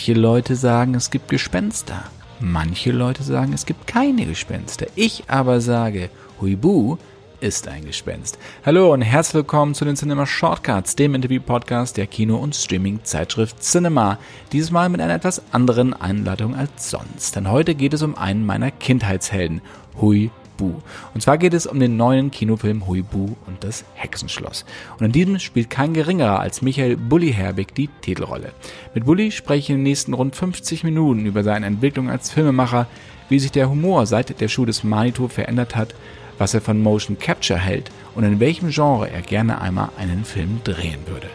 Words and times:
Manche 0.00 0.14
Leute 0.14 0.56
sagen, 0.56 0.94
es 0.94 1.10
gibt 1.10 1.28
Gespenster. 1.28 2.04
Manche 2.40 2.90
Leute 2.90 3.22
sagen, 3.22 3.52
es 3.52 3.66
gibt 3.66 3.86
keine 3.86 4.24
Gespenster. 4.24 4.86
Ich 4.94 5.24
aber 5.26 5.60
sage, 5.60 6.08
Huibu 6.40 6.96
ist 7.40 7.68
ein 7.68 7.84
Gespenst. 7.84 8.38
Hallo 8.64 8.94
und 8.94 9.02
herzlich 9.02 9.34
willkommen 9.34 9.74
zu 9.74 9.84
den 9.84 9.96
Cinema 9.96 10.24
Shortcuts, 10.24 10.96
dem 10.96 11.14
Interview-Podcast 11.14 11.98
der 11.98 12.06
Kino- 12.06 12.38
und 12.38 12.56
Streaming-Zeitschrift 12.56 13.62
Cinema. 13.62 14.18
Dieses 14.52 14.70
Mal 14.70 14.88
mit 14.88 15.02
einer 15.02 15.16
etwas 15.16 15.42
anderen 15.52 15.92
Einladung 15.92 16.54
als 16.54 16.88
sonst. 16.88 17.36
Denn 17.36 17.50
heute 17.50 17.74
geht 17.74 17.92
es 17.92 18.00
um 18.00 18.16
einen 18.16 18.46
meiner 18.46 18.70
Kindheitshelden, 18.70 19.60
Hui 20.00 20.30
Bu. 20.60 20.74
Und 21.14 21.22
zwar 21.22 21.38
geht 21.38 21.54
es 21.54 21.66
um 21.66 21.80
den 21.80 21.96
neuen 21.96 22.30
Kinofilm 22.30 22.86
Hui 22.86 23.00
Bu 23.00 23.34
und 23.46 23.64
das 23.64 23.86
Hexenschloss. 23.94 24.66
Und 24.98 25.06
in 25.06 25.12
diesem 25.12 25.38
spielt 25.38 25.70
kein 25.70 25.94
geringerer 25.94 26.38
als 26.38 26.60
Michael 26.60 26.98
Bulli 26.98 27.32
Herbig 27.32 27.74
die 27.74 27.88
Titelrolle. 28.02 28.52
Mit 28.94 29.06
Bulli 29.06 29.30
spreche 29.30 29.58
ich 29.58 29.70
in 29.70 29.76
den 29.76 29.84
nächsten 29.84 30.12
rund 30.12 30.36
50 30.36 30.84
Minuten 30.84 31.24
über 31.24 31.42
seine 31.42 31.64
Entwicklung 31.64 32.10
als 32.10 32.30
Filmemacher, 32.30 32.86
wie 33.30 33.38
sich 33.38 33.52
der 33.52 33.70
Humor 33.70 34.04
seit 34.04 34.38
der 34.38 34.48
Schuh 34.48 34.66
des 34.66 34.84
Manitou 34.84 35.28
verändert 35.28 35.76
hat, 35.76 35.94
was 36.36 36.52
er 36.52 36.60
von 36.60 36.82
Motion 36.82 37.18
Capture 37.18 37.58
hält 37.58 37.90
und 38.14 38.24
in 38.24 38.38
welchem 38.38 38.68
Genre 38.68 39.08
er 39.08 39.22
gerne 39.22 39.62
einmal 39.62 39.88
einen 39.96 40.26
Film 40.26 40.60
drehen 40.62 41.06
würde. 41.06 41.28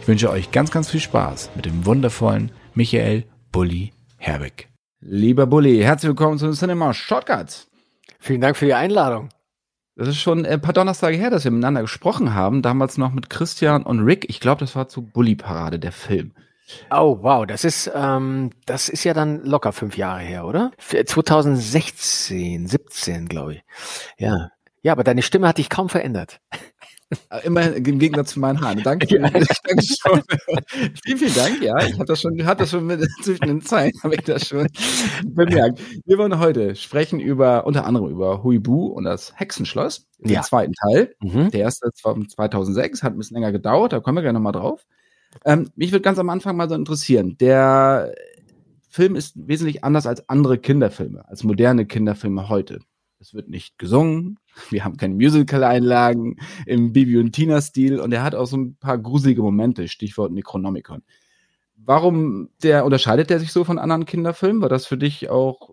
Ich 0.00 0.08
wünsche 0.08 0.30
euch 0.30 0.50
ganz, 0.50 0.72
ganz 0.72 0.90
viel 0.90 1.00
Spaß 1.00 1.50
mit 1.54 1.64
dem 1.64 1.86
wundervollen 1.86 2.50
Michael 2.74 3.24
Bulli 3.52 3.92
Herbig. 4.16 4.68
Lieber 5.00 5.46
Bulli, 5.46 5.80
herzlich 5.80 6.08
willkommen 6.08 6.38
zu 6.38 6.50
Cinema 6.52 6.92
Shortcuts. 6.92 7.68
Vielen 8.24 8.40
Dank 8.40 8.56
für 8.56 8.64
die 8.64 8.72
Einladung. 8.72 9.28
Das 9.96 10.08
ist 10.08 10.16
schon 10.16 10.46
ein 10.46 10.62
paar 10.62 10.72
Donnerstage 10.72 11.18
her, 11.18 11.28
dass 11.28 11.44
wir 11.44 11.50
miteinander 11.50 11.82
gesprochen 11.82 12.32
haben. 12.32 12.62
Damals 12.62 12.96
noch 12.96 13.12
mit 13.12 13.28
Christian 13.28 13.82
und 13.82 14.00
Rick. 14.00 14.24
Ich 14.30 14.40
glaube, 14.40 14.60
das 14.60 14.74
war 14.74 14.88
zu 14.88 15.02
Bully 15.02 15.36
Parade, 15.36 15.78
der 15.78 15.92
Film. 15.92 16.32
Oh, 16.90 17.18
wow, 17.20 17.44
das 17.44 17.64
ist, 17.64 17.92
ähm, 17.94 18.48
das 18.64 18.88
ist 18.88 19.04
ja 19.04 19.12
dann 19.12 19.44
locker 19.44 19.74
fünf 19.74 19.98
Jahre 19.98 20.20
her, 20.20 20.46
oder? 20.46 20.70
2016, 20.78 22.66
17, 22.66 23.28
glaube 23.28 23.56
ich. 23.56 23.64
Ja. 24.16 24.48
Ja, 24.80 24.92
aber 24.92 25.04
deine 25.04 25.20
Stimme 25.20 25.46
hat 25.46 25.58
dich 25.58 25.68
kaum 25.68 25.90
verändert. 25.90 26.40
Äh, 27.30 27.46
immer 27.46 27.72
im 27.72 27.98
Gegensatz 27.98 28.30
zu 28.32 28.40
meinen 28.40 28.60
Haaren. 28.60 28.82
Danke, 28.82 29.06
ja. 29.18 29.28
vielen, 31.04 31.18
vielen 31.18 31.34
Dank. 31.34 31.62
Ja, 31.62 31.78
ich 31.78 31.94
habe 31.94 32.04
das 32.04 32.20
schon, 32.20 32.44
hatte 32.44 32.62
das 32.62 32.70
schon 32.70 32.86
mit, 32.86 33.06
zwischen 33.22 33.46
den 33.46 33.60
Zeilen, 33.62 33.92
habe 34.02 34.14
ich 34.14 34.22
das 34.22 34.48
schon 34.48 34.66
bemerkt. 35.26 35.80
Wir 36.04 36.18
wollen 36.18 36.38
heute 36.38 36.76
sprechen 36.76 37.20
über, 37.20 37.66
unter 37.66 37.84
anderem 37.86 38.10
über 38.10 38.42
Huibu 38.42 38.86
und 38.86 39.04
das 39.04 39.32
Hexenschloss, 39.36 40.08
den 40.18 40.32
ja. 40.32 40.42
zweiten 40.42 40.72
Teil. 40.72 41.14
Mhm. 41.20 41.50
Der 41.50 41.60
erste 41.60 41.90
war 42.02 42.16
2006, 42.16 43.02
hat 43.02 43.12
ein 43.12 43.18
bisschen 43.18 43.36
länger 43.36 43.52
gedauert, 43.52 43.92
da 43.92 44.00
kommen 44.00 44.16
wir 44.16 44.22
gleich 44.22 44.34
nochmal 44.34 44.52
drauf. 44.52 44.86
Ähm, 45.44 45.70
mich 45.74 45.92
würde 45.92 46.02
ganz 46.02 46.18
am 46.18 46.30
Anfang 46.30 46.56
mal 46.56 46.68
so 46.68 46.74
interessieren, 46.74 47.36
der 47.38 48.14
Film 48.88 49.16
ist 49.16 49.32
wesentlich 49.36 49.82
anders 49.82 50.06
als 50.06 50.28
andere 50.28 50.58
Kinderfilme, 50.58 51.28
als 51.28 51.42
moderne 51.42 51.84
Kinderfilme 51.86 52.48
heute. 52.48 52.78
Es 53.24 53.32
wird 53.32 53.48
nicht 53.48 53.78
gesungen. 53.78 54.38
Wir 54.68 54.84
haben 54.84 54.98
keine 54.98 55.14
Musical-Einlagen 55.14 56.36
im 56.66 56.92
Bibi 56.92 57.16
und 57.16 57.32
Tina-Stil 57.32 57.98
und 57.98 58.12
er 58.12 58.22
hat 58.22 58.34
auch 58.34 58.44
so 58.44 58.58
ein 58.58 58.76
paar 58.76 58.98
gruselige 58.98 59.40
Momente, 59.40 59.88
Stichwort 59.88 60.30
Necronomicon. 60.30 61.02
Warum 61.74 62.50
der 62.62 62.84
unterscheidet 62.84 63.30
der 63.30 63.40
sich 63.40 63.50
so 63.50 63.64
von 63.64 63.78
anderen 63.78 64.04
Kinderfilmen? 64.04 64.60
War 64.60 64.68
das 64.68 64.84
für 64.84 64.98
dich 64.98 65.30
auch 65.30 65.70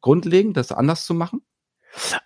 grundlegend, 0.00 0.56
das 0.56 0.70
anders 0.70 1.04
zu 1.04 1.12
machen? 1.12 1.42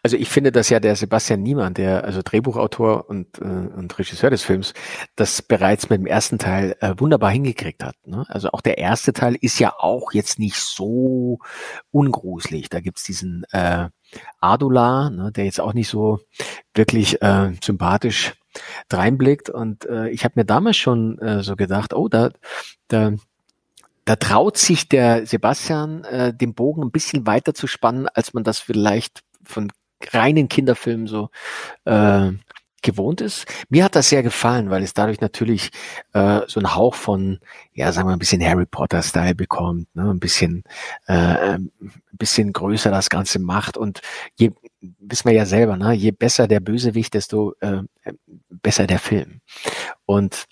Also 0.02 0.16
ich 0.16 0.28
finde, 0.28 0.52
dass 0.52 0.68
ja 0.68 0.78
der 0.78 0.94
Sebastian 0.94 1.42
Niemann, 1.42 1.74
der 1.74 2.04
also 2.04 2.20
Drehbuchautor 2.22 3.08
und, 3.08 3.38
äh, 3.38 3.44
und 3.44 3.98
Regisseur 3.98 4.30
des 4.30 4.42
Films, 4.42 4.74
das 5.16 5.42
bereits 5.42 5.88
mit 5.90 6.00
dem 6.00 6.06
ersten 6.06 6.38
Teil 6.38 6.76
äh, 6.80 6.94
wunderbar 6.98 7.30
hingekriegt 7.30 7.82
hat. 7.82 7.96
Ne? 8.04 8.24
Also 8.28 8.50
auch 8.50 8.60
der 8.60 8.78
erste 8.78 9.12
Teil 9.12 9.36
ist 9.40 9.58
ja 9.58 9.74
auch 9.78 10.12
jetzt 10.12 10.38
nicht 10.38 10.56
so 10.56 11.38
ungruselig. 11.90 12.68
Da 12.68 12.80
gibt's 12.80 13.02
diesen 13.02 13.44
äh, 13.50 13.88
Adula, 14.40 15.10
ne, 15.10 15.32
der 15.32 15.44
jetzt 15.44 15.60
auch 15.60 15.74
nicht 15.74 15.88
so 15.88 16.20
wirklich 16.74 17.22
äh, 17.22 17.52
sympathisch 17.62 18.34
dreinblickt. 18.88 19.50
Und 19.50 19.84
äh, 19.86 20.08
ich 20.10 20.24
habe 20.24 20.34
mir 20.36 20.44
damals 20.44 20.76
schon 20.76 21.18
äh, 21.18 21.42
so 21.42 21.56
gedacht, 21.56 21.94
oh, 21.94 22.08
da, 22.08 22.30
da 22.88 23.12
da 24.06 24.14
traut 24.14 24.56
sich 24.56 24.88
der 24.88 25.26
Sebastian, 25.26 26.04
äh, 26.04 26.32
den 26.32 26.54
Bogen 26.54 26.82
ein 26.82 26.92
bisschen 26.92 27.26
weiter 27.26 27.54
zu 27.54 27.66
spannen, 27.66 28.08
als 28.08 28.34
man 28.34 28.44
das 28.44 28.60
vielleicht 28.60 29.24
von 29.42 29.72
reinen 30.12 30.48
Kinderfilmen 30.48 31.08
so 31.08 31.28
äh, 31.84 32.30
gewohnt 32.86 33.20
ist. 33.20 33.44
Mir 33.68 33.84
hat 33.84 33.94
das 33.94 34.08
sehr 34.08 34.22
gefallen, 34.22 34.70
weil 34.70 34.82
es 34.82 34.94
dadurch 34.94 35.20
natürlich 35.20 35.70
äh, 36.14 36.40
so 36.46 36.60
einen 36.60 36.74
Hauch 36.74 36.94
von, 36.94 37.38
ja, 37.74 37.92
sagen 37.92 38.08
wir 38.08 38.14
ein 38.14 38.18
bisschen 38.18 38.42
Harry 38.42 38.64
Potter-Style 38.64 39.34
bekommt, 39.34 39.94
ne? 39.94 40.08
ein 40.10 40.20
bisschen, 40.20 40.64
äh, 41.06 41.12
ein 41.12 41.70
bisschen 42.12 42.54
größer 42.54 42.90
das 42.90 43.10
Ganze 43.10 43.38
macht 43.38 43.76
und 43.76 44.00
je, 44.36 44.52
wissen 44.80 45.28
wir 45.28 45.34
ja 45.34 45.44
selber, 45.44 45.76
ne? 45.76 45.92
je 45.92 46.12
besser 46.12 46.48
der 46.48 46.60
Bösewicht, 46.60 47.12
desto 47.12 47.54
äh, 47.60 47.82
besser 48.48 48.86
der 48.86 48.98
Film. 48.98 49.40
Und 50.06 50.46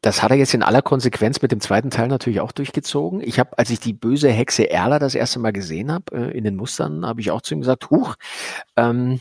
das 0.00 0.22
hat 0.22 0.30
er 0.30 0.36
jetzt 0.36 0.54
in 0.54 0.62
aller 0.62 0.82
Konsequenz 0.82 1.42
mit 1.42 1.50
dem 1.50 1.60
zweiten 1.60 1.90
Teil 1.90 2.08
natürlich 2.08 2.40
auch 2.40 2.52
durchgezogen. 2.52 3.20
Ich 3.20 3.40
habe, 3.40 3.58
als 3.58 3.70
ich 3.70 3.80
die 3.80 3.92
böse 3.92 4.30
Hexe 4.30 4.70
Erla 4.70 4.98
das 5.00 5.16
erste 5.16 5.40
Mal 5.40 5.52
gesehen 5.52 5.90
habe, 5.90 6.16
äh, 6.16 6.36
in 6.36 6.44
den 6.44 6.54
Mustern, 6.54 7.04
habe 7.04 7.20
ich 7.20 7.32
auch 7.32 7.42
zu 7.42 7.54
ihm 7.54 7.60
gesagt, 7.60 7.90
huch, 7.90 8.14
ähm, 8.76 9.20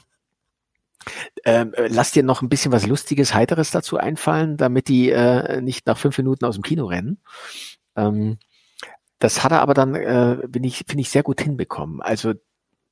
ähm, 1.46 1.74
lass 1.76 2.12
dir 2.12 2.24
noch 2.24 2.42
ein 2.42 2.50
bisschen 2.50 2.72
was 2.72 2.88
Lustiges, 2.88 3.34
Heiteres 3.34 3.72
dazu 3.72 3.98
einfallen, 3.98 4.58
damit 4.58 4.88
die 4.88 5.10
äh, 5.10 5.62
nicht 5.62 5.88
nach 5.88 5.98
fünf 5.98 6.18
Minuten 6.18 6.46
aus 6.46 6.56
dem 6.56 6.64
Kino 6.64 6.86
rennen. 6.86 7.20
Ähm, 7.96 8.38
das 9.20 9.44
hat 9.44 9.52
er 9.52 9.62
aber 9.62 9.74
dann, 9.74 9.96
äh, 9.96 10.38
bin 10.48 10.64
ich, 10.64 10.84
finde 10.88 11.02
ich, 11.02 11.10
sehr 11.10 11.24
gut 11.24 11.42
hinbekommen. 11.42 12.02
Also 12.02 12.34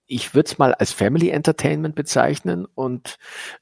ich 0.08 0.34
würde 0.36 0.48
es 0.48 0.58
mal 0.58 0.74
als 0.74 0.92
Family 0.92 1.30
Entertainment 1.30 1.96
bezeichnen 1.96 2.66
und 2.76 3.18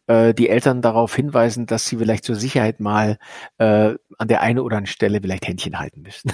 äh, 0.08 0.34
die 0.34 0.50
Eltern 0.50 0.82
darauf 0.82 1.16
hinweisen, 1.16 1.66
dass 1.66 1.86
sie 1.86 1.98
vielleicht 1.98 2.26
zur 2.26 2.36
Sicherheit 2.36 2.80
mal 2.80 3.18
äh, 3.58 3.96
an 4.18 4.28
der 4.28 4.42
einen 4.42 4.60
oder 4.60 4.78
anderen 4.78 4.94
Stelle 4.94 5.22
vielleicht 5.22 5.48
Händchen 5.48 5.80
halten 5.80 6.02
müssen. 6.02 6.32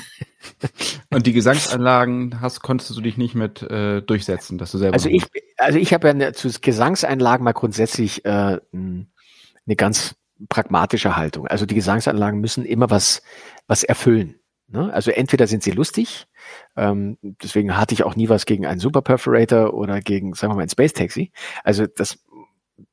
und 1.12 1.28
die 1.28 1.34
Gesangsanlagen 1.34 2.42
hast, 2.42 2.62
konntest 2.62 2.96
du 2.96 3.02
dich 3.02 3.18
nicht 3.18 3.36
mit 3.36 3.62
äh, 3.62 4.02
durchsetzen, 4.02 4.58
dass 4.58 4.72
du 4.72 4.78
selber. 4.78 4.94
Also 4.94 5.10
ich, 5.10 5.26
also 5.58 5.78
ich 5.78 5.94
habe 5.94 6.08
ja 6.08 6.14
eine, 6.14 6.34
zu 6.34 6.50
Gesangseinlagen 6.60 7.44
mal 7.44 7.54
grundsätzlich 7.54 8.26
äh, 8.26 8.60
eine 8.72 9.76
ganz 9.76 10.16
pragmatische 10.48 11.16
Haltung. 11.16 11.48
Also 11.48 11.66
die 11.66 11.76
Gesangsanlagen 11.76 12.40
müssen 12.40 12.66
immer 12.66 12.90
was 12.90 13.22
was 13.68 13.84
erfüllen. 13.84 14.40
Ne? 14.72 14.94
Also 14.94 15.12
entweder 15.12 15.48
sind 15.48 15.64
sie 15.64 15.72
lustig, 15.72 16.28
ähm, 16.76 17.18
deswegen 17.22 17.78
hatte 17.78 17.94
ich 17.94 18.04
auch 18.04 18.16
nie 18.16 18.30
was 18.30 18.46
gegen 18.46 18.66
einen 18.66 18.80
Super 18.80 19.02
Perforator 19.02 19.74
oder 19.74 20.02
gegen, 20.02 20.34
sagen 20.34 20.54
wir 20.54 20.58
mal, 20.58 20.64
ein 20.64 20.70
Space 20.70 20.94
Taxi. 20.94 21.32
Also 21.64 21.88
das, 21.88 22.20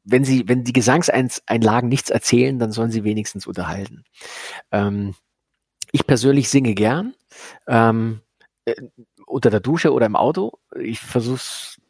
wenn 0.04 0.24
sie, 0.24 0.48
wenn 0.48 0.64
die 0.64 0.72
Gesangseinlagen 0.72 1.88
nichts 1.88 2.10
erzählen, 2.10 2.58
dann 2.58 2.72
sollen 2.72 2.90
sie 2.90 3.04
wenigstens 3.04 3.46
unterhalten. 3.46 4.04
Ähm, 4.72 5.14
ich 5.92 6.06
persönlich 6.06 6.48
singe 6.48 6.74
gern 6.74 7.14
ähm, 7.66 8.20
äh, 8.64 8.74
unter 9.26 9.50
der 9.50 9.60
Dusche 9.60 9.92
oder 9.92 10.06
im 10.06 10.16
Auto. 10.16 10.58
Ich 10.78 11.00
versuche 11.00 11.80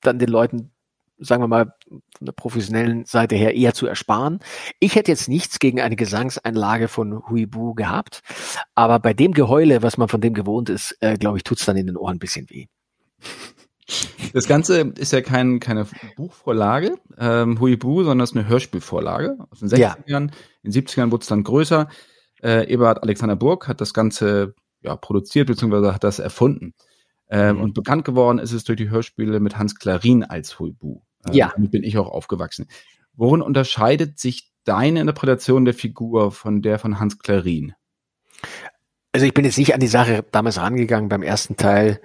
dann 0.00 0.18
den 0.18 0.28
Leuten 0.28 0.70
sagen 1.18 1.42
wir 1.42 1.48
mal, 1.48 1.72
von 1.88 2.02
der 2.20 2.32
professionellen 2.32 3.04
Seite 3.04 3.36
her 3.36 3.54
eher 3.54 3.74
zu 3.74 3.86
ersparen. 3.86 4.40
Ich 4.80 4.94
hätte 4.94 5.10
jetzt 5.10 5.28
nichts 5.28 5.58
gegen 5.58 5.80
eine 5.80 5.96
Gesangseinlage 5.96 6.88
von 6.88 7.28
Huibu 7.28 7.74
gehabt, 7.74 8.22
aber 8.74 8.98
bei 8.98 9.14
dem 9.14 9.32
Geheule, 9.32 9.82
was 9.82 9.98
man 9.98 10.08
von 10.08 10.20
dem 10.20 10.34
gewohnt 10.34 10.68
ist, 10.68 10.96
äh, 11.00 11.16
glaube 11.16 11.38
ich, 11.38 11.44
tut's 11.44 11.64
dann 11.64 11.76
in 11.76 11.86
den 11.86 11.96
Ohren 11.96 12.16
ein 12.16 12.20
bisschen 12.20 12.48
weh. 12.50 12.66
Das 14.34 14.46
Ganze 14.46 14.92
ist 14.98 15.12
ja 15.12 15.22
kein, 15.22 15.60
keine 15.60 15.86
Buchvorlage, 16.16 16.98
ähm, 17.16 17.58
Huibu, 17.58 18.02
sondern 18.04 18.24
es 18.24 18.30
ist 18.30 18.36
eine 18.36 18.46
Hörspielvorlage 18.46 19.38
aus 19.50 19.60
den 19.60 19.68
60ern. 19.68 19.78
Ja. 20.06 20.18
In 20.18 20.30
den 20.62 20.72
70ern 20.72 21.10
wurde 21.10 21.22
es 21.22 21.28
dann 21.28 21.42
größer. 21.42 21.88
Äh, 22.42 22.70
Eberhard 22.72 23.02
Alexander 23.02 23.36
Burg 23.36 23.66
hat 23.66 23.80
das 23.80 23.94
Ganze 23.94 24.54
ja, 24.82 24.94
produziert, 24.96 25.46
beziehungsweise 25.46 25.94
hat 25.94 26.04
das 26.04 26.18
erfunden. 26.18 26.74
Ähm, 27.30 27.56
mhm. 27.56 27.62
Und 27.62 27.74
bekannt 27.74 28.04
geworden 28.04 28.38
ist 28.38 28.52
es 28.52 28.64
durch 28.64 28.76
die 28.76 28.90
Hörspiele 28.90 29.40
mit 29.40 29.58
Hans 29.58 29.74
Klarin 29.76 30.24
als 30.24 30.58
Huibu. 30.58 31.00
Äh, 31.26 31.36
ja. 31.36 31.52
Damit 31.54 31.70
bin 31.70 31.82
ich 31.82 31.98
auch 31.98 32.08
aufgewachsen. 32.08 32.66
Worin 33.14 33.42
unterscheidet 33.42 34.18
sich 34.18 34.52
deine 34.64 35.00
Interpretation 35.00 35.64
der 35.64 35.74
Figur 35.74 36.30
von 36.30 36.62
der 36.62 36.78
von 36.78 37.00
Hans 37.00 37.18
Klarin? 37.18 37.74
Also 39.12 39.26
ich 39.26 39.34
bin 39.34 39.44
jetzt 39.44 39.58
nicht 39.58 39.74
an 39.74 39.80
die 39.80 39.86
Sache 39.86 40.24
damals 40.30 40.58
rangegangen 40.58 41.08
beim 41.08 41.22
ersten 41.22 41.56
Teil 41.56 42.00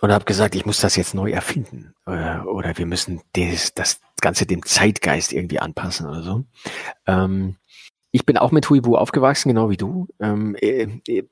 und 0.00 0.12
habe 0.12 0.24
gesagt, 0.24 0.54
ich 0.54 0.66
muss 0.66 0.80
das 0.80 0.96
jetzt 0.96 1.14
neu 1.14 1.30
erfinden 1.30 1.94
äh, 2.06 2.38
oder 2.40 2.76
wir 2.76 2.86
müssen 2.86 3.22
das, 3.34 3.74
das 3.74 4.00
Ganze 4.20 4.46
dem 4.46 4.64
Zeitgeist 4.64 5.32
irgendwie 5.32 5.60
anpassen 5.60 6.06
oder 6.06 6.22
so. 6.22 6.44
Ähm, 7.06 7.56
ich 8.10 8.26
bin 8.26 8.36
auch 8.36 8.50
mit 8.50 8.68
Huibu 8.68 8.96
aufgewachsen, 8.96 9.50
genau 9.50 9.70
wie 9.70 9.76
du. 9.76 10.08
Ähm, 10.18 10.56
äh, 10.56 10.88
äh, 11.06 11.28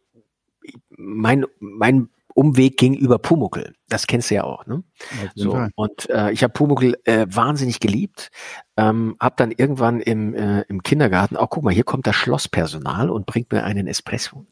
mein, 0.90 1.46
mein 1.58 2.08
Umweg 2.34 2.76
ging 2.76 2.94
über 2.94 3.18
Pumuckel. 3.18 3.74
Das 3.88 4.06
kennst 4.06 4.30
du 4.30 4.36
ja 4.36 4.44
auch, 4.44 4.66
ne? 4.66 4.84
So, 5.34 5.66
und 5.74 6.08
äh, 6.10 6.30
ich 6.30 6.42
habe 6.42 6.52
Pumuckel 6.52 6.96
äh, 7.04 7.26
wahnsinnig 7.28 7.80
geliebt. 7.80 8.30
Ähm, 8.76 9.16
hab 9.18 9.36
dann 9.36 9.50
irgendwann 9.50 10.00
im, 10.00 10.34
äh, 10.34 10.62
im 10.68 10.82
Kindergarten, 10.82 11.36
auch 11.36 11.44
oh, 11.44 11.48
guck 11.48 11.64
mal, 11.64 11.74
hier 11.74 11.84
kommt 11.84 12.06
das 12.06 12.14
Schlosspersonal 12.16 13.10
und 13.10 13.26
bringt 13.26 13.50
mir 13.50 13.64
einen 13.64 13.86
Espresso. 13.86 14.46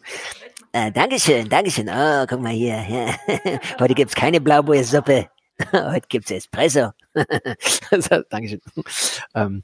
Äh, 0.72 0.90
Dankeschön, 0.92 1.48
Dankeschön. 1.48 1.88
Oh, 1.88 2.26
guck 2.28 2.40
mal 2.40 2.52
hier. 2.52 2.84
Heute 3.78 3.94
gibt's 3.94 4.14
keine 4.14 4.40
Blaubeersuppe. 4.40 5.28
Heute 5.72 6.06
gibt's 6.08 6.30
Espresso. 6.30 6.90
Dankeschön. 8.30 8.60
Ähm, 9.34 9.62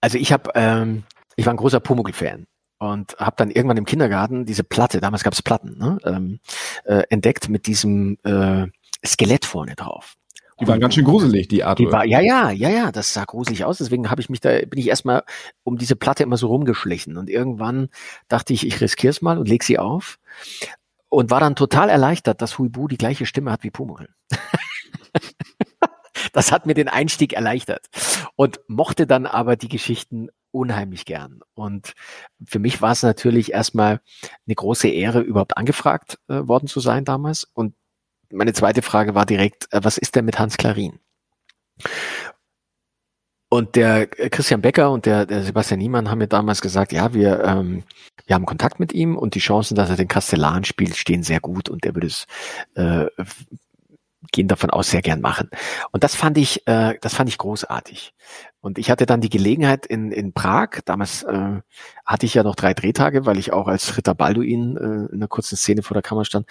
also 0.00 0.18
ich 0.18 0.32
habe, 0.32 0.50
ähm, 0.54 1.04
ich 1.36 1.46
war 1.46 1.54
ein 1.54 1.56
großer 1.56 1.80
Pumuckl-Fan 1.80 2.46
und 2.80 3.16
habe 3.18 3.36
dann 3.36 3.50
irgendwann 3.50 3.76
im 3.76 3.84
Kindergarten 3.84 4.46
diese 4.46 4.64
Platte, 4.64 5.00
damals 5.00 5.22
gab's 5.22 5.42
Platten, 5.42 5.78
ne, 5.78 5.98
ähm, 6.04 6.40
äh, 6.84 7.02
entdeckt 7.10 7.50
mit 7.50 7.66
diesem 7.66 8.16
äh, 8.24 8.66
Skelett 9.06 9.44
vorne 9.44 9.76
drauf. 9.76 10.16
Die 10.60 10.66
waren 10.66 10.80
ganz 10.80 10.94
schön 10.94 11.04
gruselig, 11.04 11.48
die 11.48 11.64
Art. 11.64 11.78
Die 11.78 11.90
war, 11.90 12.04
ja, 12.04 12.20
ja, 12.20 12.50
ja, 12.50 12.68
ja, 12.68 12.92
das 12.92 13.14
sah 13.14 13.24
gruselig 13.24 13.64
aus. 13.64 13.78
Deswegen 13.78 14.10
habe 14.10 14.20
ich 14.20 14.28
mich 14.28 14.40
da, 14.40 14.50
bin 14.50 14.78
ich 14.78 14.88
erstmal 14.88 15.22
um 15.62 15.78
diese 15.78 15.96
Platte 15.96 16.22
immer 16.22 16.36
so 16.36 16.48
rumgeschlichen. 16.48 17.16
Und 17.16 17.30
irgendwann 17.30 17.88
dachte 18.28 18.52
ich, 18.52 18.66
ich 18.66 18.80
riskiere 18.80 19.10
es 19.10 19.22
mal 19.22 19.38
und 19.38 19.48
leg 19.48 19.62
sie 19.62 19.78
auf. 19.78 20.18
Und 21.08 21.30
war 21.30 21.40
dann 21.40 21.56
total 21.56 21.88
erleichtert, 21.88 22.42
dass 22.42 22.58
Huibu 22.58 22.88
die 22.88 22.98
gleiche 22.98 23.24
Stimme 23.24 23.52
hat 23.52 23.62
wie 23.62 23.70
Pumuckl. 23.70 24.08
das 26.32 26.52
hat 26.52 26.66
mir 26.66 26.74
den 26.74 26.88
Einstieg 26.88 27.32
erleichtert. 27.32 27.86
Und 28.36 28.60
mochte 28.68 29.06
dann 29.06 29.24
aber 29.24 29.56
die 29.56 29.68
Geschichten 29.68 30.28
unheimlich 30.52 31.04
gern. 31.04 31.40
Und 31.54 31.94
für 32.44 32.58
mich 32.58 32.82
war 32.82 32.92
es 32.92 33.02
natürlich 33.02 33.52
erstmal 33.52 34.00
eine 34.46 34.54
große 34.54 34.88
Ehre, 34.88 35.20
überhaupt 35.20 35.56
angefragt 35.56 36.18
äh, 36.28 36.46
worden 36.46 36.66
zu 36.66 36.80
sein 36.80 37.04
damals. 37.04 37.44
Und 37.44 37.74
meine 38.30 38.52
zweite 38.52 38.82
Frage 38.82 39.14
war 39.14 39.26
direkt, 39.26 39.72
äh, 39.72 39.80
was 39.82 39.98
ist 39.98 40.16
denn 40.16 40.24
mit 40.24 40.38
Hans 40.38 40.56
Klarin? 40.56 40.98
Und 43.52 43.74
der 43.74 44.06
Christian 44.06 44.60
Becker 44.60 44.92
und 44.92 45.06
der, 45.06 45.26
der 45.26 45.42
Sebastian 45.42 45.80
Niemann 45.80 46.08
haben 46.08 46.18
mir 46.18 46.28
damals 46.28 46.60
gesagt, 46.60 46.92
ja, 46.92 47.12
wir, 47.14 47.42
ähm, 47.42 47.82
wir 48.26 48.34
haben 48.34 48.46
Kontakt 48.46 48.78
mit 48.78 48.92
ihm 48.92 49.16
und 49.16 49.34
die 49.34 49.40
Chancen, 49.40 49.74
dass 49.74 49.90
er 49.90 49.96
den 49.96 50.06
Kastellan 50.06 50.62
spielt, 50.62 50.96
stehen 50.96 51.24
sehr 51.24 51.40
gut 51.40 51.68
und 51.68 51.84
er 51.84 51.96
würde 51.96 52.06
es 52.06 52.26
äh, 52.74 53.06
gehen 54.32 54.48
davon 54.48 54.70
aus 54.70 54.90
sehr 54.90 55.02
gern 55.02 55.20
machen. 55.20 55.50
Und 55.92 56.04
das 56.04 56.14
fand 56.14 56.36
ich, 56.38 56.66
äh, 56.66 56.94
das 57.00 57.14
fand 57.14 57.28
ich 57.28 57.38
großartig. 57.38 58.14
Und 58.60 58.78
ich 58.78 58.90
hatte 58.90 59.06
dann 59.06 59.20
die 59.20 59.30
Gelegenheit 59.30 59.86
in, 59.86 60.12
in 60.12 60.32
Prag, 60.32 60.80
damals 60.84 61.22
äh, 61.22 61.60
hatte 62.04 62.26
ich 62.26 62.34
ja 62.34 62.42
noch 62.42 62.54
drei 62.54 62.74
Drehtage, 62.74 63.24
weil 63.24 63.38
ich 63.38 63.52
auch 63.52 63.66
als 63.66 63.96
Ritter 63.96 64.14
Balduin 64.14 64.76
äh, 64.76 64.80
in 64.80 65.14
einer 65.14 65.28
kurzen 65.28 65.56
Szene 65.56 65.82
vor 65.82 65.94
der 65.94 66.02
Kamera 66.02 66.24
stand, 66.24 66.46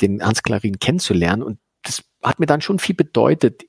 den 0.00 0.22
Hans 0.24 0.42
Klarin 0.42 0.78
kennenzulernen. 0.78 1.42
Und 1.42 1.58
das 1.82 2.04
hat 2.22 2.38
mir 2.38 2.46
dann 2.46 2.60
schon 2.60 2.78
viel 2.78 2.94
bedeutet, 2.94 3.64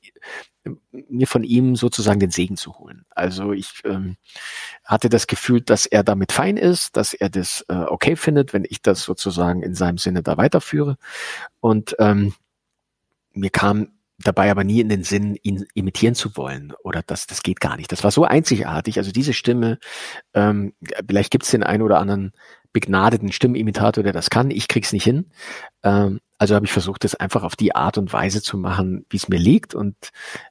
mir 0.91 1.27
von 1.27 1.43
ihm 1.43 1.75
sozusagen 1.75 2.19
den 2.19 2.31
Segen 2.31 2.57
zu 2.57 2.77
holen. 2.77 3.05
Also 3.09 3.53
ich 3.53 3.81
ähm, 3.85 4.17
hatte 4.83 5.09
das 5.09 5.25
Gefühl, 5.25 5.61
dass 5.61 5.85
er 5.85 6.03
damit 6.03 6.31
fein 6.31 6.57
ist, 6.57 6.97
dass 6.97 7.13
er 7.13 7.29
das 7.29 7.65
äh, 7.69 7.73
okay 7.73 8.15
findet, 8.15 8.53
wenn 8.53 8.65
ich 8.69 8.81
das 8.81 9.03
sozusagen 9.03 9.63
in 9.63 9.73
seinem 9.73 9.97
Sinne 9.97 10.21
da 10.21 10.37
weiterführe. 10.37 10.97
Und 11.61 11.95
ähm, 11.99 12.33
mir 13.33 13.49
kam 13.49 13.89
dabei 14.21 14.51
aber 14.51 14.63
nie 14.63 14.81
in 14.81 14.89
den 14.89 15.03
Sinn, 15.03 15.37
ihn 15.43 15.65
imitieren 15.73 16.15
zu 16.15 16.35
wollen 16.35 16.73
oder 16.83 17.01
das, 17.05 17.25
das 17.25 17.41
geht 17.41 17.61
gar 17.61 17.77
nicht. 17.77 17.91
Das 17.91 18.03
war 18.03 18.11
so 18.11 18.25
einzigartig. 18.25 18.97
Also 18.97 19.11
diese 19.11 19.33
Stimme, 19.33 19.79
ähm, 20.33 20.73
vielleicht 21.07 21.31
gibt 21.31 21.45
es 21.45 21.51
den 21.51 21.63
einen 21.63 21.83
oder 21.83 21.99
anderen 21.99 22.33
begnadeten 22.73 23.31
Stimmenimitator, 23.31 24.03
der 24.03 24.13
das 24.13 24.29
kann. 24.29 24.51
Ich 24.51 24.67
krieg's 24.67 24.93
nicht 24.93 25.03
hin. 25.03 25.31
Ähm, 25.83 26.19
also 26.37 26.55
habe 26.55 26.65
ich 26.65 26.71
versucht, 26.71 27.03
das 27.03 27.15
einfach 27.15 27.43
auf 27.43 27.55
die 27.55 27.75
Art 27.75 27.97
und 27.97 28.13
Weise 28.13 28.41
zu 28.41 28.57
machen, 28.57 29.05
wie 29.09 29.17
es 29.17 29.29
mir 29.29 29.39
liegt 29.39 29.73
und 29.73 29.95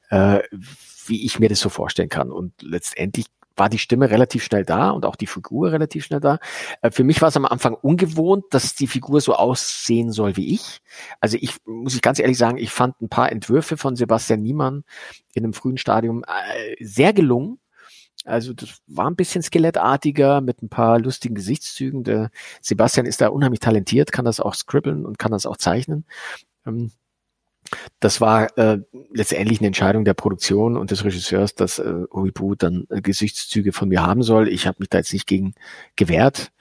äh, 0.09 0.39
wie 1.05 1.25
ich 1.25 1.39
mir 1.39 1.49
das 1.49 1.59
so 1.59 1.69
vorstellen 1.69 2.09
kann. 2.09 2.31
Und 2.31 2.53
letztendlich 2.61 3.27
war 3.59 3.69
die 3.69 3.77
Stimme 3.77 4.09
relativ 4.09 4.43
schnell 4.43 4.65
da 4.65 4.89
und 4.91 5.05
auch 5.05 5.15
die 5.15 5.27
Figur 5.27 5.71
relativ 5.71 6.05
schnell 6.05 6.19
da. 6.19 6.39
Äh, 6.81 6.91
für 6.91 7.03
mich 7.03 7.21
war 7.21 7.29
es 7.29 7.37
am 7.37 7.45
Anfang 7.45 7.73
ungewohnt, 7.73 8.45
dass 8.51 8.75
die 8.75 8.87
Figur 8.87 9.21
so 9.21 9.35
aussehen 9.35 10.11
soll 10.11 10.37
wie 10.37 10.53
ich. 10.53 10.81
Also 11.19 11.37
ich 11.39 11.57
muss 11.65 11.95
ich 11.95 12.01
ganz 12.01 12.19
ehrlich 12.19 12.37
sagen, 12.37 12.57
ich 12.57 12.71
fand 12.71 12.99
ein 13.01 13.09
paar 13.09 13.31
Entwürfe 13.31 13.77
von 13.77 13.95
Sebastian 13.95 14.41
Niemann 14.41 14.83
in 15.33 15.43
einem 15.43 15.53
frühen 15.53 15.77
Stadium 15.77 16.23
äh, 16.23 16.83
sehr 16.83 17.13
gelungen. 17.13 17.59
Also 18.25 18.53
das 18.53 18.81
war 18.87 19.09
ein 19.09 19.15
bisschen 19.15 19.41
skelettartiger 19.41 20.41
mit 20.41 20.61
ein 20.61 20.69
paar 20.69 20.99
lustigen 20.99 21.35
Gesichtszügen. 21.35 22.03
Der 22.03 22.31
Sebastian 22.61 23.05
ist 23.05 23.21
da 23.21 23.29
unheimlich 23.29 23.59
talentiert, 23.59 24.11
kann 24.11 24.25
das 24.25 24.39
auch 24.39 24.55
scribbeln 24.55 25.05
und 25.05 25.19
kann 25.19 25.31
das 25.31 25.45
auch 25.45 25.57
zeichnen. 25.57 26.05
Ähm, 26.65 26.91
das 27.99 28.21
war 28.21 28.57
äh, 28.57 28.79
letztendlich 29.13 29.59
eine 29.59 29.67
Entscheidung 29.67 30.05
der 30.05 30.13
Produktion 30.13 30.77
und 30.77 30.91
des 30.91 31.03
Regisseurs, 31.03 31.55
dass 31.55 31.79
äh, 31.79 32.05
Uibu 32.11 32.55
dann 32.55 32.85
äh, 32.89 33.01
Gesichtszüge 33.01 33.73
von 33.73 33.89
mir 33.89 34.01
haben 34.01 34.23
soll. 34.23 34.47
Ich 34.47 34.67
habe 34.67 34.77
mich 34.79 34.89
da 34.89 34.97
jetzt 34.99 35.13
nicht 35.13 35.27
gegen 35.27 35.53
gewehrt. 35.95 36.51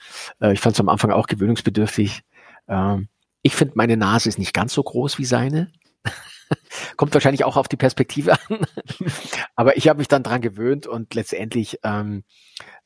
Äh, 0.41 0.53
ich 0.53 0.61
fand 0.61 0.75
es 0.75 0.81
am 0.81 0.89
Anfang 0.89 1.11
auch 1.11 1.27
gewöhnungsbedürftig. 1.27 2.23
Äh, 2.67 2.99
ich 3.43 3.55
finde, 3.55 3.75
meine 3.77 3.97
Nase 3.97 4.29
ist 4.29 4.39
nicht 4.39 4.55
ganz 4.55 4.73
so 4.73 4.83
groß 4.83 5.19
wie 5.19 5.25
seine. 5.25 5.71
Kommt 6.97 7.15
wahrscheinlich 7.15 7.45
auch 7.45 7.57
auf 7.57 7.69
die 7.69 7.77
Perspektive 7.77 8.33
an. 8.33 8.61
Aber 9.57 9.77
ich 9.77 9.89
habe 9.89 9.99
mich 9.99 10.09
dann 10.09 10.23
dran 10.23 10.41
gewöhnt 10.41 10.87
und 10.87 11.15
letztendlich 11.15 11.79
ähm, 11.85 12.25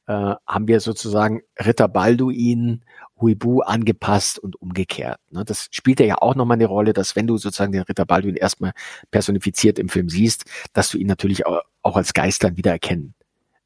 äh, 0.07 0.35
haben 0.47 0.69
wir 0.69 0.81
sozusagen 0.81 1.43
Ritter 1.59 1.89
Balduin 1.89 2.85
Huibu 3.23 3.61
angepasst 3.61 4.39
und 4.39 4.61
umgekehrt. 4.61 5.19
Ne? 5.31 5.45
Das 5.45 5.69
spielt 5.71 6.01
ja 6.01 6.17
auch 6.19 6.35
nochmal 6.35 6.57
eine 6.57 6.67
Rolle, 6.67 6.93
dass 6.93 7.17
wenn 7.17 7.27
du 7.27 7.39
sozusagen 7.39 7.73
den 7.73 7.83
Ritter 7.83 8.05
Balduin 8.05 8.37
erstmal 8.37 8.73
personifiziert 9.11 9.79
im 9.79 9.89
Film 9.89 10.09
siehst, 10.09 10.45
dass 10.73 10.91
du 10.91 10.99
ihn 10.99 11.07
natürlich 11.07 11.47
auch, 11.47 11.63
auch 11.83 11.97
als 11.97 12.13
Geist 12.13 12.45
dann 12.45 12.57
wieder 12.57 12.73
erkennen 12.73 13.15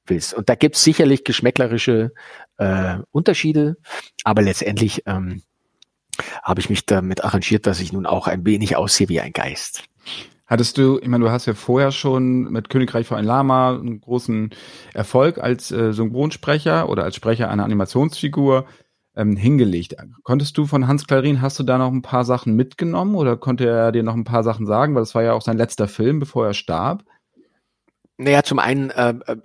willst. 0.04 0.34
Und 0.34 0.48
da 0.48 0.54
gibt's 0.54 0.84
sicherlich 0.84 1.24
geschmäcklerische 1.24 2.12
äh, 2.58 2.98
Unterschiede, 3.10 3.76
aber 4.22 4.42
letztendlich 4.42 5.02
ähm, 5.06 5.42
habe 6.42 6.60
ich 6.60 6.70
mich 6.70 6.86
damit 6.86 7.24
arrangiert, 7.24 7.66
dass 7.66 7.80
ich 7.80 7.92
nun 7.92 8.06
auch 8.06 8.26
ein 8.26 8.46
wenig 8.46 8.76
aussehe 8.76 9.08
wie 9.08 9.20
ein 9.20 9.32
Geist. 9.32 9.84
Hattest 10.46 10.78
du, 10.78 11.00
ich 11.02 11.08
meine, 11.08 11.24
du 11.24 11.30
hast 11.30 11.46
ja 11.46 11.54
vorher 11.54 11.90
schon 11.90 12.44
mit 12.52 12.68
Königreich 12.68 13.08
für 13.08 13.16
ein 13.16 13.24
Lama 13.24 13.74
einen 13.74 14.00
großen 14.00 14.50
Erfolg 14.94 15.38
als 15.38 15.72
äh, 15.72 15.92
Synchronsprecher 15.92 16.88
oder 16.88 17.02
als 17.02 17.16
Sprecher 17.16 17.50
einer 17.50 17.64
Animationsfigur 17.64 18.66
ähm, 19.16 19.36
hingelegt. 19.36 19.96
Konntest 20.22 20.56
du 20.58 20.66
von 20.66 20.86
Hans 20.86 21.06
Klarin, 21.06 21.42
hast 21.42 21.58
du 21.58 21.62
da 21.62 21.78
noch 21.78 21.90
ein 21.90 22.02
paar 22.02 22.24
Sachen 22.24 22.54
mitgenommen 22.54 23.14
oder 23.14 23.36
konnte 23.36 23.66
er 23.66 23.92
dir 23.92 24.02
noch 24.02 24.14
ein 24.14 24.24
paar 24.24 24.44
Sachen 24.44 24.66
sagen? 24.66 24.94
Weil 24.94 25.02
das 25.02 25.14
war 25.14 25.22
ja 25.22 25.32
auch 25.32 25.42
sein 25.42 25.56
letzter 25.56 25.88
Film, 25.88 26.20
bevor 26.20 26.46
er 26.46 26.54
starb. 26.54 27.04
Naja, 28.18 28.42
zum 28.42 28.58
einen, 28.58 28.90
äh, 28.90 29.14
äh 29.26 29.36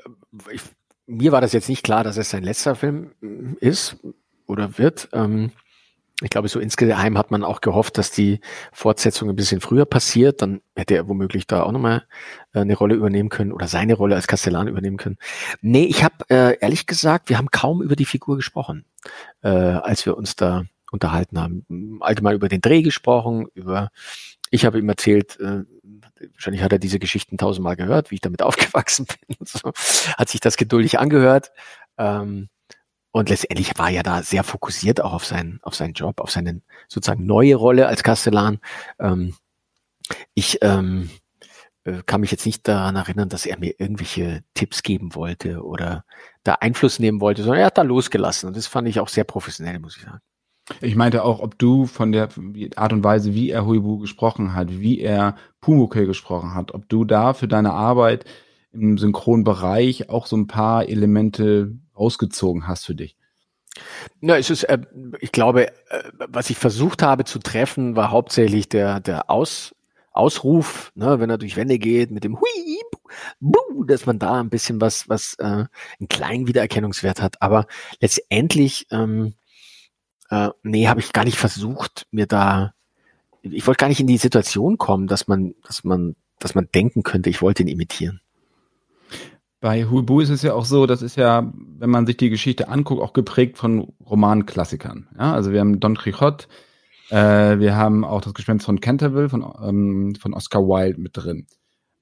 ich, 0.52 0.62
mir 1.08 1.32
war 1.32 1.42
das 1.42 1.54
jetzt 1.54 1.70
nicht 1.70 1.84
klar, 1.84 2.04
dass 2.04 2.18
es 2.18 2.30
sein 2.30 2.44
letzter 2.44 2.76
Film 2.76 3.12
ist 3.60 3.98
oder 4.46 4.78
wird. 4.78 5.10
Ähm, 5.14 5.52
ich 6.22 6.30
glaube, 6.30 6.48
so 6.48 6.60
insgeheim 6.60 7.18
hat 7.18 7.32
man 7.32 7.44
auch 7.44 7.62
gehofft, 7.62 7.98
dass 7.98 8.12
die 8.12 8.40
Fortsetzung 8.72 9.30
ein 9.30 9.36
bisschen 9.36 9.62
früher 9.62 9.86
passiert. 9.86 10.42
Dann 10.42 10.62
hätte 10.76 10.96
er 10.96 11.08
womöglich 11.08 11.48
da 11.48 11.64
auch 11.64 11.72
nochmal 11.72 12.04
äh, 12.54 12.60
eine 12.60 12.76
Rolle 12.76 12.96
übernehmen 12.96 13.30
können 13.30 13.52
oder 13.52 13.68
seine 13.68 13.96
Rolle 13.96 14.16
als 14.16 14.28
Kastellan 14.28 14.68
übernehmen 14.68 14.98
können. 14.98 15.18
Nee, 15.62 15.86
ich 15.86 16.04
habe 16.04 16.16
äh, 16.30 16.58
ehrlich 16.60 16.86
gesagt, 16.86 17.30
wir 17.30 17.38
haben 17.38 17.50
kaum 17.52 17.82
über 17.82 17.96
die 17.96 18.06
Figur 18.06 18.36
gesprochen, 18.36 18.86
äh, 19.42 19.50
als 19.50 20.06
wir 20.06 20.16
uns 20.16 20.36
da 20.36 20.64
unterhalten 20.92 21.40
haben. 21.40 22.00
Allgemein 22.02 22.36
über 22.36 22.50
den 22.50 22.62
Dreh 22.62 22.82
gesprochen, 22.82 23.48
über 23.54 23.90
ich 24.52 24.66
habe 24.66 24.80
ihm 24.80 24.90
erzählt, 24.90 25.40
äh, 25.40 25.64
wahrscheinlich 26.34 26.62
hat 26.62 26.74
er 26.74 26.80
diese 26.80 27.00
Geschichten 27.00 27.38
tausendmal 27.38 27.78
gehört, 27.78 28.12
wie 28.12 28.16
ich 28.16 28.22
damit 28.22 28.42
aufgewachsen 28.44 29.08
bin. 29.08 29.38
So, 29.46 29.72
hat 30.18 30.30
sich 30.30 30.42
das 30.42 30.58
geduldig 30.58 31.00
angehört. 31.00 31.52
Ähm, 31.98 32.50
und 33.12 33.30
letztendlich 33.30 33.78
war 33.78 33.92
er 33.92 34.04
da 34.04 34.24
sehr 34.24 34.44
fokussiert 34.44 35.02
auch 35.02 35.14
auf 35.14 35.26
seinen, 35.26 35.60
auf 35.64 35.76
seinen 35.76 35.94
Job, 35.94 36.22
auf 36.22 36.32
seine 36.32 36.62
sozusagen 36.88 37.26
neue 37.26 37.56
Rolle 37.56 37.88
als 37.88 38.04
Kastellan. 38.04 38.60
Ähm, 39.00 39.36
ich 40.34 40.60
ähm, 40.62 41.10
äh, 41.84 42.04
kann 42.06 42.22
mich 42.22 42.32
jetzt 42.32 42.46
nicht 42.46 42.68
daran 42.68 42.96
erinnern, 42.96 43.30
dass 43.30 43.46
er 43.46 43.60
mir 43.60 43.80
irgendwelche 43.80 44.44
Tipps 44.54 44.84
geben 44.84 45.16
wollte 45.16 45.64
oder 45.64 46.06
da 46.44 46.56
Einfluss 46.56 47.00
nehmen 47.00 47.22
wollte, 47.22 47.44
sondern 47.44 47.60
er 47.60 47.66
hat 47.68 47.78
da 47.78 47.82
losgelassen. 47.82 48.48
Und 48.48 48.56
das 48.56 48.68
fand 48.68 48.88
ich 48.88 49.00
auch 49.00 49.10
sehr 49.10 49.24
professionell, 49.24 49.80
muss 49.80 49.98
ich 49.98 50.04
sagen. 50.04 50.20
Ich 50.80 50.96
meinte 50.96 51.24
auch, 51.24 51.40
ob 51.40 51.58
du 51.58 51.86
von 51.86 52.12
der 52.12 52.30
Art 52.76 52.94
und 52.94 53.04
Weise, 53.04 53.34
wie 53.34 53.50
er 53.50 53.66
Huibu 53.66 53.98
gesprochen 53.98 54.54
hat, 54.54 54.70
wie 54.80 55.02
er 55.02 55.36
Pumuckl 55.60 56.06
gesprochen 56.06 56.54
hat, 56.54 56.74
ob 56.74 56.88
du 56.88 57.04
da 57.04 57.34
für 57.34 57.48
deine 57.48 57.74
Arbeit 57.74 58.26
im 58.74 58.98
Synchronbereich 58.98 60.10
auch 60.10 60.28
so 60.28 60.38
ein 60.38 60.48
paar 60.48 60.88
Elemente 60.88 61.74
rausgezogen 61.98 62.68
hast 62.68 62.86
für 62.86 62.96
dich? 62.96 63.16
Na, 64.20 64.38
es 64.38 64.50
ist, 64.50 64.64
äh, 64.64 64.80
ich 65.20 65.32
glaube, 65.32 65.68
äh, 65.68 66.12
was 66.28 66.50
ich 66.50 66.58
versucht 66.58 67.02
habe 67.02 67.24
zu 67.24 67.40
treffen, 67.40 67.96
war 67.96 68.12
hauptsächlich 68.12 68.70
der, 68.70 69.00
der 69.00 69.30
Aus, 69.30 69.74
Ausruf, 70.12 70.92
ne, 70.96 71.20
wenn 71.20 71.30
er 71.30 71.38
durch 71.38 71.56
Wände 71.56 71.80
geht 71.80 72.12
mit 72.12 72.24
dem 72.24 72.40
Hui, 72.40 72.82
buh, 73.40 73.84
dass 73.86 74.06
man 74.06 74.20
da 74.20 74.40
ein 74.40 74.50
bisschen 74.50 74.82
was, 74.82 75.08
was 75.10 75.36
äh, 75.36 75.46
einen 75.46 76.10
kleinen 76.10 76.48
Wiedererkennungswert 76.48 77.22
hat. 77.22 77.42
Aber 77.42 77.68
letztendlich, 78.00 78.88
ähm, 78.92 79.34
äh, 80.30 80.50
nee, 80.64 80.88
habe 80.88 81.00
ich 81.00 81.14
gar 81.14 81.24
nicht 81.26 81.38
versucht, 81.38 82.08
mir 82.12 82.28
da, 82.28 82.74
ich 83.42 83.66
wollte 83.68 83.80
gar 83.80 83.88
nicht 83.88 84.02
in 84.02 84.08
die 84.08 84.18
Situation 84.18 84.78
kommen, 84.78 85.08
dass 85.08 85.28
man, 85.28 85.56
dass 85.66 85.84
man, 85.84 86.16
dass 86.40 86.56
man 86.56 86.68
denken 86.74 87.04
könnte, 87.04 87.30
ich 87.30 87.42
wollte 87.42 87.64
ihn 87.64 87.70
imitieren. 87.70 88.22
Bei 89.62 89.86
Huibu 89.86 90.22
ist 90.22 90.30
es 90.30 90.42
ja 90.42 90.54
auch 90.54 90.66
so, 90.66 90.88
das 90.88 91.04
ist 91.04 91.16
ja, 91.16 91.54
wenn 91.54 91.90
man 91.92 92.08
sich 92.08 92.18
die 92.18 92.32
Geschichte 92.32 92.68
anguckt, 92.68 93.02
auch 93.02 93.14
geprägt 93.14 93.58
von 93.58 93.94
Romanklassikern. 94.04 95.08
Ja, 95.18 95.34
also 95.34 95.52
wir 95.52 95.60
haben 95.60 95.80
Don 95.80 95.96
Quixote, 95.96 96.48
äh, 97.12 97.60
wir 97.60 97.76
haben 97.76 98.04
auch 98.04 98.22
das 98.22 98.34
Gespenst 98.34 98.66
von 98.66 98.82
Canterville 98.82 99.30
von, 99.30 99.46
ähm, 99.64 100.16
von 100.16 100.34
Oscar 100.34 100.62
Wilde 100.62 101.00
mit 101.00 101.12
drin. 101.16 101.46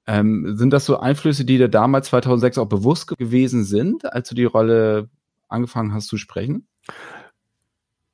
Ähm, 0.06 0.56
sind 0.56 0.72
das 0.72 0.86
so 0.86 0.98
Einflüsse, 0.98 1.44
die 1.44 1.58
dir 1.58 1.68
damals 1.68 2.08
2006 2.08 2.56
auch 2.56 2.66
bewusst 2.66 3.06
gewesen 3.06 3.64
sind, 3.64 4.10
als 4.10 4.30
du 4.30 4.34
die 4.34 4.44
Rolle 4.44 5.10
angefangen 5.48 5.92
hast 5.92 6.08
zu 6.08 6.16
sprechen? 6.16 6.66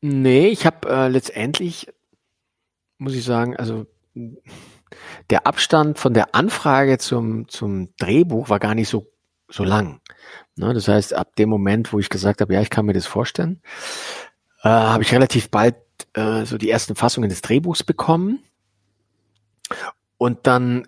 Nee, 0.00 0.48
ich 0.48 0.66
habe 0.66 0.88
äh, 0.88 1.08
letztendlich, 1.08 1.88
muss 2.98 3.14
ich 3.14 3.24
sagen, 3.24 3.56
also 3.56 3.86
der 5.30 5.46
Abstand 5.46 5.98
von 5.98 6.14
der 6.14 6.34
Anfrage 6.34 6.98
zum, 6.98 7.48
zum 7.48 7.94
Drehbuch 7.96 8.48
war 8.48 8.58
gar 8.58 8.74
nicht 8.74 8.88
so, 8.88 9.12
so 9.48 9.64
lang. 9.64 10.00
Ne, 10.56 10.72
das 10.72 10.88
heißt, 10.88 11.14
ab 11.14 11.36
dem 11.36 11.48
Moment, 11.48 11.92
wo 11.92 11.98
ich 11.98 12.08
gesagt 12.08 12.40
habe, 12.40 12.54
ja, 12.54 12.60
ich 12.60 12.70
kann 12.70 12.86
mir 12.86 12.92
das 12.92 13.06
vorstellen, 13.06 13.60
äh, 14.62 14.68
habe 14.68 15.02
ich 15.02 15.12
relativ 15.12 15.50
bald 15.50 15.76
äh, 16.14 16.44
so 16.44 16.58
die 16.58 16.70
ersten 16.70 16.94
Fassungen 16.94 17.30
des 17.30 17.42
Drehbuchs 17.42 17.82
bekommen. 17.82 18.42
Und 20.18 20.46
dann 20.46 20.86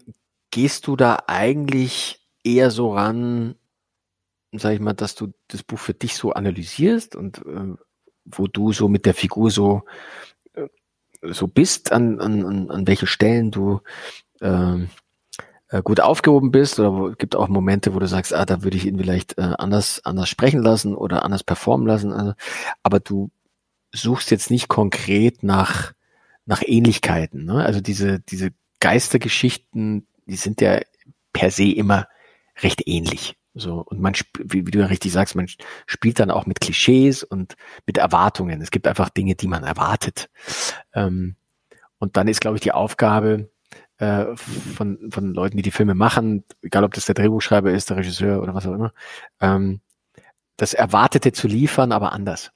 gehst 0.51 0.87
du 0.87 0.97
da 0.97 1.25
eigentlich 1.27 2.27
eher 2.43 2.71
so 2.71 2.95
ran, 2.95 3.57
sag 4.53 4.73
ich 4.73 4.81
mal, 4.81 4.95
dass 4.95 5.15
du 5.15 5.33
das 5.49 5.63
Buch 5.63 5.79
für 5.79 5.95
dich 5.95 6.17
so 6.17 6.33
analysierst 6.33 7.15
und 7.15 7.39
äh, 7.39 7.75
wo 8.25 8.47
du 8.47 8.73
so 8.73 8.89
mit 8.89 9.07
der 9.07 9.15
Figur 9.15 9.51
so 9.51 9.83
äh, 10.55 10.69
so 11.23 11.47
bist, 11.47 11.93
an, 11.93 12.21
an, 12.21 12.71
an 12.71 12.87
welche 12.87 13.07
Stellen 13.07 13.51
du 13.51 13.81
ähm, 14.41 14.89
äh, 15.69 15.83
gut 15.83 16.01
aufgehoben 16.01 16.51
bist 16.51 16.79
oder 16.79 16.95
wo, 16.95 17.11
gibt 17.13 17.37
auch 17.37 17.49
Momente, 17.49 17.95
wo 17.95 17.99
du 17.99 18.07
sagst, 18.07 18.35
ah, 18.35 18.45
da 18.45 18.63
würde 18.63 18.77
ich 18.77 18.87
ihn 18.87 18.99
vielleicht 18.99 19.39
äh, 19.39 19.55
anders 19.59 20.01
anders 20.05 20.29
sprechen 20.29 20.63
lassen 20.63 20.95
oder 20.95 21.25
anders 21.25 21.45
performen 21.45 21.87
lassen. 21.87 22.13
Also, 22.13 22.35
aber 22.83 23.01
du 23.01 23.31
suchst 23.93 24.31
jetzt 24.31 24.51
nicht 24.51 24.69
konkret 24.69 25.43
nach 25.43 25.93
nach 26.47 26.63
Ähnlichkeiten. 26.65 27.45
Ne? 27.45 27.65
Also 27.65 27.81
diese 27.81 28.21
diese 28.21 28.51
Geistergeschichten, 28.81 30.07
die 30.27 30.37
sind 30.37 30.61
ja 30.61 30.81
per 31.33 31.51
se 31.51 31.65
immer 31.73 32.07
recht 32.63 32.87
ähnlich. 32.87 33.37
So, 33.55 33.83
und 33.85 34.01
man, 34.01 34.15
wie, 34.39 34.67
wie 34.67 34.71
du 34.71 34.79
ja 34.79 34.87
richtig 34.87 35.13
sagst, 35.13 35.35
man 35.35 35.49
spielt 35.87 36.21
dann 36.21 36.31
auch 36.31 36.47
mit 36.47 36.61
Klischees 36.61 37.25
und 37.25 37.57
mit 37.87 37.99
Erwartungen. 37.99 38.61
Es 38.61 38.71
gibt 38.71 38.87
einfach 38.87 39.09
Dinge, 39.09 39.35
die 39.35 39.49
man 39.49 39.65
erwartet. 39.65 40.31
Ähm, 40.95 41.35
und 41.99 42.17
dann 42.17 42.29
ist, 42.29 42.41
glaube 42.41 42.57
ich, 42.57 42.61
die 42.61 42.73
Aufgabe 42.73 43.51
äh, 43.99 44.37
von, 44.37 45.11
von 45.11 45.35
Leuten, 45.35 45.57
die 45.57 45.63
die 45.63 45.71
Filme 45.71 45.95
machen, 45.95 46.45
egal 46.63 46.85
ob 46.85 46.95
das 46.95 47.07
der 47.07 47.15
Drehbuchschreiber 47.15 47.71
ist, 47.71 47.91
der 47.91 47.99
Regisseur 47.99 48.43
oder 48.43 48.55
was 48.55 48.67
auch 48.67 48.75
immer, 48.75 48.93
ähm, 49.41 49.81
das 50.57 50.75
Erwartete 50.75 51.33
zu 51.33 51.49
liefern, 51.49 51.93
aber 51.93 52.13
anders. 52.13 52.51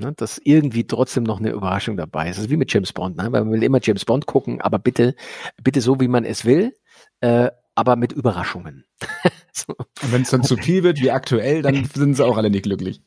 Ne, 0.00 0.12
dass 0.12 0.38
irgendwie 0.38 0.86
trotzdem 0.86 1.24
noch 1.24 1.40
eine 1.40 1.50
Überraschung 1.50 1.96
dabei 1.96 2.28
ist. 2.30 2.36
Das 2.36 2.44
ist 2.44 2.50
wie 2.50 2.56
mit 2.56 2.72
James 2.72 2.92
Bond, 2.92 3.16
ne? 3.16 3.32
weil 3.32 3.42
man 3.42 3.52
will 3.52 3.64
immer 3.64 3.80
James 3.82 4.04
Bond 4.04 4.26
gucken, 4.26 4.60
aber 4.60 4.78
bitte, 4.78 5.16
bitte 5.60 5.80
so, 5.80 5.98
wie 5.98 6.06
man 6.06 6.24
es 6.24 6.44
will, 6.44 6.76
äh, 7.20 7.50
aber 7.74 7.96
mit 7.96 8.12
Überraschungen. 8.12 8.84
so. 9.60 9.74
Und 9.76 10.12
wenn 10.12 10.22
es 10.22 10.30
dann 10.30 10.42
zu 10.42 10.56
viel 10.56 10.82
wird, 10.82 11.00
wie 11.00 11.10
aktuell, 11.10 11.62
dann 11.62 11.84
sind 11.94 12.14
sie 12.14 12.24
auch 12.24 12.36
alle 12.36 12.50
nicht 12.50 12.64
glücklich. 12.64 13.00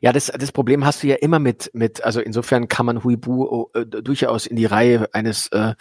Ja, 0.00 0.12
das, 0.12 0.26
das 0.26 0.52
Problem 0.52 0.84
hast 0.84 1.02
du 1.02 1.08
ja 1.08 1.16
immer 1.16 1.38
mit, 1.38 1.70
mit, 1.74 2.04
also 2.04 2.20
insofern 2.20 2.68
kann 2.68 2.86
man 2.86 3.04
Huibu 3.04 3.68
äh, 3.74 3.84
durchaus 3.86 4.46
in 4.46 4.56
die 4.56 4.66
Reihe 4.66 5.08
eines, 5.12 5.48
äh, 5.48 5.74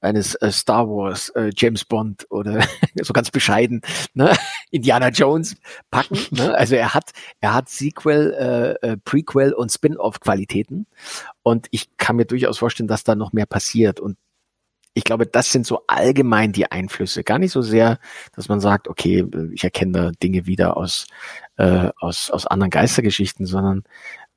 eines 0.00 0.34
äh, 0.36 0.50
Star 0.50 0.88
Wars, 0.88 1.30
äh, 1.30 1.50
James 1.56 1.84
Bond 1.84 2.26
oder 2.30 2.64
so 3.02 3.12
ganz 3.12 3.30
bescheiden, 3.30 3.80
ne? 4.14 4.34
Indiana 4.70 5.08
Jones 5.08 5.56
packen. 5.90 6.18
Ne? 6.30 6.54
Also 6.54 6.74
er 6.74 6.94
hat, 6.94 7.12
er 7.40 7.54
hat 7.54 7.68
Sequel, 7.68 8.78
äh, 8.82 8.86
äh, 8.86 8.96
Prequel 8.98 9.52
und 9.52 9.70
Spin-off-Qualitäten. 9.70 10.86
Und 11.42 11.68
ich 11.70 11.96
kann 11.96 12.16
mir 12.16 12.26
durchaus 12.26 12.58
vorstellen, 12.58 12.88
dass 12.88 13.04
da 13.04 13.14
noch 13.14 13.32
mehr 13.32 13.46
passiert. 13.46 14.00
Und 14.00 14.16
ich 14.96 15.04
glaube, 15.04 15.26
das 15.26 15.52
sind 15.52 15.66
so 15.66 15.82
allgemein 15.86 16.52
die 16.52 16.72
Einflüsse. 16.72 17.22
Gar 17.22 17.38
nicht 17.38 17.52
so 17.52 17.60
sehr, 17.60 17.98
dass 18.34 18.48
man 18.48 18.60
sagt, 18.60 18.88
okay, 18.88 19.26
ich 19.52 19.62
erkenne 19.62 19.92
da 19.92 20.10
Dinge 20.22 20.46
wieder 20.46 20.78
aus, 20.78 21.06
äh, 21.58 21.90
aus, 22.00 22.30
aus 22.30 22.46
anderen 22.46 22.70
Geistergeschichten, 22.70 23.44
sondern 23.44 23.84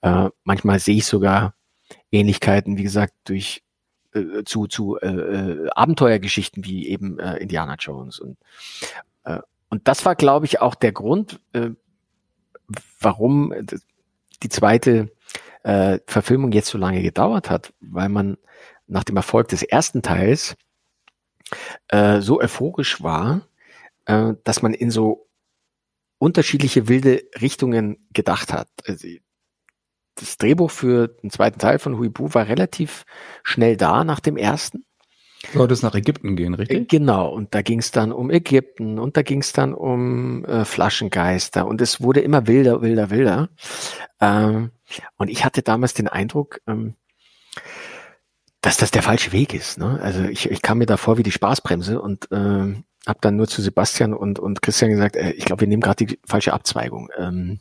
äh, 0.01 0.30
manchmal 0.44 0.80
sehe 0.80 0.98
ich 0.98 1.06
sogar 1.06 1.54
Ähnlichkeiten, 2.12 2.75
wie 2.75 2.84
gesagt, 2.84 3.13
durch 3.24 3.63
äh, 4.13 4.44
zu, 4.44 4.68
zu 4.68 4.98
äh, 4.98 5.08
äh 5.08 5.70
Abenteuergeschichten 5.70 6.66
wie 6.66 6.89
eben 6.89 7.20
äh, 7.20 7.38
Indiana 7.38 7.75
Jones. 7.75 8.20
Und, 8.20 8.38
äh, 9.24 9.39
und 9.70 9.88
das 9.88 10.04
war, 10.04 10.16
glaube 10.16 10.46
ich, 10.46 10.60
auch 10.60 10.75
der 10.75 10.92
Grund, 10.92 11.39
äh, 11.54 11.70
warum 13.00 13.54
die 14.44 14.50
zweite 14.50 15.10
äh, 15.63 16.00
Verfilmung 16.06 16.51
jetzt 16.51 16.68
so 16.68 16.78
lange 16.78 17.01
gedauert 17.01 17.50
hat, 17.50 17.74
weil 17.80 18.10
man 18.10 18.38
nach 18.89 19.03
dem 19.03 19.15
Erfolg 19.15 19.48
des 19.48 19.63
ersten 19.63 20.01
Teils 20.01 20.55
äh, 21.88 22.22
so 22.22 22.39
euphorisch 22.39 23.01
war, 23.01 23.48
äh, 24.05 24.34
dass 24.43 24.62
man 24.62 24.74
in 24.74 24.91
so 24.91 25.27
unterschiedliche 26.17 26.88
wilde 26.88 27.24
Richtungen 27.39 28.08
gedacht 28.13 28.51
hat. 28.51 28.67
Also, 28.86 29.08
das 30.15 30.38
Drehbuch 30.38 30.69
für 30.69 31.08
den 31.08 31.29
zweiten 31.29 31.60
Teil 31.60 31.79
von 31.79 31.98
Huibu 31.98 32.34
war 32.34 32.48
relativ 32.48 33.05
schnell 33.43 33.77
da 33.77 34.03
nach 34.03 34.19
dem 34.19 34.36
ersten. 34.36 34.86
Sollte 35.53 35.74
es 35.74 35.81
nach 35.81 35.96
Ägypten 35.96 36.36
gehen, 36.36 36.53
richtig? 36.53 36.77
Äh, 36.77 36.86
genau, 36.86 37.34
und 37.34 37.55
da 37.55 37.62
ging 37.62 37.79
es 37.79 37.91
dann 37.91 38.12
um 38.12 38.29
Ägypten 38.29 39.00
und 39.00 39.15
da 39.15 39.22
ging 39.22 39.39
es 39.39 39.53
dann 39.53 39.74
um 39.74 40.43
äh, 40.43 40.65
Flaschengeister 40.65 41.65
und 41.65 41.79
es 41.79 42.01
wurde 42.01 42.19
immer 42.19 42.48
wilder, 42.48 42.81
wilder, 42.81 43.10
wilder. 43.10 43.50
Ähm, 44.19 44.72
und 45.15 45.29
ich 45.29 45.46
hatte 45.46 45.62
damals 45.62 45.93
den 45.93 46.10
Eindruck, 46.10 46.60
ähm, 46.67 46.96
dass 48.62 48.78
das 48.78 48.92
der 48.92 49.04
falsche 49.04 49.32
Weg 49.32 49.54
ist. 49.54 49.78
Ne? 49.78 50.00
Also 50.01 50.24
ich, 50.24 50.50
ich 50.50 50.62
kam 50.62 50.80
mir 50.80 50.86
da 50.86 50.98
vor 50.98 51.18
wie 51.18 51.24
die 51.24 51.32
Spaßbremse 51.32 52.01
und 52.01 52.32
äh, 52.32 52.36
habe 53.08 53.20
dann 53.22 53.36
nur 53.36 53.48
zu 53.48 53.62
Sebastian 53.62 54.13
und, 54.13 54.39
und 54.39 54.62
Christian 54.62 54.92
gesagt, 54.92 55.16
äh, 55.16 55.32
ich 55.32 55.46
glaube, 55.46 55.62
wir 55.62 55.68
nehmen 55.68 55.82
gerade 55.82 56.06
die 56.06 56.20
falsche 56.25 56.54
Abzweigung. 56.54 57.10
Ähm, 57.18 57.60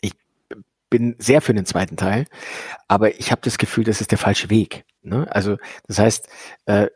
ich 0.00 0.12
bin 0.90 1.16
sehr 1.18 1.40
für 1.40 1.54
den 1.54 1.66
zweiten 1.66 1.96
Teil, 1.96 2.26
aber 2.88 3.18
ich 3.18 3.30
habe 3.30 3.40
das 3.42 3.58
Gefühl, 3.58 3.84
das 3.84 4.00
ist 4.00 4.10
der 4.10 4.18
falsche 4.18 4.50
Weg. 4.50 4.84
Ne? 5.02 5.26
Also 5.30 5.56
das 5.86 5.98
heißt, 5.98 6.28
äh, 6.66 6.88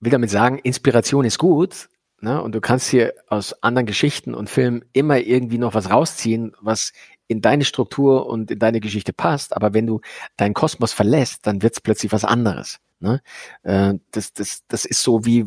will 0.00 0.12
damit 0.12 0.30
sagen, 0.30 0.58
Inspiration 0.58 1.24
ist 1.24 1.38
gut, 1.38 1.88
ne? 2.20 2.42
und 2.42 2.54
du 2.54 2.60
kannst 2.60 2.88
hier 2.88 3.14
aus 3.28 3.62
anderen 3.62 3.86
Geschichten 3.86 4.34
und 4.34 4.48
Filmen 4.48 4.84
immer 4.92 5.18
irgendwie 5.18 5.58
noch 5.58 5.74
was 5.74 5.90
rausziehen, 5.90 6.54
was 6.60 6.92
in 7.28 7.40
deine 7.40 7.64
Struktur 7.64 8.26
und 8.26 8.50
in 8.50 8.58
deine 8.58 8.80
Geschichte 8.80 9.12
passt, 9.12 9.54
aber 9.54 9.74
wenn 9.74 9.86
du 9.86 10.00
deinen 10.36 10.54
Kosmos 10.54 10.92
verlässt, 10.92 11.46
dann 11.46 11.62
wird 11.62 11.74
es 11.74 11.80
plötzlich 11.80 12.10
was 12.10 12.24
anderes. 12.24 12.80
Ne? 13.00 13.20
Äh, 13.62 13.94
das, 14.10 14.32
das, 14.32 14.64
das 14.66 14.84
ist 14.84 15.02
so 15.02 15.24
wie, 15.24 15.46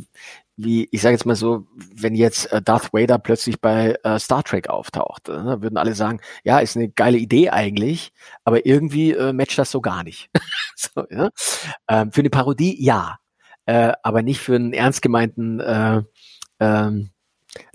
wie 0.56 0.88
ich 0.92 1.02
sage 1.02 1.14
jetzt 1.14 1.26
mal 1.26 1.36
so, 1.36 1.68
wenn 1.76 2.16
jetzt 2.16 2.52
äh, 2.52 2.62
Darth 2.62 2.94
Vader 2.94 3.18
plötzlich 3.18 3.60
bei 3.60 3.98
äh, 4.04 4.20
Star 4.20 4.44
Trek 4.44 4.70
auftaucht, 4.70 5.28
äh, 5.28 5.44
ne, 5.44 5.62
würden 5.62 5.78
alle 5.78 5.96
sagen, 5.96 6.22
ja, 6.44 6.60
ist 6.60 6.78
eine 6.78 6.90
geile 6.90 7.18
Idee 7.18 7.50
eigentlich, 7.50 8.14
aber 8.44 8.66
irgendwie 8.66 9.12
äh, 9.12 9.34
matcht 9.34 9.58
das 9.58 9.72
so 9.72 9.82
gar 9.82 10.04
nicht. 10.04 10.30
so, 10.76 11.04
ja? 11.10 11.30
ähm, 11.90 12.12
für 12.12 12.22
eine 12.22 12.30
Parodie 12.30 12.82
ja, 12.82 13.18
äh, 13.66 13.92
aber 14.04 14.22
nicht 14.22 14.40
für 14.40 14.56
einen 14.56 14.74
ernst 14.74 15.02
gemeinten 15.02 15.60
äh, 15.60 16.04
ähm, 16.60 17.11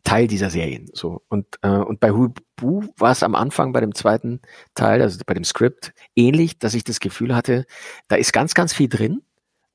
Teil 0.05 0.27
dieser 0.27 0.51
Serien. 0.51 0.89
So 0.93 1.23
und 1.29 1.47
äh, 1.63 1.69
und 1.69 2.01
bei 2.01 2.11
Hubu 2.11 2.89
war 2.97 3.13
es 3.13 3.23
am 3.23 3.35
Anfang 3.35 3.73
bei 3.73 3.81
dem 3.81 3.95
zweiten 3.95 4.41
Teil, 4.75 5.03
also 5.03 5.21
bei 5.27 5.35
dem 5.35 5.45
Skript, 5.45 5.93
ähnlich, 6.15 6.59
dass 6.59 6.75
ich 6.75 6.85
das 6.85 7.01
Gefühl 7.01 7.35
hatte, 7.35 7.67
da 8.09 8.17
ist 8.17 8.33
ganz 8.33 8.55
ganz 8.55 8.73
viel 8.73 8.89
drin, 8.89 9.23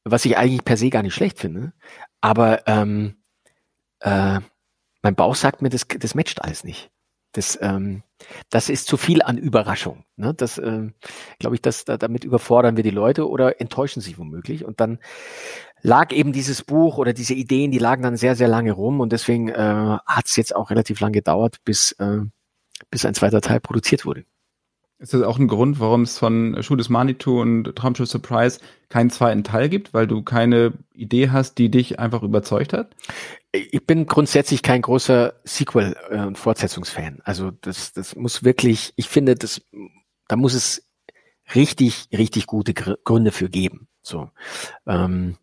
was 0.04 0.26
ich 0.26 0.38
eigentlich 0.38 0.66
per 0.66 0.78
se 0.78 0.90
gar 0.90 1.04
nicht 1.04 1.14
schlecht 1.14 1.40
finde, 1.40 1.74
aber 2.22 2.68
ähm, 2.68 3.16
äh, 4.00 4.40
mein 5.04 5.16
Bauch 5.16 5.36
sagt 5.36 5.62
mir, 5.62 5.70
das 5.70 5.88
das 5.88 6.16
matcht 6.16 6.44
alles 6.44 6.64
nicht. 6.64 6.92
Das, 7.34 7.58
ähm, 7.62 8.04
das 8.50 8.68
ist 8.68 8.88
zu 8.88 8.98
viel 8.98 9.22
an 9.22 9.38
Überraschung. 9.38 10.04
Ne? 10.18 10.34
Das, 10.34 10.58
ähm, 10.58 10.94
glaube 11.40 11.56
ich, 11.56 11.62
das, 11.62 11.86
da, 11.86 11.98
damit 11.98 12.26
überfordern 12.26 12.76
wir 12.76 12.84
die 12.84 12.90
Leute 12.90 13.30
oder 13.30 13.62
enttäuschen 13.62 14.02
sie 14.02 14.18
womöglich. 14.18 14.66
Und 14.66 14.82
dann 14.82 15.00
lag 15.82 16.12
eben 16.12 16.34
dieses 16.34 16.64
Buch 16.64 16.98
oder 16.98 17.14
diese 17.14 17.34
Ideen, 17.34 17.72
die 17.72 17.80
lagen 17.80 18.04
dann 18.04 18.18
sehr, 18.18 18.36
sehr 18.36 18.48
lange 18.48 18.72
rum 18.72 19.00
und 19.00 19.12
deswegen 19.12 19.50
äh, 19.50 19.54
hat 20.06 20.26
es 20.26 20.36
jetzt 20.36 20.56
auch 20.56 20.70
relativ 20.70 21.00
lange 21.00 21.14
gedauert, 21.14 21.58
bis, 21.66 21.94
äh, 21.94 22.20
bis 22.90 23.06
ein 23.06 23.14
zweiter 23.14 23.42
Teil 23.42 23.60
produziert 23.60 24.06
wurde. 24.06 24.26
Ist 25.02 25.16
das 25.16 25.24
auch 25.24 25.40
ein 25.40 25.48
Grund, 25.48 25.80
warum 25.80 26.04
es 26.04 26.20
von 26.20 26.62
Schuh 26.62 26.76
des 26.76 26.90
Manitou 26.90 27.42
und 27.42 27.76
Traumschiff 27.76 28.08
Surprise 28.08 28.60
keinen 28.88 29.10
zweiten 29.10 29.44
Teil 29.44 29.68
gibt, 29.68 29.96
weil 29.96 30.06
du 30.06 30.22
keine 30.22 30.74
Idee 30.94 31.32
hast, 31.32 31.58
die 31.58 31.72
dich 31.72 31.98
einfach 31.98 32.22
überzeugt 32.22 32.72
hat? 32.72 32.96
Ich 33.52 33.84
bin 33.88 34.06
grundsätzlich 34.06 34.62
kein 34.62 34.84
großer 34.84 35.34
Sequel- 35.44 35.96
äh, 36.12 36.20
und 36.20 36.38
Fortsetzungsfan. 36.38 37.20
Also 37.24 37.50
das, 37.50 37.94
das 37.94 38.16
muss 38.16 38.44
wirklich, 38.44 38.94
ich 38.96 39.10
finde, 39.10 39.34
das, 39.34 39.64
da 40.28 40.36
muss 40.36 40.54
es 40.54 40.88
richtig, 41.56 42.08
richtig 42.16 42.46
gute 42.46 42.76
Gründe 42.76 43.32
für 43.32 43.50
geben. 43.50 43.88
So. 44.04 44.30
Ähm, 44.86 45.36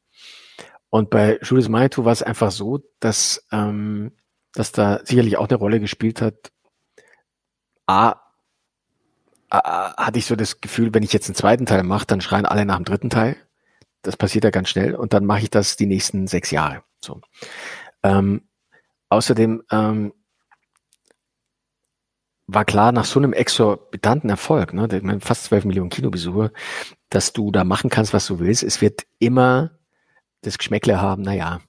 und 0.91 1.11
bei 1.11 1.39
Julius 1.43 1.69
Manitou 1.69 2.05
war 2.05 2.13
es 2.13 2.23
einfach 2.23 2.51
so, 2.51 2.81
dass 3.01 3.47
ähm, 3.53 4.13
dass 4.53 4.73
da 4.73 5.01
sicherlich 5.05 5.37
auch 5.37 5.49
eine 5.49 5.59
Rolle 5.59 5.81
gespielt 5.81 6.21
hat. 6.21 6.51
A, 7.87 8.17
A 9.51 9.95
hatte 9.97 10.19
ich 10.19 10.27
so 10.27 10.37
das 10.37 10.61
Gefühl, 10.61 10.93
wenn 10.93 11.03
ich 11.03 11.13
jetzt 11.13 11.29
einen 11.29 11.35
zweiten 11.35 11.67
Teil 11.67 11.83
mache, 11.83 12.07
dann 12.07 12.21
schreien 12.21 12.47
alle 12.47 12.65
nach 12.65 12.77
dem 12.77 12.85
dritten 12.85 13.11
Teil. 13.11 13.37
Das 14.03 14.17
passiert 14.17 14.45
ja 14.45 14.51
ganz 14.51 14.69
schnell 14.69 14.95
und 14.95 15.13
dann 15.13 15.25
mache 15.25 15.43
ich 15.43 15.51
das 15.51 15.77
die 15.77 15.87
nächsten 15.87 16.27
sechs 16.27 16.51
Jahre. 16.51 16.83
So. 17.01 17.21
Ähm, 18.03 18.49
außerdem 19.09 19.63
ähm, 19.71 20.13
war 22.47 22.65
klar, 22.65 22.93
nach 22.93 23.05
so 23.05 23.21
einem 23.21 23.33
exorbitanten 23.33 24.31
Erfolg, 24.31 24.73
ne, 24.73 25.19
fast 25.21 25.45
zwölf 25.45 25.65
Millionen 25.65 25.91
Kinobesucher, 25.91 26.51
dass 27.11 27.33
du 27.33 27.51
da 27.51 27.65
machen 27.65 27.91
kannst, 27.91 28.15
was 28.15 28.27
du 28.27 28.41
willst. 28.41 28.63
Es 28.63 28.81
wird 28.81 29.07
immer 29.19 29.78
das 30.43 30.59
Geschmäckle 30.59 31.01
haben, 31.01 31.23
naja, 31.23 31.61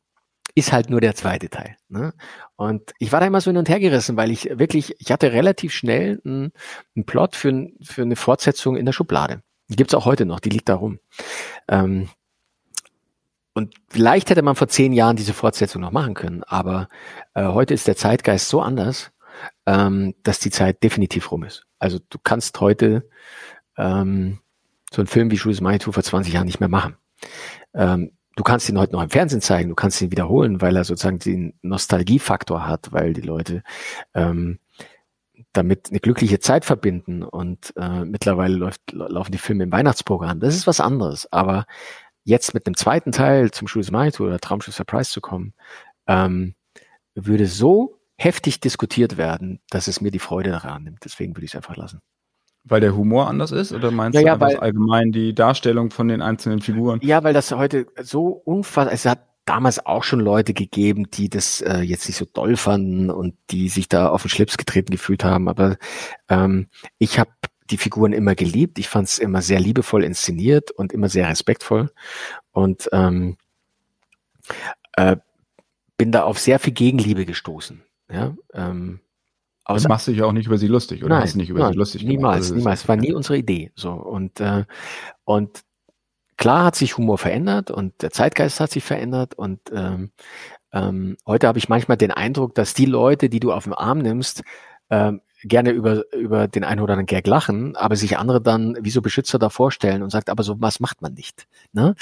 ist 0.56 0.72
halt 0.72 0.90
nur 0.90 1.02
der 1.02 1.16
zweite 1.16 1.50
Teil. 1.50 1.76
Ne? 1.88 2.14
Und 2.56 2.92
ich 3.00 3.12
war 3.12 3.20
da 3.20 3.28
immer 3.28 3.42
so 3.42 3.50
hin 3.50 3.58
und 3.58 3.70
her 3.70 3.80
gerissen, 3.80 4.18
weil 4.18 4.32
ich 4.32 4.50
wirklich, 4.52 4.96
ich 5.00 5.12
hatte 5.12 5.32
relativ 5.32 5.74
schnell 5.74 6.22
einen, 6.26 6.52
einen 6.96 7.06
Plot 7.06 7.36
für, 7.36 7.70
für 7.82 8.02
eine 8.02 8.16
Fortsetzung 8.16 8.76
in 8.76 8.86
der 8.86 8.94
Schublade. 8.94 9.42
Die 9.70 9.76
gibt's 9.76 9.94
auch 9.94 10.06
heute 10.06 10.26
noch, 10.26 10.40
die 10.40 10.50
liegt 10.50 10.70
da 10.70 10.76
rum. 10.76 11.00
Ähm, 11.68 12.10
und 13.54 13.76
vielleicht 13.90 14.30
hätte 14.30 14.42
man 14.42 14.56
vor 14.56 14.68
zehn 14.68 14.94
Jahren 14.94 15.16
diese 15.16 15.34
Fortsetzung 15.34 15.82
noch 15.82 15.92
machen 15.92 16.14
können, 16.14 16.44
aber 16.44 16.88
äh, 17.34 17.46
heute 17.46 17.74
ist 17.74 17.88
der 17.88 17.98
Zeitgeist 17.98 18.48
so 18.48 18.62
anders, 18.62 19.12
ähm, 19.66 20.16
dass 20.24 20.40
die 20.40 20.52
Zeit 20.52 20.84
definitiv 20.84 21.32
rum 21.32 21.44
ist. 21.44 21.66
Also 21.78 22.00
du 22.10 22.18
kannst 22.22 22.60
heute 22.60 23.10
ähm, 23.78 24.40
so 24.94 25.02
einen 25.02 25.08
Film 25.08 25.32
wie 25.32 25.36
Jules 25.36 25.62
Manitou 25.62 25.92
vor 25.92 26.04
20 26.04 26.34
Jahren 26.34 26.46
nicht 26.46 26.60
mehr 26.60 26.70
machen. 26.70 26.98
Ähm, 27.74 28.12
du 28.40 28.44
kannst 28.44 28.70
ihn 28.70 28.80
heute 28.80 28.94
noch 28.94 29.04
im 29.04 29.10
Fernsehen 29.10 29.42
zeigen, 29.42 29.68
du 29.68 29.76
kannst 29.76 30.02
ihn 30.02 30.12
wiederholen, 30.12 30.62
weil 30.62 30.78
er 30.78 30.86
sozusagen 30.86 31.20
den 31.20 31.56
Nostalgiefaktor 31.62 32.66
hat, 32.66 32.94
weil 32.94 33.12
die 33.12 33.20
Leute 33.20 33.64
ähm, 34.14 34.60
damit 35.52 35.90
eine 35.90 36.00
glückliche 36.00 36.40
Zeit 36.40 36.64
verbinden 36.64 37.24
und 37.24 37.74
äh, 37.76 38.06
mittlerweile 38.06 38.56
läuft, 38.56 38.94
laufen 38.94 39.34
die 39.34 39.38
Filme 39.38 39.66
im 39.66 39.74
Weihnachtsprogramm. 39.74 40.40
Das 40.40 40.56
ist 40.56 40.68
was 40.68 40.80
anderes. 40.80 41.30
Aber 41.34 41.66
jetzt 42.24 42.54
mit 42.54 42.66
einem 42.66 42.78
zweiten 42.78 43.12
Teil 43.12 43.52
zum 43.52 43.68
Jules 43.68 43.92
Manitou 43.92 44.28
oder 44.28 44.40
Traumschiff 44.40 44.74
Surprise 44.74 45.12
zu 45.12 45.20
kommen, 45.20 45.54
ähm, 46.08 46.56
würde 47.16 47.46
so 47.46 48.00
heftig 48.16 48.62
diskutiert 48.62 49.18
werden, 49.18 49.60
dass 49.70 49.90
es 49.90 50.00
mir 50.00 50.12
die 50.12 50.20
Freude 50.20 50.52
daran 50.52 50.84
nimmt. 50.84 51.04
Deswegen 51.04 51.36
würde 51.36 51.44
ich 51.44 51.52
es 51.52 51.58
einfach 51.58 51.76
lassen. 51.76 52.00
Weil 52.64 52.82
der 52.82 52.96
Humor 52.96 53.28
anders 53.28 53.52
ist 53.52 53.72
oder 53.72 53.90
meinst 53.90 54.16
ja, 54.16 54.22
du 54.22 54.28
ja, 54.28 54.40
weil, 54.40 54.58
allgemein 54.58 55.12
die 55.12 55.34
Darstellung 55.34 55.92
von 55.92 56.08
den 56.08 56.22
einzelnen 56.22 56.62
Figuren? 56.62 57.00
Ja, 57.02 57.24
weil 57.24 57.34
das 57.34 57.52
heute 57.52 57.88
so 58.02 58.28
unfassbar, 58.28 58.94
es 58.94 59.06
hat 59.06 59.26
damals 59.46 59.84
auch 59.84 60.04
schon 60.04 60.20
Leute 60.20 60.54
gegeben, 60.54 61.10
die 61.10 61.30
das 61.30 61.62
äh, 61.62 61.80
jetzt 61.80 62.08
nicht 62.08 62.18
so 62.18 62.26
doll 62.26 62.56
fanden 62.56 63.10
und 63.10 63.36
die 63.50 63.70
sich 63.70 63.90
da 63.90 64.10
auf 64.10 64.22
den 64.22 64.30
Schlips 64.30 64.58
getreten 64.58 64.92
gefühlt 64.92 65.24
haben, 65.24 65.50
aber 65.50 65.78
ähm, 66.28 66.68
ich 67.00 67.18
habe 67.18 67.32
die 67.72 67.78
Figuren 67.78 68.14
immer 68.14 68.36
geliebt, 68.36 68.78
ich 68.78 68.90
fand 68.90 69.08
es 69.08 69.20
immer 69.20 69.42
sehr 69.42 69.60
liebevoll 69.60 70.04
inszeniert 70.04 70.72
und 70.72 70.94
immer 70.94 71.10
sehr 71.10 71.28
respektvoll 71.28 71.92
und 72.52 72.90
ähm, 72.92 73.38
äh, 74.94 75.18
bin 75.98 76.12
da 76.12 76.24
auf 76.24 76.40
sehr 76.40 76.60
viel 76.60 76.74
Gegenliebe 76.74 77.26
gestoßen. 77.26 77.84
Ja, 78.12 78.36
ähm, 78.54 79.02
aus 79.70 79.88
machst 79.88 80.08
du 80.08 80.12
dich 80.12 80.24
auch 80.24 80.32
nicht 80.32 80.48
über 80.48 80.58
sie 80.58 80.68
lustig, 80.68 81.04
oder 81.04 81.16
nein, 81.16 81.24
hast 81.24 81.34
du 81.34 81.40
nicht 81.40 81.50
über 81.50 81.60
nein, 81.60 81.74
sie 81.74 81.78
lustig 81.78 82.04
Niemals, 82.04 82.48
also, 82.48 82.56
niemals. 82.56 82.88
War 82.88 82.96
nie 82.96 83.14
unsere 83.14 83.38
Idee. 83.38 83.72
So 83.76 83.92
und 83.92 84.40
äh, 84.40 84.66
und 85.26 85.62
klar 86.38 86.66
hat 86.66 86.76
sich 86.76 86.98
Humor 86.98 87.18
verändert 87.18 87.70
und 87.70 88.02
der 88.02 88.12
Zeitgeist 88.12 88.60
hat 88.60 88.72
sich 88.72 88.84
verändert 88.84 89.36
und 89.36 89.60
ähm, 89.74 90.12
ähm, 90.72 91.18
heute 91.26 91.48
habe 91.48 91.60
ich 91.60 91.70
manchmal 91.70 91.98
den 91.98 92.12
Eindruck, 92.12 92.56
dass 92.56 92.74
die 92.74 92.86
Leute, 92.86 93.30
die 93.30 93.40
du 93.40 93.52
auf 93.52 93.64
den 93.64 93.74
Arm 93.74 94.00
nimmst, 94.00 94.44
ähm, 94.90 95.22
gerne 95.44 95.72
über, 95.72 96.12
über 96.14 96.48
den 96.48 96.64
einen 96.64 96.82
oder 96.82 96.94
anderen 96.94 97.06
Gag 97.06 97.26
lachen, 97.26 97.76
aber 97.76 97.96
sich 97.96 98.18
andere 98.18 98.42
dann 98.42 98.78
wie 98.82 98.90
so 98.90 99.02
Beschützer 99.02 99.40
da 99.40 99.50
vorstellen 99.50 100.04
und 100.04 100.10
sagt, 100.10 100.30
aber 100.30 100.44
so 100.44 100.60
was 100.60 100.80
macht 100.80 101.02
man 101.02 101.14
nicht. 101.14 101.48
Ne? 101.72 101.96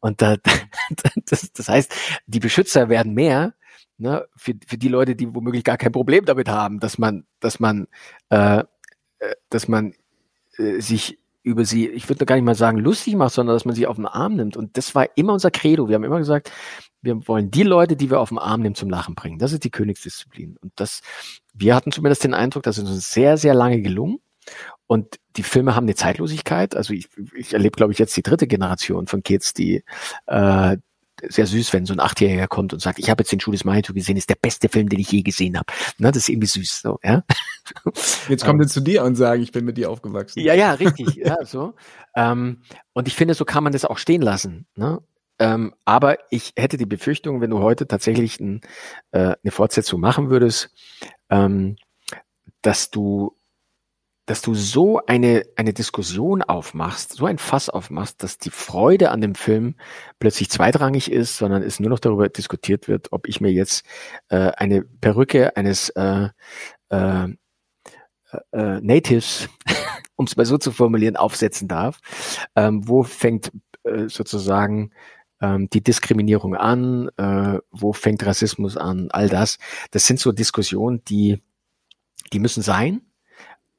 Und 0.00 0.22
da, 0.22 0.36
das, 1.26 1.52
das 1.52 1.68
heißt, 1.68 1.94
die 2.26 2.40
Beschützer 2.40 2.88
werden 2.88 3.12
mehr 3.12 3.54
ne, 3.98 4.26
für, 4.36 4.54
für 4.66 4.78
die 4.78 4.88
Leute, 4.88 5.16
die 5.16 5.34
womöglich 5.34 5.64
gar 5.64 5.76
kein 5.76 5.92
Problem 5.92 6.24
damit 6.24 6.48
haben, 6.48 6.80
dass 6.80 6.98
man, 6.98 7.24
dass 7.40 7.60
man, 7.60 7.88
äh, 8.30 8.60
äh, 8.60 8.64
dass 9.50 9.68
man 9.68 9.94
äh, 10.56 10.80
sich 10.80 11.18
über 11.42 11.64
sie, 11.64 11.88
ich 11.88 12.08
würde 12.08 12.26
gar 12.26 12.34
nicht 12.34 12.44
mal 12.44 12.54
sagen 12.54 12.78
lustig 12.78 13.16
macht, 13.16 13.32
sondern 13.32 13.56
dass 13.56 13.64
man 13.64 13.74
sie 13.74 13.86
auf 13.86 13.96
den 13.96 14.06
Arm 14.06 14.36
nimmt. 14.36 14.56
Und 14.56 14.76
das 14.76 14.94
war 14.94 15.06
immer 15.16 15.32
unser 15.32 15.50
Credo. 15.50 15.88
Wir 15.88 15.94
haben 15.94 16.04
immer 16.04 16.18
gesagt, 16.18 16.52
wir 17.00 17.26
wollen 17.26 17.50
die 17.50 17.62
Leute, 17.62 17.96
die 17.96 18.10
wir 18.10 18.20
auf 18.20 18.28
den 18.28 18.38
Arm 18.38 18.60
nehmen, 18.60 18.74
zum 18.74 18.90
Lachen 18.90 19.14
bringen. 19.14 19.38
Das 19.38 19.52
ist 19.52 19.64
die 19.64 19.70
Königsdisziplin. 19.70 20.56
Und 20.60 20.72
das, 20.76 21.00
wir 21.54 21.74
hatten 21.74 21.92
zumindest 21.92 22.24
den 22.24 22.34
Eindruck, 22.34 22.64
das 22.64 22.78
ist 22.78 22.88
uns 22.88 23.10
sehr, 23.10 23.36
sehr 23.36 23.54
lange 23.54 23.80
gelungen. 23.80 24.18
Und 24.86 25.16
die 25.36 25.42
Filme 25.42 25.74
haben 25.74 25.84
eine 25.84 25.94
Zeitlosigkeit. 25.94 26.74
Also 26.74 26.92
ich, 26.92 27.08
ich 27.34 27.52
erlebe, 27.52 27.76
glaube 27.76 27.92
ich, 27.92 27.98
jetzt 27.98 28.16
die 28.16 28.22
dritte 28.22 28.46
Generation 28.46 29.06
von 29.06 29.22
Kids, 29.22 29.54
die, 29.54 29.84
äh, 30.26 30.76
sehr 31.28 31.46
süß, 31.46 31.72
wenn 31.72 31.86
so 31.86 31.92
ein 31.92 32.00
Achtjähriger 32.00 32.48
kommt 32.48 32.72
und 32.72 32.80
sagt, 32.80 32.98
ich 32.98 33.10
habe 33.10 33.22
jetzt 33.22 33.32
den 33.32 33.40
Schuh 33.40 33.52
des 33.52 33.64
Manitou 33.64 33.92
gesehen, 33.92 34.16
ist 34.16 34.30
der 34.30 34.36
beste 34.40 34.68
Film, 34.68 34.88
den 34.88 35.00
ich 35.00 35.10
je 35.10 35.22
gesehen 35.22 35.56
habe. 35.56 35.72
Ne, 35.98 36.08
das 36.12 36.24
ist 36.24 36.28
irgendwie 36.28 36.48
süß, 36.48 36.80
so, 36.82 36.98
ja. 37.02 37.24
Jetzt 38.28 38.44
kommt 38.44 38.62
er 38.62 38.68
zu 38.68 38.80
dir 38.80 39.04
und 39.04 39.14
sagt, 39.14 39.42
ich 39.42 39.52
bin 39.52 39.64
mit 39.64 39.76
dir 39.76 39.90
aufgewachsen. 39.90 40.40
Ja, 40.40 40.54
ja, 40.54 40.72
richtig, 40.72 41.14
ja, 41.16 41.36
so. 41.44 41.74
Ähm, 42.16 42.62
und 42.92 43.08
ich 43.08 43.14
finde, 43.14 43.34
so 43.34 43.44
kann 43.44 43.64
man 43.64 43.72
das 43.72 43.84
auch 43.84 43.98
stehen 43.98 44.22
lassen, 44.22 44.66
ne? 44.74 45.00
Ähm, 45.40 45.72
aber 45.84 46.18
ich 46.30 46.52
hätte 46.56 46.76
die 46.76 46.86
Befürchtung, 46.86 47.40
wenn 47.40 47.50
du 47.50 47.60
heute 47.60 47.86
tatsächlich 47.86 48.40
ein, 48.40 48.60
äh, 49.12 49.36
eine 49.40 49.52
Fortsetzung 49.52 50.00
machen 50.00 50.30
würdest, 50.30 50.70
ähm, 51.30 51.76
dass 52.62 52.90
du 52.90 53.37
dass 54.28 54.42
du 54.42 54.54
so 54.54 55.00
eine, 55.06 55.44
eine 55.56 55.72
Diskussion 55.72 56.42
aufmachst, 56.42 57.14
so 57.14 57.24
ein 57.24 57.38
Fass 57.38 57.70
aufmachst, 57.70 58.22
dass 58.22 58.36
die 58.36 58.50
Freude 58.50 59.10
an 59.10 59.22
dem 59.22 59.34
Film 59.34 59.74
plötzlich 60.18 60.50
zweitrangig 60.50 61.10
ist, 61.10 61.38
sondern 61.38 61.62
es 61.62 61.80
nur 61.80 61.88
noch 61.88 61.98
darüber 61.98 62.28
diskutiert 62.28 62.88
wird, 62.88 63.10
ob 63.10 63.26
ich 63.26 63.40
mir 63.40 63.50
jetzt 63.50 63.86
äh, 64.28 64.50
eine 64.50 64.82
Perücke 64.82 65.56
eines 65.56 65.88
äh, 65.90 66.28
äh, 66.90 67.28
äh, 68.52 68.80
Natives, 68.82 69.48
um 70.16 70.26
es 70.26 70.36
mal 70.36 70.44
so 70.44 70.58
zu 70.58 70.72
formulieren, 70.72 71.16
aufsetzen 71.16 71.66
darf. 71.66 71.98
Ähm, 72.54 72.86
wo 72.86 73.04
fängt 73.04 73.50
äh, 73.84 74.08
sozusagen 74.08 74.90
ähm, 75.40 75.70
die 75.70 75.82
Diskriminierung 75.82 76.54
an? 76.54 77.08
Äh, 77.16 77.60
wo 77.70 77.94
fängt 77.94 78.26
Rassismus 78.26 78.76
an? 78.76 79.08
All 79.10 79.30
das. 79.30 79.56
Das 79.90 80.06
sind 80.06 80.20
so 80.20 80.32
Diskussionen, 80.32 81.02
die, 81.04 81.42
die 82.34 82.40
müssen 82.40 82.62
sein 82.62 83.07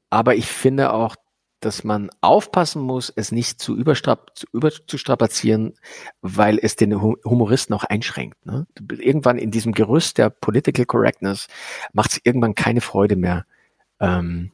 aber 0.09 0.35
ich 0.35 0.47
finde 0.47 0.93
auch, 0.93 1.15
dass 1.59 1.83
man 1.83 2.09
aufpassen 2.21 2.81
muss, 2.81 3.11
es 3.13 3.31
nicht 3.31 3.59
zu, 3.59 3.75
überstrap 3.75 4.31
zu 4.35 4.47
überzustrapazieren, 4.53 5.73
weil 6.21 6.57
es 6.61 6.75
den 6.75 7.01
Humoristen 7.01 7.75
auch 7.75 7.83
einschränkt. 7.83 8.45
Ne? 8.45 8.65
Irgendwann 8.97 9.37
in 9.37 9.51
diesem 9.51 9.73
Gerüst 9.73 10.17
der 10.17 10.29
Political 10.29 10.85
Correctness 10.85 11.47
macht 11.91 12.13
es 12.13 12.21
irgendwann 12.23 12.55
keine 12.55 12.81
Freude 12.81 13.17
mehr, 13.17 13.45
ähm, 13.99 14.51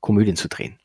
Komödien 0.00 0.36
zu 0.36 0.48
drehen. 0.48 0.78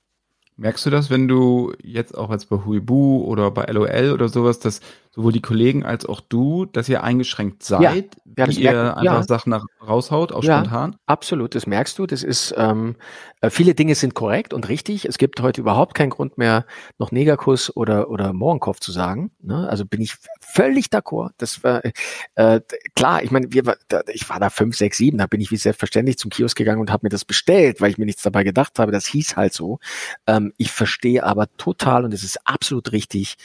Merkst 0.58 0.86
du 0.86 0.90
das, 0.90 1.10
wenn 1.10 1.28
du 1.28 1.74
jetzt 1.84 2.18
auch 2.18 2.30
als 2.30 2.46
bei 2.46 2.58
Huibu 2.66 3.24
oder 3.24 3.52
bei 3.52 3.66
LOL 3.66 4.12
oder 4.12 4.30
sowas, 4.30 4.60
dass 4.60 4.82
sowohl 5.18 5.32
die 5.32 5.42
Kollegen 5.42 5.84
als 5.84 6.06
auch 6.06 6.22
du, 6.22 6.66
dass 6.66 6.88
ihr 6.88 7.04
eingeschränkt 7.04 7.64
seid, 7.64 7.82
ja, 7.82 8.46
ja, 8.46 8.48
wie 8.48 8.62
ihr 8.62 8.72
merken, 8.72 9.00
einfach 9.00 9.04
ja. 9.04 9.24
Sachen 9.24 9.50
nach, 9.50 9.66
raushaut, 9.86 10.32
auch 10.32 10.44
ja, 10.44 10.60
spontan? 10.60 10.96
Absolut, 11.08 11.56
das 11.56 11.66
merkst 11.66 11.98
du. 11.98 12.06
Das 12.06 12.22
ist 12.22 12.54
ähm, 12.56 12.96
äh, 13.42 13.50
viele 13.50 13.74
Dinge 13.74 13.96
sind 13.96 14.14
korrekt 14.14 14.54
und 14.54 14.70
richtig. 14.70 15.06
Es 15.06 15.18
gibt 15.18 15.42
heute 15.42 15.62
überhaupt 15.62 15.96
keinen 15.96 16.12
Grund 16.12 16.38
mehr, 16.38 16.66
noch 17.00 17.12
Negerkuss 17.12 17.76
oder 17.76 18.12
oder 18.12 18.32
Mohrenkopf 18.32 18.80
zu 18.80 18.92
sagen. 18.92 19.32
Ne? 19.42 19.68
Also 19.68 19.86
bin 19.86 20.02
ich 20.02 20.16
völlig 20.40 20.88
d'accord. 20.88 21.32
Das 21.38 21.64
war 21.64 21.82
äh, 22.36 22.62
klar. 22.96 23.24
Ich 23.24 23.32
meine, 23.32 23.48
wir 23.52 23.76
da, 23.88 24.02
ich 24.14 24.30
war 24.30 24.40
da 24.40 24.52
fünf, 24.52 24.78
sechs, 24.78 24.98
sieben. 24.98 25.18
Da 25.18 25.26
bin 25.26 25.42
ich 25.42 25.50
wie 25.50 25.58
selbstverständlich 25.58 26.20
zum 26.20 26.30
Kiosk 26.30 26.56
gegangen 26.56 26.80
und 26.80 26.92
habe 26.92 27.06
mir 27.06 27.10
das 27.10 27.26
bestellt, 27.26 27.82
weil 27.82 27.90
ich 27.90 27.98
mir 27.98 28.06
nichts 28.06 28.22
dabei 28.22 28.44
gedacht 28.44 28.78
habe. 28.78 28.92
Das 28.92 29.08
hieß 29.08 29.36
halt 29.36 29.54
so. 29.54 29.80
Ähm, 30.28 30.54
ich 30.58 30.72
verstehe 30.72 31.24
aber 31.24 31.48
total 31.58 32.06
und 32.06 32.14
es 32.14 32.24
ist 32.24 32.40
absolut 32.46 32.92
richtig. 32.92 33.38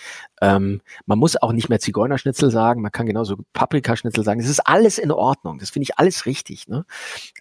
Ähm, 0.43 0.83
man 1.07 1.19
muss 1.19 1.41
auch 1.41 1.53
nicht 1.53 1.62
nicht 1.63 1.69
mehr 1.69 1.81
Zigeunerschnitzel 1.81 2.51
sagen, 2.51 2.83
man 2.83 2.93
kann 2.93 3.07
genauso 3.07 3.37
Paprikaschnitzel 3.53 4.25
sagen. 4.25 4.41
Das 4.41 4.51
ist 4.51 4.61
alles 4.61 4.99
in 4.99 5.11
Ordnung. 5.11 5.59
Das 5.59 5.71
finde 5.71 5.85
ich 5.85 5.99
alles 5.99 6.27
richtig. 6.27 6.69
Ne? 6.69 6.85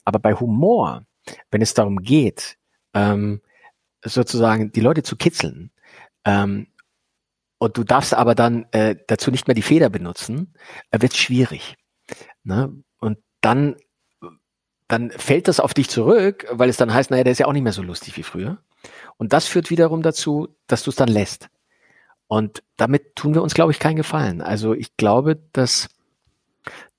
Aber 0.06 0.20
bei 0.20 0.34
Humor, 0.34 1.06
wenn 1.50 1.62
es 1.62 1.74
darum 1.74 2.02
geht, 2.02 2.58
ähm, 2.94 3.42
sozusagen 4.04 4.72
die 4.72 4.82
Leute 4.82 5.04
zu 5.04 5.16
kitzeln, 5.16 5.72
ähm, 6.24 6.68
und 7.58 7.78
du 7.78 7.84
darfst 7.84 8.14
aber 8.14 8.34
dann 8.34 8.66
äh, 8.72 8.96
dazu 9.08 9.30
nicht 9.30 9.48
mehr 9.48 9.54
die 9.54 9.62
Feder 9.62 9.90
benutzen, 9.90 10.54
äh, 10.90 11.02
wird 11.02 11.16
schwierig. 11.16 11.76
Ne? 12.44 12.76
Und 13.00 13.20
dann, 13.42 13.76
dann 14.88 15.12
fällt 15.12 15.48
das 15.48 15.60
auf 15.60 15.76
dich 15.76 15.88
zurück, 15.88 16.48
weil 16.50 16.70
es 16.70 16.78
dann 16.78 16.92
heißt, 16.92 17.12
naja, 17.12 17.24
der 17.24 17.34
ist 17.34 17.38
ja 17.40 17.46
auch 17.46 17.54
nicht 17.54 17.62
mehr 17.62 17.72
so 17.72 17.84
lustig 17.84 18.18
wie 18.18 18.24
früher. 18.24 18.58
Und 19.18 19.34
das 19.34 19.46
führt 19.46 19.70
wiederum 19.70 20.02
dazu, 20.02 20.56
dass 20.66 20.82
du 20.84 20.90
es 20.90 20.96
dann 20.96 21.10
lässt. 21.10 21.50
Und 22.32 22.64
damit 22.78 23.18
tun 23.18 23.34
wir 23.34 23.44
uns, 23.44 23.54
glaube 23.54 23.74
ich, 23.74 23.80
keinen 23.80 23.98
Gefallen. 23.98 24.42
Also 24.42 24.74
ich 24.74 24.96
glaube, 24.96 25.44
dass, 25.52 25.90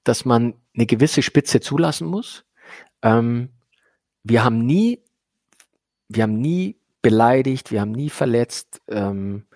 dass 0.05 0.27
man 0.27 0.53
eine 0.75 0.85
gewisse 0.85 1.23
Spitze 1.23 1.61
zulassen 1.61 2.07
muss, 2.07 2.45
Ähm, 3.03 3.49
wir 4.25 4.45
haben 4.45 4.59
nie, 4.59 5.01
wir 6.09 6.25
haben 6.25 6.39
nie 6.39 6.77
beleidigt, 7.01 7.71
wir 7.73 7.81
haben 7.81 7.93
nie 7.93 8.11
verletzt. 8.11 8.83
Ähm, 8.89 9.47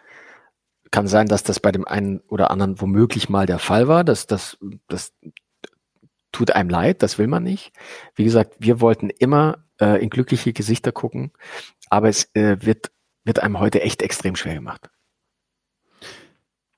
kann 0.90 1.08
sein, 1.08 1.28
dass 1.28 1.42
das 1.42 1.60
bei 1.60 1.72
dem 1.72 1.86
einen 1.86 2.20
oder 2.20 2.50
anderen 2.50 2.80
womöglich 2.80 3.28
mal 3.28 3.44
der 3.44 3.58
Fall 3.58 3.86
war. 3.86 4.02
Das, 4.02 4.26
das, 4.26 4.56
das 4.88 5.12
tut 6.32 6.52
einem 6.52 6.70
leid, 6.70 7.02
das 7.02 7.18
will 7.18 7.26
man 7.26 7.42
nicht. 7.42 7.72
Wie 8.14 8.24
gesagt, 8.24 8.54
wir 8.60 8.80
wollten 8.80 9.10
immer 9.10 9.66
äh, 9.78 10.02
in 10.02 10.08
glückliche 10.08 10.54
Gesichter 10.54 10.92
gucken, 10.92 11.32
aber 11.90 12.08
es 12.08 12.34
äh, 12.34 12.56
wird, 12.62 12.92
wird 13.24 13.40
einem 13.40 13.60
heute 13.60 13.82
echt 13.82 14.00
extrem 14.00 14.36
schwer 14.36 14.54
gemacht. 14.54 14.88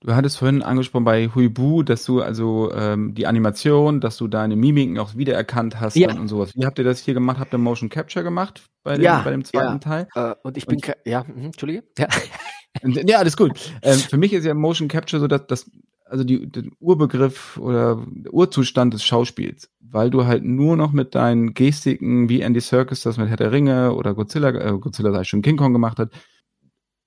Du 0.00 0.14
hattest 0.14 0.36
vorhin 0.38 0.62
angesprochen 0.62 1.04
bei 1.04 1.28
Huibu, 1.34 1.82
dass 1.82 2.04
du 2.04 2.22
also 2.22 2.70
ähm, 2.72 3.14
die 3.14 3.26
Animation, 3.26 4.00
dass 4.00 4.16
du 4.16 4.28
deine 4.28 4.54
Mimiken 4.54 4.96
auch 4.98 5.16
wiedererkannt 5.16 5.80
hast 5.80 5.96
Ja. 5.96 6.12
und 6.16 6.28
sowas. 6.28 6.52
Wie 6.54 6.64
habt 6.64 6.78
ihr 6.78 6.84
das 6.84 7.00
hier 7.00 7.14
gemacht? 7.14 7.38
Habt 7.40 7.52
ihr 7.52 7.58
Motion 7.58 7.88
Capture 7.88 8.22
gemacht 8.24 8.62
bei 8.84 8.94
dem, 8.94 9.02
Ja, 9.02 9.22
bei 9.24 9.32
dem 9.32 9.44
zweiten 9.44 9.72
ja. 9.72 9.78
Teil? 9.78 10.08
Äh, 10.14 10.34
und 10.44 10.56
ich 10.56 10.66
bin, 10.66 10.76
Und- 10.76 10.92
ja, 11.04 11.24
mhm, 11.24 11.46
Entschuldige. 11.46 11.82
Ja. 11.98 12.06
Und- 12.82 13.10
Ja, 13.10 13.18
alles 13.18 13.36
gut. 13.36 13.58
Ähm, 13.82 13.98
für 13.98 14.18
mich 14.18 14.32
ist 14.32 14.44
ja 14.44 14.54
Motion 14.54 14.86
Capture 14.86 15.18
so, 15.20 15.26
dass 15.26 15.46
das, 15.48 15.68
also 16.04 16.22
die, 16.22 16.48
der 16.48 16.62
Urbegriff 16.78 17.56
oder 17.60 18.06
der 18.08 18.32
Urzustand 18.32 18.94
des 18.94 19.02
Schauspiels, 19.04 19.68
weil 19.80 20.10
du 20.10 20.26
halt 20.26 20.44
nur 20.44 20.76
noch 20.76 20.92
mit 20.92 21.16
deinen 21.16 21.54
Gestiken, 21.54 22.28
wie 22.28 22.40
Andy 22.42 22.60
Serkis 22.60 23.02
das 23.02 23.16
mit 23.16 23.28
Herr 23.30 23.36
der 23.36 23.50
Ringe 23.50 23.92
oder 23.94 24.14
Godzilla, 24.14 24.50
äh, 24.50 24.78
Godzilla 24.78 25.10
sei 25.12 25.24
schon 25.24 25.42
King 25.42 25.56
Kong 25.56 25.72
gemacht 25.72 25.98
hat, 25.98 26.12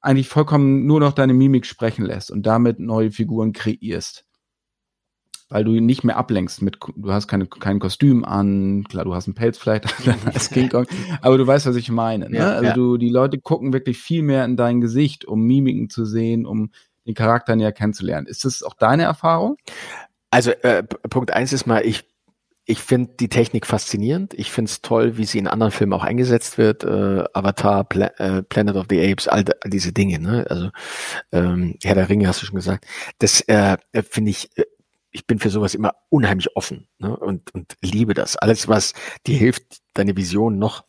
eigentlich 0.02 0.28
vollkommen 0.28 0.86
nur 0.86 1.00
noch 1.00 1.14
deine 1.14 1.34
Mimik 1.34 1.66
sprechen 1.66 2.06
lässt 2.06 2.32
und 2.32 2.46
damit 2.46 2.80
neue 2.80 3.12
Figuren 3.12 3.54
kreierst. 3.54 4.26
Weil 5.50 5.66
du 5.66 5.74
ihn 5.74 5.86
nicht 5.86 6.06
mehr 6.06 6.16
ablenkst 6.16 6.62
mit, 6.62 6.78
du 6.96 7.12
hast 7.12 7.28
keine, 7.28 7.46
kein 7.46 7.80
Kostüm 7.80 8.24
an, 8.24 8.86
klar, 8.86 9.04
du 9.04 9.14
hast 9.14 9.28
einen 9.28 9.36
Pelz 9.36 9.58
vielleicht 9.58 9.86
als 10.26 10.50
King 10.50 10.70
Kong, 10.70 10.88
aber 11.22 11.38
du 11.38 11.46
weißt, 11.46 11.66
was 11.66 11.76
ich 11.76 11.92
meine. 11.92 12.30
Ne? 12.30 12.38
Ja, 12.38 12.52
also 12.52 12.66
ja. 12.66 12.74
du, 12.74 12.98
die 12.98 13.10
Leute 13.10 13.40
gucken 13.40 13.74
wirklich 13.74 13.98
viel 13.98 14.24
mehr 14.24 14.46
in 14.46 14.56
dein 14.56 14.80
Gesicht, 14.80 15.26
um 15.26 15.46
Mimiken 15.46 15.90
zu 15.90 16.06
sehen, 16.06 16.46
um 16.46 16.72
den 17.06 17.16
Charakter 17.16 17.56
näher 17.56 17.74
kennenzulernen. 17.74 18.28
Ist 18.28 18.46
das 18.46 18.64
auch 18.64 18.76
deine 18.76 19.04
Erfahrung? 19.04 19.58
Also 20.30 20.52
äh, 20.52 20.84
Punkt 20.84 21.32
eins 21.32 21.52
ist 21.52 21.68
mal, 21.68 21.86
ich, 21.86 22.06
ich 22.66 22.80
finde 22.80 23.12
die 23.20 23.30
Technik 23.30 23.66
faszinierend. 23.66 24.34
Ich 24.36 24.52
finde 24.52 24.70
es 24.70 24.82
toll, 24.82 25.18
wie 25.18 25.26
sie 25.26 25.40
in 25.40 25.48
anderen 25.48 25.72
Filmen 25.72 25.94
auch 25.94 26.04
eingesetzt 26.04 26.58
wird. 26.58 26.84
Äh, 26.84 27.24
Avatar, 27.34 27.84
Pla 27.84 28.08
äh, 28.18 28.44
Planet 28.44 28.76
of 28.76 28.86
the 28.90 29.02
Apes, 29.02 29.28
all, 29.28 29.44
all 29.62 29.70
diese 29.70 29.92
Dinge. 29.92 30.20
Ne? 30.20 30.46
Also 30.50 30.70
ähm, 31.32 31.78
Herr 31.84 31.96
der 31.96 32.10
Ringe 32.10 32.28
hast 32.28 32.42
du 32.42 32.46
schon 32.46 32.56
gesagt. 32.56 32.86
Das 33.20 33.42
äh, 33.48 33.78
finde 34.10 34.32
ich, 34.32 34.56
äh, 34.58 34.66
ich 35.12 35.26
bin 35.28 35.40
für 35.40 35.50
sowas 35.50 35.74
immer 35.74 35.96
unheimlich 36.10 36.56
offen 36.56 36.88
ne? 37.00 37.16
und, 37.18 37.54
und 37.54 37.76
liebe 37.82 38.14
das. 38.14 38.38
Alles, 38.38 38.68
was 38.68 38.94
dir 39.26 39.38
hilft, 39.38 39.82
deine 39.94 40.16
Vision 40.16 40.60
noch 40.60 40.86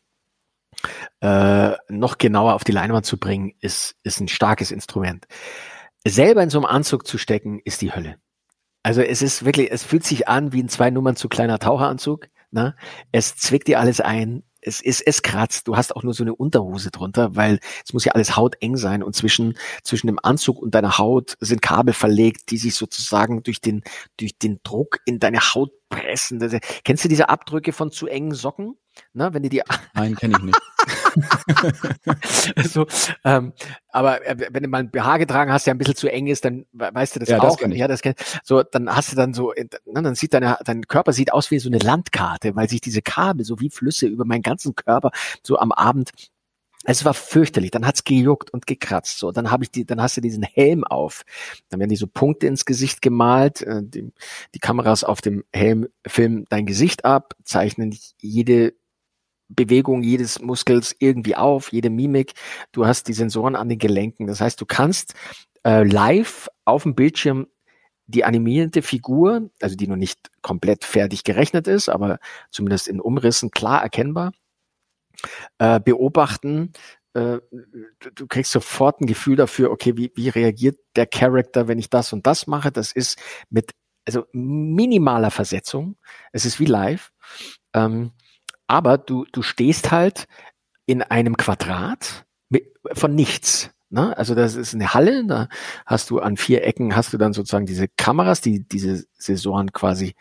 äh, 1.21 1.73
noch 1.89 2.19
genauer 2.19 2.55
auf 2.55 2.65
die 2.65 2.73
Leinwand 2.73 3.07
zu 3.07 3.19
bringen, 3.19 3.53
ist, 3.61 3.97
ist 4.03 4.21
ein 4.21 4.29
starkes 4.29 4.71
Instrument. 4.71 5.27
Selber 6.07 6.43
in 6.43 6.51
so 6.51 6.59
einem 6.59 6.67
Anzug 6.67 7.07
zu 7.07 7.19
stecken, 7.19 7.61
ist 7.65 7.83
die 7.83 7.95
Hölle. 7.95 8.17
Also 8.83 9.01
es 9.01 9.23
ist 9.23 9.45
wirklich, 9.45 9.71
es 9.71 9.85
fühlt 9.85 10.05
sich 10.05 10.29
an 10.29 10.53
wie 10.53 10.63
ein 10.63 10.69
zwei 10.69 10.91
Nummern 10.91 11.17
zu 11.17 11.29
kleiner 11.29 11.59
Taucheranzug. 11.59 12.29
Ne? 12.51 12.75
Es 13.13 13.37
zwickt 13.37 13.69
dir 13.69 13.81
alles 13.81 14.01
ein. 14.01 14.43
Es 14.61 14.81
ist, 14.81 15.01
es 15.01 15.23
kratzt. 15.23 15.67
Du 15.67 15.77
hast 15.77 15.97
auch 15.97 16.05
nur 16.05 16.15
so 16.15 16.23
eine 16.23 16.35
Unterhose 16.35 16.91
drunter, 16.91 17.35
weil 17.35 17.59
es 17.85 17.93
muss 17.93 18.05
ja 18.05 18.13
alles 18.13 18.37
hauteng 18.37 18.77
sein 18.77 19.03
und 19.03 19.17
zwischen, 19.17 19.59
zwischen 19.83 20.07
dem 20.07 20.21
Anzug 20.23 20.59
und 20.59 20.75
deiner 20.75 20.99
Haut 20.99 21.37
sind 21.41 21.63
Kabel 21.63 21.95
verlegt, 21.95 22.51
die 22.51 22.59
sich 22.59 22.77
sozusagen 22.77 23.43
durch 23.43 23.61
den, 23.61 23.83
durch 24.19 24.39
den 24.39 24.61
Druck 24.63 24.99
in 25.05 25.19
deine 25.19 25.41
Haut 25.41 25.73
pressen. 25.89 26.39
Das, 26.39 26.55
kennst 26.85 27.05
du 27.05 27.09
diese 27.09 27.29
Abdrücke 27.29 27.73
von 27.73 27.91
zu 27.91 28.07
engen 28.07 28.35
Socken? 28.35 28.77
Ne? 29.15 29.31
Wenn 29.33 29.43
die 29.43 29.49
die 29.49 29.63
Nein, 29.95 30.15
kenne 30.15 30.37
ich 30.39 30.45
nicht. 30.45 30.61
so, 32.65 32.87
ähm, 33.25 33.53
aber 33.89 34.25
äh, 34.27 34.37
wenn 34.51 34.63
du 34.63 34.69
mal 34.69 34.79
ein 34.79 34.91
BH 34.91 35.19
getragen 35.19 35.53
hast, 35.53 35.67
der 35.67 35.75
ein 35.75 35.79
bisschen 35.79 35.97
zu 35.97 36.11
eng 36.11 36.27
ist, 36.27 36.45
dann 36.45 36.67
we- 36.73 36.91
weißt 36.93 37.17
du 37.17 37.21
das 37.21 37.29
Ja, 37.29 37.39
das 37.39 37.55
auch. 37.55 37.59
kenn 37.59 37.73
ich. 37.73 37.79
ja, 37.79 37.89
das 37.89 38.03
kenn, 38.03 38.15
so, 38.43 38.63
dann 38.63 38.95
hast 38.95 39.13
du 39.13 39.17
dann 39.17 39.35
so, 39.35 39.53
äh, 39.55 39.67
ne, 39.87 40.03
dann 40.03 40.15
sieht 40.15 40.35
deine, 40.35 40.59
dein 40.65 40.83
Körper 40.87 41.13
sieht 41.13 41.33
aus 41.33 41.51
wie 41.51 41.59
so 41.59 41.69
eine 41.69 41.79
Landkarte, 41.79 42.55
weil 42.57 42.69
sich 42.69 42.81
diese 42.81 43.03
Kabel 43.03 43.45
so 43.45 43.61
wie 43.61 43.71
Flüsse 43.71 44.07
über 44.07 44.25
meinen 44.25 44.43
ganzen 44.43 44.75
Körper 44.75 45.11
so 45.43 45.59
am 45.59 45.73
Abend 45.73 46.11
es 46.85 47.05
war 47.05 47.15
fürchterlich. 47.15 47.71
Dann 47.71 47.87
hat's 47.87 48.03
gejuckt 48.03 48.51
und 48.53 48.67
gekratzt. 48.67 49.19
So, 49.19 49.31
dann 49.31 49.53
habe 49.53 49.63
ich 49.63 49.71
die, 49.71 49.85
dann 49.87 50.03
hast 50.03 50.17
du 50.17 50.21
diesen 50.21 50.43
Helm 50.43 50.83
auf. 50.83 51.23
Dann 51.69 51.79
werden 51.79 51.91
die 51.91 51.97
so 51.97 52.09
Punkte 52.09 52.49
ins 52.49 52.65
Gesicht 52.65 53.03
gemalt. 53.03 53.63
Äh, 53.63 53.83
die, 53.85 54.13
die 54.55 54.59
Kameras 54.59 55.05
auf 55.05 55.21
dem 55.21 55.45
Helm 55.53 55.87
filmen 56.05 56.45
dein 56.49 56.67
Gesicht 56.67 57.05
ab, 57.05 57.35
zeichnen 57.45 57.97
jede 58.19 58.75
Bewegung 59.55 60.03
jedes 60.03 60.41
Muskels 60.41 60.95
irgendwie 60.99 61.37
auf, 61.37 61.73
jede 61.73 61.91
Mimik. 61.91 62.33
Du 62.73 62.87
hast 62.87 63.09
die 63.09 63.13
Sensoren 63.13 63.57
an 63.57 63.69
den 63.69 63.79
Gelenken. 63.79 64.27
Das 64.27 64.41
heißt, 64.41 64.61
du 64.61 64.67
kannst 64.67 65.15
äh, 65.65 65.85
live 65.85 66.49
auf 66.65 66.85
dem 66.85 66.95
Bildschirm 66.95 67.47
die 68.07 68.25
animierte 68.25 68.83
Figur, 68.83 69.51
also 69.61 69.77
die 69.77 69.87
noch 69.87 69.97
nicht 69.97 70.31
komplett 70.43 70.85
fertig 70.85 71.25
gerechnet 71.25 71.67
ist, 71.69 71.89
aber 71.89 72.19
zumindest 72.51 72.89
in 72.89 73.01
Umrissen 73.01 73.51
klar 73.51 73.83
erkennbar, 73.83 74.33
äh, 75.59 75.81
beobachten. 75.81 76.73
Äh, 77.15 77.39
du- 78.01 78.11
du 78.15 78.27
kriegst 78.27 78.53
sofort 78.53 79.01
ein 79.01 79.07
Gefühl 79.07 79.37
dafür, 79.37 79.71
okay, 79.71 79.97
wie, 79.97 80.13
wie 80.15 80.29
reagiert 80.29 80.79
der 80.97 81.07
Charakter, 81.07 81.69
wenn 81.69 81.79
ich 81.79 81.91
das 81.91 82.13
und 82.13 82.27
das 82.27 82.47
mache? 82.47 82.73
Das 82.73 82.93
ist 82.93 83.19
mit 83.51 83.73
also 84.05 84.27
minimaler 84.33 85.31
Versetzung. 85.31 85.97
Es 86.33 86.45
ist 86.45 86.59
wie 86.59 86.67
live. 86.67 87.13
Ähm, 87.73 88.11
aber 88.73 88.97
du, 88.97 89.27
du 89.31 89.43
stehst 89.43 89.91
halt 89.91 90.27
in 90.87 91.03
einem 91.03 91.37
Quadrat 91.37 92.25
mit, 92.49 92.73
von 92.95 93.15
nichts. 93.15 93.71
Ne? 93.91 94.17
Also 94.17 94.35
das 94.35 94.55
ist 94.55 94.73
eine 94.73 94.95
Halle, 94.95 95.27
da 95.27 95.49
hast 95.85 96.09
du 96.09 96.21
an 96.21 96.39
vier 96.39 96.65
Ecken 96.65 96.97
hast 96.97 97.13
du 97.13 97.19
dann 97.19 97.35
sozusagen 97.35 97.67
diese 97.67 97.87
Kameras, 97.87 98.41
die 98.41 98.67
diese 98.67 99.05
Sensoren 99.19 99.73
quasi 99.73 100.15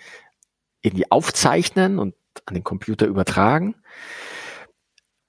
irgendwie 0.81 1.09
aufzeichnen 1.09 1.97
und 1.97 2.13
an 2.45 2.55
den 2.55 2.65
Computer 2.65 3.05
übertragen. 3.05 3.75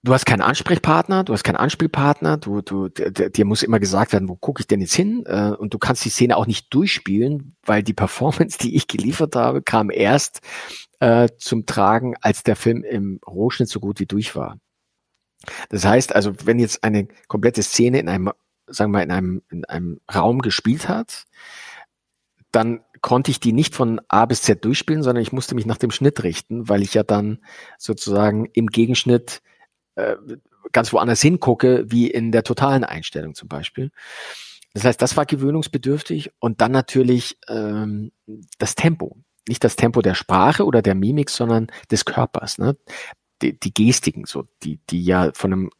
Du 0.04 0.12
hast 0.12 0.26
keinen 0.26 0.40
Ansprechpartner, 0.40 1.22
du 1.22 1.32
hast 1.32 1.44
keinen 1.44 1.56
Anspielpartner, 1.56 2.36
du, 2.36 2.60
du, 2.60 2.88
dir 2.88 3.44
muss 3.44 3.62
immer 3.62 3.78
gesagt 3.78 4.12
werden, 4.12 4.28
wo 4.28 4.34
gucke 4.34 4.60
ich 4.60 4.66
denn 4.66 4.80
jetzt 4.80 4.94
hin? 4.94 5.22
Äh, 5.26 5.52
Und 5.56 5.74
du 5.74 5.78
kannst 5.78 6.04
die 6.04 6.08
Szene 6.08 6.36
auch 6.36 6.46
nicht 6.48 6.74
durchspielen, 6.74 7.54
weil 7.64 7.84
die 7.84 7.92
Performance, 7.94 8.58
die 8.60 8.74
ich 8.74 8.88
geliefert 8.88 9.36
habe, 9.36 9.62
kam 9.62 9.90
erst 9.90 10.40
äh, 10.98 11.28
zum 11.38 11.66
Tragen, 11.66 12.16
als 12.20 12.42
der 12.42 12.56
Film 12.56 12.82
im 12.82 13.20
Rohschnitt 13.24 13.68
so 13.68 13.78
gut 13.78 14.00
wie 14.00 14.06
durch 14.06 14.34
war. 14.34 14.58
Das 15.68 15.84
heißt 15.84 16.14
also, 16.14 16.32
wenn 16.44 16.58
jetzt 16.58 16.82
eine 16.82 17.06
komplette 17.28 17.62
Szene 17.62 18.00
in 18.00 18.08
einem, 18.08 18.30
sagen 18.66 18.90
wir 18.90 19.04
in 19.04 19.12
einem, 19.12 19.42
in 19.50 19.64
einem 19.66 20.00
Raum 20.12 20.40
gespielt 20.40 20.88
hat, 20.88 21.26
dann 22.50 22.80
konnte 23.02 23.30
ich 23.30 23.38
die 23.38 23.52
nicht 23.52 23.74
von 23.74 24.00
A 24.08 24.26
bis 24.26 24.42
Z 24.42 24.64
durchspielen, 24.64 25.04
sondern 25.04 25.22
ich 25.22 25.32
musste 25.32 25.54
mich 25.54 25.66
nach 25.66 25.78
dem 25.78 25.92
Schnitt 25.92 26.24
richten, 26.24 26.68
weil 26.68 26.82
ich 26.82 26.94
ja 26.94 27.04
dann 27.04 27.38
sozusagen 27.78 28.46
im 28.52 28.66
Gegenschnitt 28.66 29.42
äh, 29.94 30.16
ganz 30.72 30.92
woanders 30.92 31.20
hingucke, 31.20 31.84
wie 31.90 32.10
in 32.10 32.32
der 32.32 32.44
totalen 32.44 32.84
Einstellung 32.84 33.34
zum 33.34 33.48
Beispiel. 33.48 33.90
Das 34.74 34.84
heißt, 34.84 35.02
das 35.02 35.16
war 35.16 35.26
gewöhnungsbedürftig 35.26 36.32
und 36.38 36.60
dann 36.60 36.72
natürlich 36.72 37.38
ähm, 37.48 38.12
das 38.58 38.74
Tempo. 38.74 39.18
Nicht 39.48 39.64
das 39.64 39.76
Tempo 39.76 40.02
der 40.02 40.14
Sprache 40.14 40.64
oder 40.64 40.82
der 40.82 40.94
Mimik, 40.94 41.28
sondern 41.28 41.66
des 41.90 42.04
Körpers. 42.04 42.58
Ne? 42.58 42.76
Die, 43.42 43.58
die 43.58 43.74
Gestiken, 43.74 44.24
so, 44.24 44.44
die, 44.62 44.78
die 44.88 45.04
ja 45.04 45.30
von 45.34 45.52
einem 45.52 45.70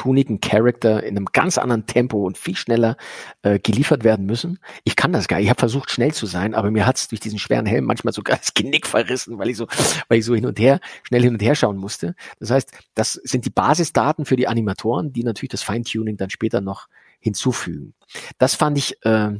cartoonigen 0.00 0.40
Charakter 0.40 1.02
in 1.02 1.16
einem 1.16 1.26
ganz 1.26 1.58
anderen 1.58 1.84
Tempo 1.84 2.24
und 2.24 2.38
viel 2.38 2.56
schneller 2.56 2.96
äh, 3.42 3.58
geliefert 3.58 4.02
werden 4.02 4.24
müssen. 4.24 4.58
Ich 4.84 4.96
kann 4.96 5.12
das 5.12 5.28
gar 5.28 5.36
nicht. 5.36 5.44
Ich 5.44 5.50
habe 5.50 5.58
versucht, 5.58 5.90
schnell 5.90 6.14
zu 6.14 6.24
sein, 6.24 6.54
aber 6.54 6.70
mir 6.70 6.86
hat 6.86 6.96
es 6.96 7.08
durch 7.08 7.20
diesen 7.20 7.38
schweren 7.38 7.66
Helm 7.66 7.84
manchmal 7.84 8.14
sogar 8.14 8.38
das 8.38 8.54
Genick 8.54 8.86
verrissen, 8.86 9.38
weil 9.38 9.50
ich 9.50 9.58
so, 9.58 9.66
weil 10.08 10.18
ich 10.18 10.24
so 10.24 10.34
hin 10.34 10.46
und 10.46 10.58
her, 10.58 10.80
schnell 11.02 11.22
hin 11.22 11.34
und 11.34 11.42
her 11.42 11.54
schauen 11.54 11.76
musste. 11.76 12.14
Das 12.38 12.50
heißt, 12.50 12.72
das 12.94 13.12
sind 13.12 13.44
die 13.44 13.50
Basisdaten 13.50 14.24
für 14.24 14.36
die 14.36 14.48
Animatoren, 14.48 15.12
die 15.12 15.22
natürlich 15.22 15.50
das 15.50 15.62
Feintuning 15.62 16.16
dann 16.16 16.30
später 16.30 16.62
noch 16.62 16.88
hinzufügen. 17.18 17.94
Das 18.38 18.54
fand 18.54 18.78
ich 18.78 19.04
äh, 19.04 19.32
äh, 19.32 19.36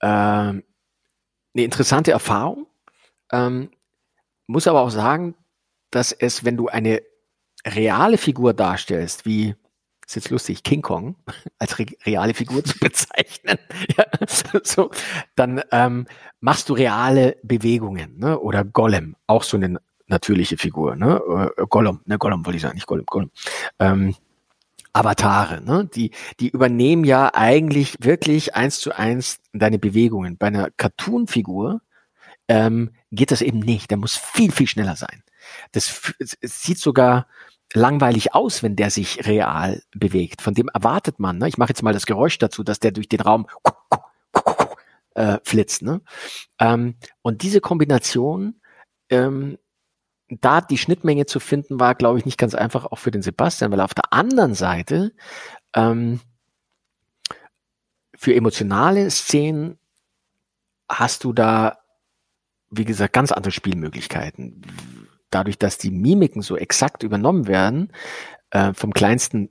eine 0.00 0.62
interessante 1.52 2.10
Erfahrung. 2.10 2.66
Ähm, 3.30 3.70
muss 4.46 4.66
aber 4.66 4.80
auch 4.80 4.90
sagen, 4.90 5.34
dass 5.90 6.12
es, 6.12 6.44
wenn 6.44 6.56
du 6.56 6.68
eine 6.68 7.02
reale 7.66 8.18
Figur 8.18 8.54
darstellst, 8.54 9.26
wie 9.26 9.54
ist 10.10 10.16
jetzt 10.16 10.30
lustig, 10.30 10.64
King 10.64 10.82
Kong 10.82 11.14
als 11.58 11.78
re 11.78 11.86
reale 12.04 12.34
Figur 12.34 12.64
zu 12.64 12.78
bezeichnen, 12.80 13.58
ja, 13.96 14.04
so, 14.62 14.90
dann 15.36 15.62
ähm, 15.70 16.06
machst 16.40 16.68
du 16.68 16.74
reale 16.74 17.36
Bewegungen, 17.42 18.18
ne? 18.18 18.38
Oder 18.38 18.64
Gollum, 18.64 19.16
auch 19.26 19.44
so 19.44 19.56
eine 19.56 19.80
natürliche 20.06 20.56
Figur, 20.56 20.96
ne? 20.96 21.52
Äh, 21.56 21.66
Gollum, 21.68 22.00
ne, 22.06 22.18
Gollum 22.18 22.44
wollte 22.44 22.56
ich 22.56 22.62
sagen, 22.62 22.74
nicht 22.74 22.86
Gollum, 22.86 23.06
Gollum. 23.06 23.30
Ähm, 23.78 24.16
Avatare, 24.92 25.62
ne? 25.62 25.88
Die, 25.94 26.10
die 26.40 26.48
übernehmen 26.48 27.04
ja 27.04 27.32
eigentlich 27.32 27.96
wirklich 28.00 28.56
eins 28.56 28.80
zu 28.80 28.96
eins 28.96 29.38
deine 29.52 29.78
Bewegungen. 29.78 30.36
Bei 30.36 30.48
einer 30.48 30.70
Cartoon-Figur 30.76 31.80
ähm, 32.48 32.90
geht 33.12 33.30
das 33.30 33.42
eben 33.42 33.60
nicht. 33.60 33.90
Der 33.92 33.98
muss 33.98 34.16
viel, 34.16 34.50
viel 34.50 34.66
schneller 34.66 34.96
sein. 34.96 35.22
Das 35.70 36.12
es, 36.18 36.36
es 36.40 36.62
sieht 36.62 36.78
sogar 36.78 37.28
langweilig 37.74 38.34
aus, 38.34 38.62
wenn 38.62 38.76
der 38.76 38.90
sich 38.90 39.26
real 39.26 39.82
bewegt. 39.92 40.42
Von 40.42 40.54
dem 40.54 40.68
erwartet 40.68 41.18
man, 41.18 41.38
ne? 41.38 41.48
ich 41.48 41.58
mache 41.58 41.70
jetzt 41.70 41.82
mal 41.82 41.92
das 41.92 42.06
Geräusch 42.06 42.38
dazu, 42.38 42.62
dass 42.62 42.80
der 42.80 42.92
durch 42.92 43.08
den 43.08 43.20
Raum 43.20 43.46
äh, 45.14 45.38
flitzt. 45.44 45.82
Ne? 45.82 46.00
Ähm, 46.58 46.96
und 47.22 47.42
diese 47.42 47.60
Kombination, 47.60 48.60
ähm, 49.08 49.58
da 50.28 50.60
die 50.60 50.78
Schnittmenge 50.78 51.26
zu 51.26 51.40
finden, 51.40 51.80
war, 51.80 51.94
glaube 51.94 52.18
ich, 52.18 52.24
nicht 52.24 52.38
ganz 52.38 52.54
einfach, 52.54 52.86
auch 52.86 52.98
für 52.98 53.10
den 53.10 53.22
Sebastian, 53.22 53.72
weil 53.72 53.80
auf 53.80 53.94
der 53.94 54.12
anderen 54.12 54.54
Seite 54.54 55.12
ähm, 55.74 56.20
für 58.16 58.34
emotionale 58.34 59.10
Szenen 59.10 59.78
hast 60.88 61.24
du 61.24 61.32
da, 61.32 61.78
wie 62.70 62.84
gesagt, 62.84 63.12
ganz 63.12 63.32
andere 63.32 63.52
Spielmöglichkeiten. 63.52 64.62
Dadurch, 65.30 65.58
dass 65.58 65.78
die 65.78 65.90
Mimiken 65.90 66.42
so 66.42 66.56
exakt 66.56 67.02
übernommen 67.02 67.46
werden, 67.46 67.92
äh, 68.50 68.72
vom 68.74 68.92
kleinsten 68.92 69.50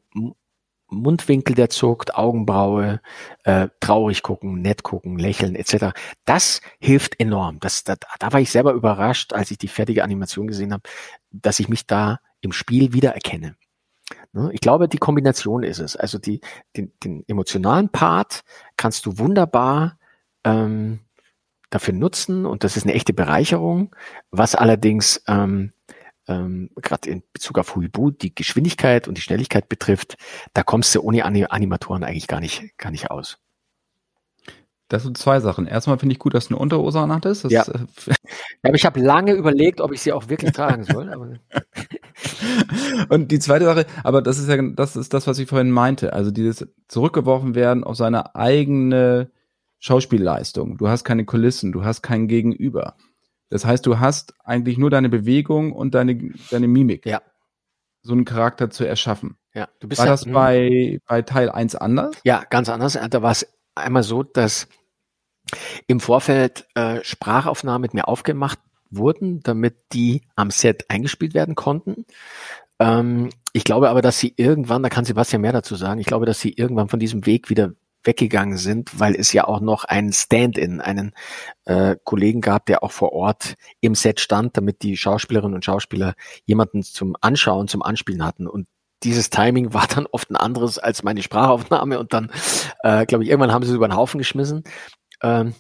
Mundwinkel, 0.92 1.56
der 1.56 1.70
zuckt, 1.70 2.16
Augenbraue, 2.16 3.02
äh, 3.44 3.70
traurig 3.80 4.24
gucken, 4.24 4.62
nett 4.62 4.84
gucken, 4.84 5.18
lächeln 5.18 5.56
etc. 5.56 5.94
Das 6.26 6.62
hilft 6.80 7.20
enorm. 7.20 7.60
Das, 7.60 7.84
da, 7.84 7.96
da 8.20 8.34
war 8.34 8.40
ich 8.40 8.52
selber 8.52 8.74
überrascht, 8.74 9.34
als 9.34 9.52
ich 9.52 9.58
die 9.58 9.68
fertige 9.68 10.04
Animation 10.04 10.48
gesehen 10.48 10.74
habe, 10.74 10.84
dass 11.32 11.60
ich 11.60 11.70
mich 11.70 11.86
da 11.86 12.20
im 12.42 12.52
Spiel 12.52 12.94
wiedererkenne. 12.94 13.56
Ne? 14.34 14.50
Ich 14.54 14.62
glaube, 14.62 14.88
die 14.88 14.98
Kombination 14.98 15.64
ist 15.64 15.80
es. 15.80 15.96
Also 15.96 16.18
die, 16.18 16.42
den, 16.76 16.92
den 17.04 17.24
emotionalen 17.28 17.90
Part 17.90 18.42
kannst 18.78 19.06
du 19.06 19.18
wunderbar 19.18 19.98
ähm, 20.44 21.00
dafür 21.70 21.94
nutzen 21.94 22.46
und 22.46 22.64
das 22.64 22.78
ist 22.78 22.84
eine 22.84 22.94
echte 22.94 23.14
Bereicherung. 23.14 23.96
Was 24.32 24.56
allerdings 24.56 25.22
ähm, 25.28 25.74
ähm, 26.28 26.70
gerade 26.76 27.10
in 27.10 27.24
Bezug 27.34 27.58
auf 27.58 27.76
Huibu 27.76 28.12
die 28.12 28.34
Geschwindigkeit 28.34 29.08
und 29.08 29.18
die 29.18 29.22
Schnelligkeit 29.22 29.68
betrifft, 29.68 30.18
da 30.54 30.64
kommst 30.64 30.94
du 30.96 31.02
ohne 31.02 31.26
Animatoren 31.26 32.04
eigentlich 32.04 32.28
gar 32.28 32.40
nicht, 32.40 32.78
gar 32.78 32.92
nicht 32.92 33.12
aus. 33.12 33.40
Das 34.90 35.04
sind 35.04 35.20
zwei 35.20 35.40
Sachen. 35.40 35.68
Erstmal 35.68 36.00
finde 36.00 36.14
ich 36.14 36.20
gut, 36.20 36.34
dass 36.34 36.48
du 36.48 36.56
eine 36.56 36.62
Unterhose 36.62 37.00
anhattest. 37.00 37.46
Ja. 37.52 37.64
Äh, 37.64 38.14
aber 38.64 38.76
ich 38.76 38.86
habe 38.86 39.00
lange 39.00 39.34
überlegt, 39.34 39.82
ob 39.82 39.92
ich 39.92 40.02
sie 40.02 40.12
auch 40.12 40.30
wirklich 40.30 40.52
tragen 40.52 40.84
soll. 40.84 41.40
und 43.10 43.32
die 43.32 43.40
zweite 43.40 43.66
Sache, 43.66 43.86
aber 44.04 44.24
das 44.24 44.40
ist 44.40 44.50
ja, 44.50 44.60
das 44.62 44.96
ist 44.96 45.14
das, 45.14 45.28
was 45.28 45.38
ich 45.38 45.48
vorhin 45.48 45.70
meinte. 45.70 46.14
Also 46.14 46.32
dieses 46.32 46.68
zurückgeworfen 46.88 47.54
werden 47.54 47.84
auf 47.84 47.98
seine 47.98 48.36
eigene 48.36 49.30
Schauspielleistung. 49.80 50.78
Du 50.78 50.90
hast 50.90 51.04
keine 51.04 51.26
Kulissen, 51.26 51.72
du 51.72 51.84
hast 51.84 52.02
kein 52.02 52.28
Gegenüber. 52.28 52.96
Das 53.50 53.66
heißt, 53.66 53.86
du 53.86 54.00
hast 54.00 54.34
eigentlich 54.44 54.78
nur 54.78 54.90
deine 54.90 55.10
Bewegung 55.10 55.74
und 55.74 55.96
deine, 55.96 56.34
deine 56.52 56.68
Mimik. 56.68 57.06
Ja. 57.06 57.22
So 58.02 58.14
einen 58.14 58.26
Charakter 58.26 58.70
zu 58.70 58.86
erschaffen. 58.86 59.38
Ja, 59.54 59.68
du 59.80 59.88
bist 59.88 60.00
war 60.00 60.06
ja, 60.06 60.12
das 60.12 60.26
hm. 60.26 60.34
bei, 60.34 61.00
bei 61.08 61.22
Teil 61.22 61.50
1 61.50 61.76
anders? 61.76 62.16
Ja, 62.24 62.44
ganz 62.50 62.70
anders. 62.70 62.98
Da 63.10 63.22
war 63.22 63.32
es 63.32 63.48
einmal 63.76 64.04
so, 64.04 64.24
dass 64.24 64.68
im 65.88 66.00
Vorfeld 66.00 66.68
äh, 66.76 67.04
Sprachaufnahmen 67.04 67.82
mit 67.82 67.94
mir 67.94 68.08
aufgemacht 68.08 68.60
wurden, 68.92 69.42
damit 69.42 69.76
die 69.94 70.22
am 70.36 70.52
Set 70.52 70.90
eingespielt 70.90 71.34
werden 71.34 71.56
konnten. 71.56 72.06
Ähm, 72.80 73.30
ich 73.54 73.64
glaube 73.64 73.90
aber, 73.90 74.02
dass 74.02 74.20
sie 74.20 74.34
irgendwann, 74.38 74.84
da 74.84 74.90
kann 74.90 75.06
Sebastian 75.06 75.42
mehr 75.42 75.54
dazu 75.54 75.76
sagen, 75.76 76.00
ich 76.00 76.06
glaube, 76.06 76.26
dass 76.26 76.40
sie 76.40 76.54
irgendwann 76.54 76.90
von 76.90 77.00
diesem 77.00 77.26
Weg 77.26 77.50
wieder 77.50 77.74
weggegangen 78.04 78.58
sind, 78.58 79.00
weil 79.00 79.16
es 79.16 79.34
ja 79.34 79.46
auch 79.46 79.60
noch 79.60 79.84
einen 79.84 80.14
Stand-in, 80.14 80.82
einen 80.82 81.14
äh, 81.66 81.96
Kollegen 82.04 82.42
gab, 82.42 82.66
der 82.66 82.84
auch 82.84 82.92
vor 82.92 83.14
Ort 83.14 83.56
im 83.82 83.96
Set 83.96 84.20
stand, 84.20 84.58
damit 84.58 84.82
die 84.84 84.98
Schauspielerinnen 84.98 85.56
und 85.56 85.66
Schauspieler 85.66 86.14
jemanden 86.46 86.84
zum 86.84 87.16
Anschauen, 87.22 87.68
zum 87.68 87.82
Anspielen 87.82 88.26
hatten. 88.26 88.48
Und 88.48 88.68
dieses 89.04 89.30
Timing 89.30 89.74
war 89.74 89.88
dann 89.88 90.08
oft 90.08 90.30
ein 90.30 90.36
anderes 90.36 90.80
als 90.80 91.04
meine 91.04 91.22
Sprachaufnahme 91.22 92.00
und 92.00 92.14
dann, 92.14 92.32
äh, 92.84 93.06
glaube 93.06 93.24
ich, 93.24 93.30
irgendwann 93.30 93.52
haben 93.52 93.64
sie 93.64 93.72
es 93.72 93.76
über 93.76 93.88
den 93.88 93.96
Haufen 93.96 94.18
geschmissen. 94.18 94.64
Ähm, 95.22 95.54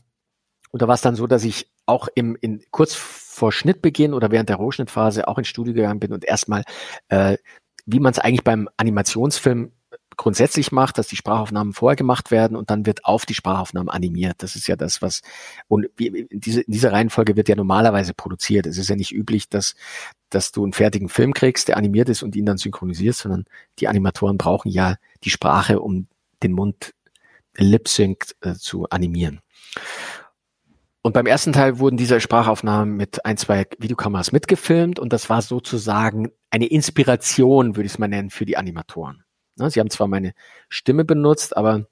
und 0.71 0.82
da 0.82 0.88
war 0.88 0.95
es 0.95 1.02
dann 1.02 1.15
so, 1.15 1.28
dass 1.28 1.43
ich 1.43 1.71
auch 1.86 2.08
im, 2.13 2.38
in, 2.39 2.63
kurz 2.71 2.93
vor 2.93 3.52
Schnittbeginn 3.52 4.13
oder 4.13 4.32
während 4.32 4.49
der 4.49 4.58
Rohschnittphase 4.58 5.28
auch 5.28 5.38
ins 5.38 5.47
Studio 5.47 5.73
gegangen 5.73 5.99
bin 5.99 6.13
und 6.13 6.23
erstmal, 6.23 6.63
äh, 7.08 7.38
wie 7.86 7.99
man 7.99 8.12
es 8.12 8.19
eigentlich 8.19 8.43
beim 8.43 8.69
Animationsfilm 8.78 9.71
grundsätzlich 10.20 10.74
macht, 10.74 10.98
dass 10.98 11.08
die 11.08 11.16
Sprachaufnahmen 11.16 11.72
vorher 11.72 11.96
gemacht 11.96 12.30
werden 12.30 12.58
und 12.58 12.70
dann 12.70 12.86
wird 12.86 13.06
auf 13.06 13.26
die 13.26 13.34
Sprachaufnahmen 13.34 13.90
animiert. 13.90 14.44
Das 14.44 14.58
ist 14.58 14.68
ja 14.68 14.76
das, 14.76 15.02
was, 15.02 15.22
und 15.70 15.88
diese, 15.98 16.60
in 16.60 16.74
dieser 16.74 16.92
Reihenfolge 16.92 17.38
wird 17.38 17.48
ja 17.48 17.56
normalerweise 17.56 18.14
produziert. 18.14 18.68
Es 18.68 18.78
ist 18.78 18.90
ja 18.90 18.98
nicht 18.98 19.14
üblich, 19.14 19.48
dass, 19.48 19.76
dass 20.30 20.52
du 20.52 20.64
einen 20.64 20.74
fertigen 20.74 21.08
Film 21.08 21.34
kriegst, 21.34 21.70
der 21.70 21.78
animiert 21.78 22.10
ist 22.10 22.22
und 22.22 22.36
ihn 22.36 22.46
dann 22.46 22.58
synchronisierst, 22.58 23.22
sondern 23.22 23.46
die 23.80 23.88
Animatoren 23.88 24.38
brauchen 24.38 24.70
ja 24.70 24.98
die 25.24 25.30
Sprache, 25.30 25.80
um 25.80 26.08
den 26.44 26.52
Mund 26.52 26.94
lip-sync 27.56 28.36
äh, 28.42 28.56
zu 28.56 28.90
animieren. 28.90 29.40
Und 31.02 31.14
beim 31.14 31.28
ersten 31.28 31.54
Teil 31.54 31.80
wurden 31.80 31.96
diese 31.96 32.20
Sprachaufnahmen 32.20 32.98
mit 32.98 33.26
ein, 33.26 33.38
zwei 33.38 33.66
Videokameras 33.78 34.34
mitgefilmt 34.34 35.00
und 35.00 35.14
das 35.14 35.30
war 35.30 35.42
sozusagen 35.42 36.30
eine 36.50 36.66
Inspiration, 36.66 37.78
würde 37.78 37.86
ich 37.86 37.94
es 37.94 38.00
mal 38.00 38.10
nennen, 38.10 38.32
für 38.32 38.46
die 38.46 38.58
Animatoren. 38.58 39.24
Ne, 39.60 39.69
sie 39.69 39.80
haben 39.80 39.89
zwar 39.89 40.08
meine 40.08 40.34
Stimme 40.69 41.06
benutzt, 41.06 41.56
aber 41.56 41.86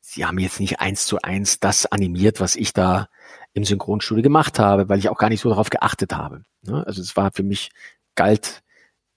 sie 0.00 0.24
haben 0.24 0.38
jetzt 0.38 0.60
nicht 0.60 0.80
eins 0.80 1.06
zu 1.06 1.20
eins 1.22 1.60
das 1.60 1.86
animiert, 1.86 2.40
was 2.40 2.56
ich 2.56 2.72
da 2.72 3.08
im 3.52 3.64
Synchronstudio 3.64 4.22
gemacht 4.22 4.58
habe, 4.58 4.88
weil 4.88 4.98
ich 4.98 5.08
auch 5.08 5.18
gar 5.18 5.28
nicht 5.28 5.40
so 5.40 5.48
darauf 5.48 5.70
geachtet 5.70 6.14
habe. 6.14 6.42
Ne, 6.62 6.84
also 6.86 7.02
es 7.02 7.16
war 7.16 7.30
für 7.32 7.42
mich 7.42 7.70
galt 8.14 8.62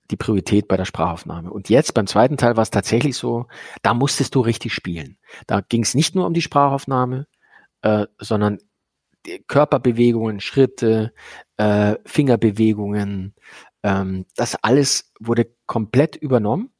die 0.10 0.18
Priorität 0.18 0.68
bei 0.68 0.78
der 0.78 0.86
Sprachaufnahme. 0.86 1.52
Und 1.52 1.70
jetzt 1.70 1.94
beim 1.94 2.06
zweiten 2.06 2.38
Teil 2.38 2.58
war 2.58 2.64
es 2.64 2.70
tatsächlich 2.70 3.16
so, 3.16 3.48
da 3.82 3.94
musstest 3.94 4.36
du 4.36 4.42
richtig 4.42 4.74
spielen. 4.74 5.18
Da 5.48 5.62
ging 5.62 5.84
es 5.84 5.96
nicht 5.96 6.16
nur 6.16 6.26
um 6.28 6.34
die 6.34 6.42
Sprachaufnahme, 6.42 7.28
äh, 7.82 8.08
sondern 8.20 8.60
Körperbewegungen, 9.48 10.42
Schritte, 10.42 11.14
äh, 11.58 11.96
Fingerbewegungen, 12.06 13.36
ähm, 13.84 14.26
das 14.36 14.56
alles 14.64 15.12
wurde 15.20 15.48
komplett 15.66 16.16
übernommen 16.16 16.71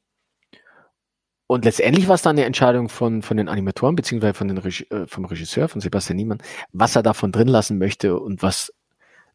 und 1.52 1.64
letztendlich 1.64 2.08
war 2.08 2.14
es 2.14 2.22
dann 2.22 2.36
eine 2.36 2.46
Entscheidung 2.46 2.88
von, 2.88 3.22
von 3.22 3.36
den 3.36 3.48
Animatoren, 3.48 3.94
beziehungsweise 3.94 4.34
von 4.34 4.48
den 4.48 4.58
Reg 4.58 4.90
äh, 4.90 5.06
vom 5.06 5.26
Regisseur, 5.26 5.68
von 5.68 5.80
Sebastian 5.80 6.16
Niemann, 6.16 6.42
was 6.72 6.96
er 6.96 7.02
davon 7.02 7.30
drin 7.30 7.48
lassen 7.48 7.78
möchte 7.78 8.18
und 8.18 8.42
was 8.42 8.72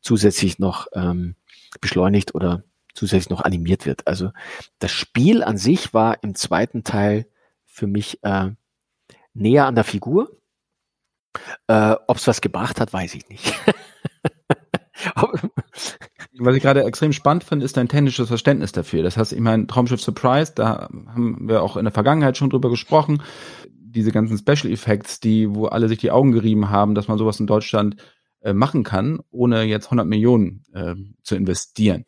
zusätzlich 0.02 0.58
noch 0.58 0.88
ähm, 0.94 1.36
beschleunigt 1.80 2.34
oder 2.34 2.64
zusätzlich 2.94 3.30
noch 3.30 3.42
animiert 3.42 3.86
wird. 3.86 4.08
Also 4.08 4.32
das 4.80 4.92
Spiel 4.92 5.44
an 5.44 5.58
sich 5.58 5.94
war 5.94 6.24
im 6.24 6.34
zweiten 6.34 6.84
Teil 6.84 7.28
für 7.66 7.86
mich 7.88 8.24
äh, 8.24 8.50
näher 9.34 9.68
an 9.68 9.76
der 9.76 9.84
Figur. 9.84 10.32
Äh, 11.68 11.96
Ob 12.08 12.18
es 12.18 12.28
was 12.28 12.42
gebracht 12.42 12.80
hat, 12.80 12.92
weiß 12.94 13.14
ich 13.14 13.30
nicht. 13.30 13.54
Was 16.40 16.56
ich 16.56 16.62
gerade 16.62 16.84
extrem 16.84 17.14
spannend 17.14 17.44
finde, 17.44 17.66
ist 17.66 17.78
dein 17.78 17.88
technisches 17.88 18.28
Verständnis 18.28 18.72
dafür. 18.72 19.04
Das 19.04 19.18
heißt, 19.18 19.34
ich 19.34 19.40
meine, 19.40 19.68
Traumschiff 19.68 20.02
Surprise, 20.02 20.52
da 20.56 20.90
haben 21.08 21.48
wir 21.48 21.64
auch 21.64 21.78
in 21.78 21.86
der 21.86 21.94
Vergangenheit 21.94 22.38
schon 22.38 22.50
drüber 22.50 22.70
gesprochen. 22.70 23.22
Diese 23.70 24.12
ganzen 24.12 24.38
Special 24.38 24.72
Effects, 24.72 25.20
die, 25.20 25.54
wo 25.54 25.66
alle 25.66 25.88
sich 25.88 26.00
die 26.00 26.12
Augen 26.12 26.32
gerieben 26.32 26.70
haben, 26.70 26.96
dass 26.96 27.08
man 27.08 27.18
sowas 27.18 27.40
in 27.40 27.48
Deutschland 27.48 27.96
äh, 28.42 28.54
machen 28.54 28.84
kann, 28.84 29.20
ohne 29.32 29.64
jetzt 29.64 29.86
100 29.86 30.06
Millionen 30.06 30.64
äh, 30.74 30.96
zu 31.24 31.36
investieren. 31.36 32.06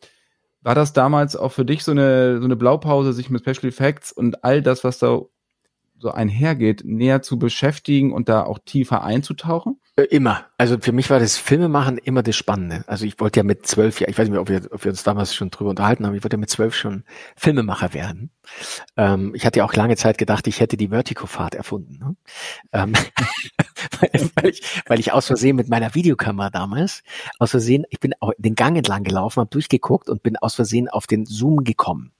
War 0.62 0.74
das 0.74 0.92
damals 0.92 1.36
auch 1.36 1.52
für 1.52 1.64
dich 1.64 1.82
so 1.82 1.90
eine, 1.90 2.38
so 2.38 2.44
eine 2.44 2.56
Blaupause, 2.56 3.12
sich 3.12 3.30
mit 3.30 3.40
Special 3.40 3.68
Effects 3.68 4.12
und 4.12 4.44
all 4.44 4.62
das, 4.62 4.84
was 4.84 4.98
da 4.98 5.22
so 6.00 6.10
einhergeht, 6.10 6.82
näher 6.84 7.22
zu 7.22 7.38
beschäftigen 7.38 8.12
und 8.12 8.28
da 8.28 8.42
auch 8.42 8.58
tiefer 8.58 9.04
einzutauchen? 9.04 9.80
Äh, 9.96 10.04
immer. 10.04 10.46
Also 10.56 10.78
für 10.80 10.92
mich 10.92 11.10
war 11.10 11.18
das 11.18 11.36
Filmemachen 11.36 11.98
immer 11.98 12.22
das 12.22 12.36
Spannende. 12.36 12.84
Also 12.86 13.04
ich 13.04 13.20
wollte 13.20 13.40
ja 13.40 13.44
mit 13.44 13.66
zwölf, 13.66 14.00
ich 14.00 14.08
weiß 14.08 14.18
nicht 14.18 14.30
mehr, 14.30 14.40
ob 14.40 14.48
wir, 14.48 14.62
ob 14.70 14.84
wir 14.84 14.90
uns 14.90 15.02
damals 15.02 15.34
schon 15.34 15.50
drüber 15.50 15.70
unterhalten 15.70 16.06
haben, 16.06 16.14
ich 16.14 16.24
wollte 16.24 16.36
ja 16.36 16.40
mit 16.40 16.50
zwölf 16.50 16.74
schon 16.74 17.04
Filmemacher 17.36 17.92
werden. 17.92 18.30
Ähm, 18.96 19.34
ich 19.34 19.44
hatte 19.44 19.58
ja 19.58 19.64
auch 19.64 19.74
lange 19.74 19.96
Zeit 19.96 20.16
gedacht, 20.16 20.46
ich 20.46 20.60
hätte 20.60 20.76
die 20.76 20.88
Vertigo-Fahrt 20.88 21.54
erfunden. 21.54 21.98
Ne? 21.98 22.16
Ähm, 22.72 22.92
weil, 24.34 24.50
ich, 24.50 24.62
weil 24.86 25.00
ich 25.00 25.12
aus 25.12 25.26
Versehen 25.26 25.56
mit 25.56 25.68
meiner 25.68 25.94
Videokamera 25.94 26.50
damals, 26.50 27.02
aus 27.38 27.50
Versehen, 27.50 27.84
ich 27.90 28.00
bin 28.00 28.14
den 28.38 28.54
Gang 28.54 28.76
entlang 28.76 29.04
gelaufen, 29.04 29.40
habe 29.40 29.50
durchgeguckt 29.50 30.08
und 30.08 30.22
bin 30.22 30.36
aus 30.36 30.54
Versehen 30.54 30.88
auf 30.88 31.06
den 31.06 31.26
Zoom 31.26 31.64
gekommen. 31.64 32.12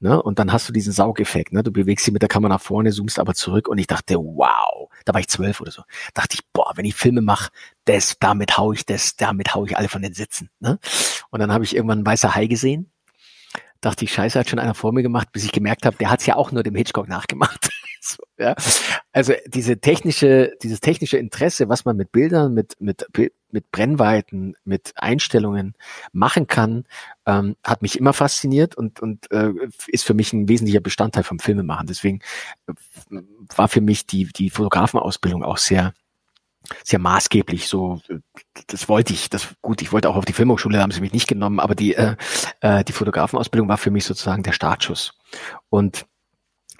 Ne? 0.00 0.20
Und 0.22 0.38
dann 0.38 0.52
hast 0.52 0.68
du 0.68 0.72
diesen 0.72 0.92
Saugeffekt. 0.92 1.52
Ne? 1.52 1.62
Du 1.62 1.72
bewegst 1.72 2.04
sie 2.04 2.10
mit 2.10 2.22
der 2.22 2.28
Kamera 2.28 2.54
nach 2.54 2.60
vorne, 2.60 2.90
zoomst 2.90 3.18
aber 3.18 3.34
zurück 3.34 3.68
und 3.68 3.78
ich 3.78 3.86
dachte, 3.86 4.16
wow, 4.16 4.90
da 5.04 5.14
war 5.14 5.20
ich 5.20 5.28
zwölf 5.28 5.60
oder 5.60 5.70
so. 5.70 5.82
Dachte 6.14 6.34
ich, 6.34 6.46
boah, 6.52 6.72
wenn 6.76 6.84
ich 6.84 6.94
Filme 6.94 7.22
mache, 7.22 7.50
das, 7.84 8.16
damit 8.20 8.58
hau 8.58 8.72
ich 8.72 8.84
das, 8.84 9.16
damit 9.16 9.54
hau 9.54 9.64
ich 9.64 9.76
alle 9.76 9.88
von 9.88 10.02
den 10.02 10.14
Sitzen. 10.14 10.50
Ne? 10.60 10.78
Und 11.30 11.40
dann 11.40 11.52
habe 11.52 11.64
ich 11.64 11.74
irgendwann 11.74 12.00
ein 12.00 12.06
weißer 12.06 12.34
Hai 12.34 12.46
gesehen. 12.46 12.90
Dachte 13.80 14.04
ich, 14.04 14.12
scheiße, 14.12 14.38
hat 14.38 14.48
schon 14.48 14.58
einer 14.58 14.74
vor 14.74 14.92
mir 14.92 15.02
gemacht, 15.02 15.28
bis 15.32 15.44
ich 15.44 15.52
gemerkt 15.52 15.86
habe, 15.86 15.96
der 15.96 16.10
hat's 16.10 16.26
ja 16.26 16.34
auch 16.34 16.50
nur 16.50 16.64
dem 16.64 16.74
Hitchcock 16.74 17.08
nachgemacht. 17.08 17.70
so, 18.00 18.22
ja. 18.36 18.56
Also 19.12 19.34
diese 19.46 19.78
technische, 19.80 20.56
dieses 20.62 20.80
technische 20.80 21.16
Interesse, 21.16 21.68
was 21.68 21.84
man 21.84 21.96
mit 21.96 22.10
Bildern, 22.10 22.54
mit, 22.54 22.76
mit, 22.80 23.06
mit 23.50 23.70
Brennweiten, 23.70 24.56
mit 24.64 24.92
Einstellungen 24.96 25.74
machen 26.12 26.48
kann, 26.48 26.84
ähm, 27.28 27.56
hat 27.62 27.82
mich 27.82 27.98
immer 27.98 28.14
fasziniert 28.14 28.74
und, 28.74 29.00
und 29.00 29.30
äh, 29.30 29.52
ist 29.88 30.04
für 30.04 30.14
mich 30.14 30.32
ein 30.32 30.48
wesentlicher 30.48 30.80
Bestandteil 30.80 31.24
vom 31.24 31.38
Filmemachen. 31.38 31.86
Deswegen 31.86 32.20
äh, 32.66 32.72
war 33.54 33.68
für 33.68 33.82
mich 33.82 34.06
die, 34.06 34.24
die 34.32 34.48
Fotografenausbildung 34.48 35.44
auch 35.44 35.58
sehr, 35.58 35.92
sehr 36.84 36.98
maßgeblich. 36.98 37.68
So, 37.68 38.00
das 38.68 38.88
wollte 38.88 39.12
ich. 39.12 39.28
Das 39.28 39.54
gut. 39.60 39.82
Ich 39.82 39.92
wollte 39.92 40.08
auch 40.08 40.16
auf 40.16 40.24
die 40.24 40.32
Filmhochschule, 40.32 40.80
haben 40.80 40.90
sie 40.90 41.02
mich 41.02 41.12
nicht 41.12 41.28
genommen, 41.28 41.60
aber 41.60 41.74
die 41.74 41.94
äh, 41.94 42.16
äh, 42.62 42.82
die 42.82 42.92
Fotografenausbildung 42.92 43.68
war 43.68 43.78
für 43.78 43.90
mich 43.90 44.06
sozusagen 44.06 44.42
der 44.42 44.52
Startschuss. 44.52 45.12
Und 45.68 46.06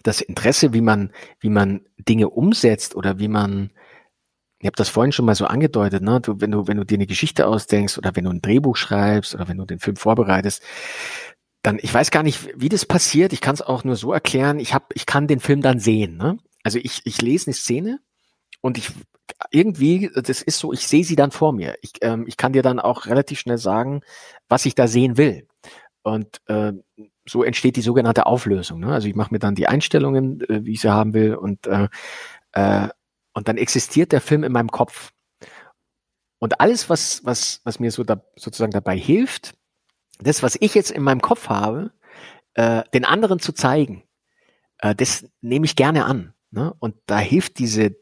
das 0.03 0.23
Interesse, 0.23 0.73
wie 0.73 0.81
man 0.81 1.13
wie 1.41 1.51
man 1.51 1.83
Dinge 1.99 2.31
umsetzt 2.31 2.97
oder 2.97 3.19
wie 3.19 3.29
man 3.29 3.71
ich 4.61 4.67
habe 4.67 4.77
das 4.77 4.89
vorhin 4.89 5.13
schon 5.13 5.25
mal 5.25 5.35
so 5.35 5.47
angedeutet, 5.47 6.03
ne? 6.03 6.21
Du, 6.21 6.41
wenn 6.41 6.51
du 6.51 6.67
wenn 6.67 6.77
du 6.77 6.85
dir 6.85 6.97
eine 6.97 7.07
Geschichte 7.07 7.47
ausdenkst 7.47 7.99
oder 7.99 8.15
wenn 8.17 8.25
du 8.25 8.31
ein 8.31 8.43
Drehbuch 8.43 8.77
schreibst 8.77 9.35
oder 9.35 9.49
wenn 9.49 9.59
du 9.59 9.65
den 9.65 9.79
Film 9.79 9.97
vorbereitest, 9.97 10.63
dann 11.63 11.79
ich 11.81 11.93
weiß 11.93 12.11
gar 12.11 12.23
nicht, 12.23 12.49
wie 12.57 12.69
das 12.69 12.87
passiert. 12.87 13.33
Ich 13.33 13.41
kann 13.41 13.55
es 13.55 13.63
auch 13.63 13.85
nur 13.85 13.97
so 13.97 14.13
erklären. 14.13 14.59
Ich 14.59 14.75
habe 14.75 14.87
ich 14.95 15.07
kann 15.07 15.27
den 15.29 15.41
Film 15.41 15.63
dann 15.63 15.81
sehen. 15.81 16.17
Ne? 16.17 16.39
Also 16.65 16.79
ich 16.79 17.03
ich 17.05 17.23
lese 17.23 17.49
eine 17.49 17.55
Szene 17.55 18.01
und 18.61 18.79
ich 18.79 18.91
irgendwie, 19.51 20.11
das 20.15 20.43
ist 20.43 20.59
so, 20.59 20.73
ich 20.73 20.87
sehe 20.87 21.05
sie 21.05 21.17
dann 21.17 21.31
vor 21.31 21.53
mir. 21.53 21.77
Ich, 21.83 21.93
ähm, 22.01 22.25
ich 22.27 22.37
kann 22.37 22.53
dir 22.53 22.63
dann 22.63 22.81
auch 22.81 23.07
relativ 23.07 23.39
schnell 23.39 23.59
sagen, 23.59 24.01
was 24.49 24.67
ich 24.67 24.75
da 24.75 24.89
sehen 24.89 25.17
will. 25.17 25.47
Und 26.03 26.41
äh, 26.47 26.73
so 27.27 27.43
entsteht 27.43 27.77
die 27.77 27.83
sogenannte 27.83 28.27
Auflösung. 28.27 28.81
Ne? 28.81 28.93
Also 28.93 29.09
ich 29.09 29.15
mache 29.15 29.33
mir 29.33 29.39
dann 29.39 29.55
die 29.55 29.69
Einstellungen, 29.69 30.41
äh, 30.43 30.65
wie 30.65 30.73
ich 30.73 30.81
sie 30.81 30.93
haben 30.93 31.13
will, 31.15 31.35
und, 31.35 31.67
äh, 31.67 31.89
äh, 32.53 32.89
und 33.33 33.49
dann 33.49 33.57
existiert 33.57 34.13
der 34.13 34.21
Film 34.21 34.45
in 34.45 34.53
meinem 34.53 34.71
Kopf. 34.71 35.13
Und 36.39 36.61
alles, 36.61 36.89
was, 36.89 37.25
was, 37.25 37.61
was 37.65 37.81
mir 37.81 37.91
so 37.91 38.05
da, 38.05 38.23
sozusagen 38.37 38.73
dabei 38.73 38.97
hilft, 38.97 39.55
das, 40.19 40.43
was 40.43 40.57
ich 40.61 40.75
jetzt 40.75 40.91
in 40.91 41.03
meinem 41.03 41.21
Kopf 41.21 41.49
habe, 41.49 41.93
äh, 42.55 42.83
den 42.95 43.05
anderen 43.05 43.39
zu 43.39 43.53
zeigen, 43.53 44.05
äh, 44.79 44.95
das 44.95 45.27
nehme 45.41 45.67
ich 45.67 45.77
gerne 45.77 46.05
an. 46.05 46.35
Ne? 46.51 46.75
Und 46.79 46.97
da 47.07 47.19
hilft 47.19 47.59
diese 47.59 47.97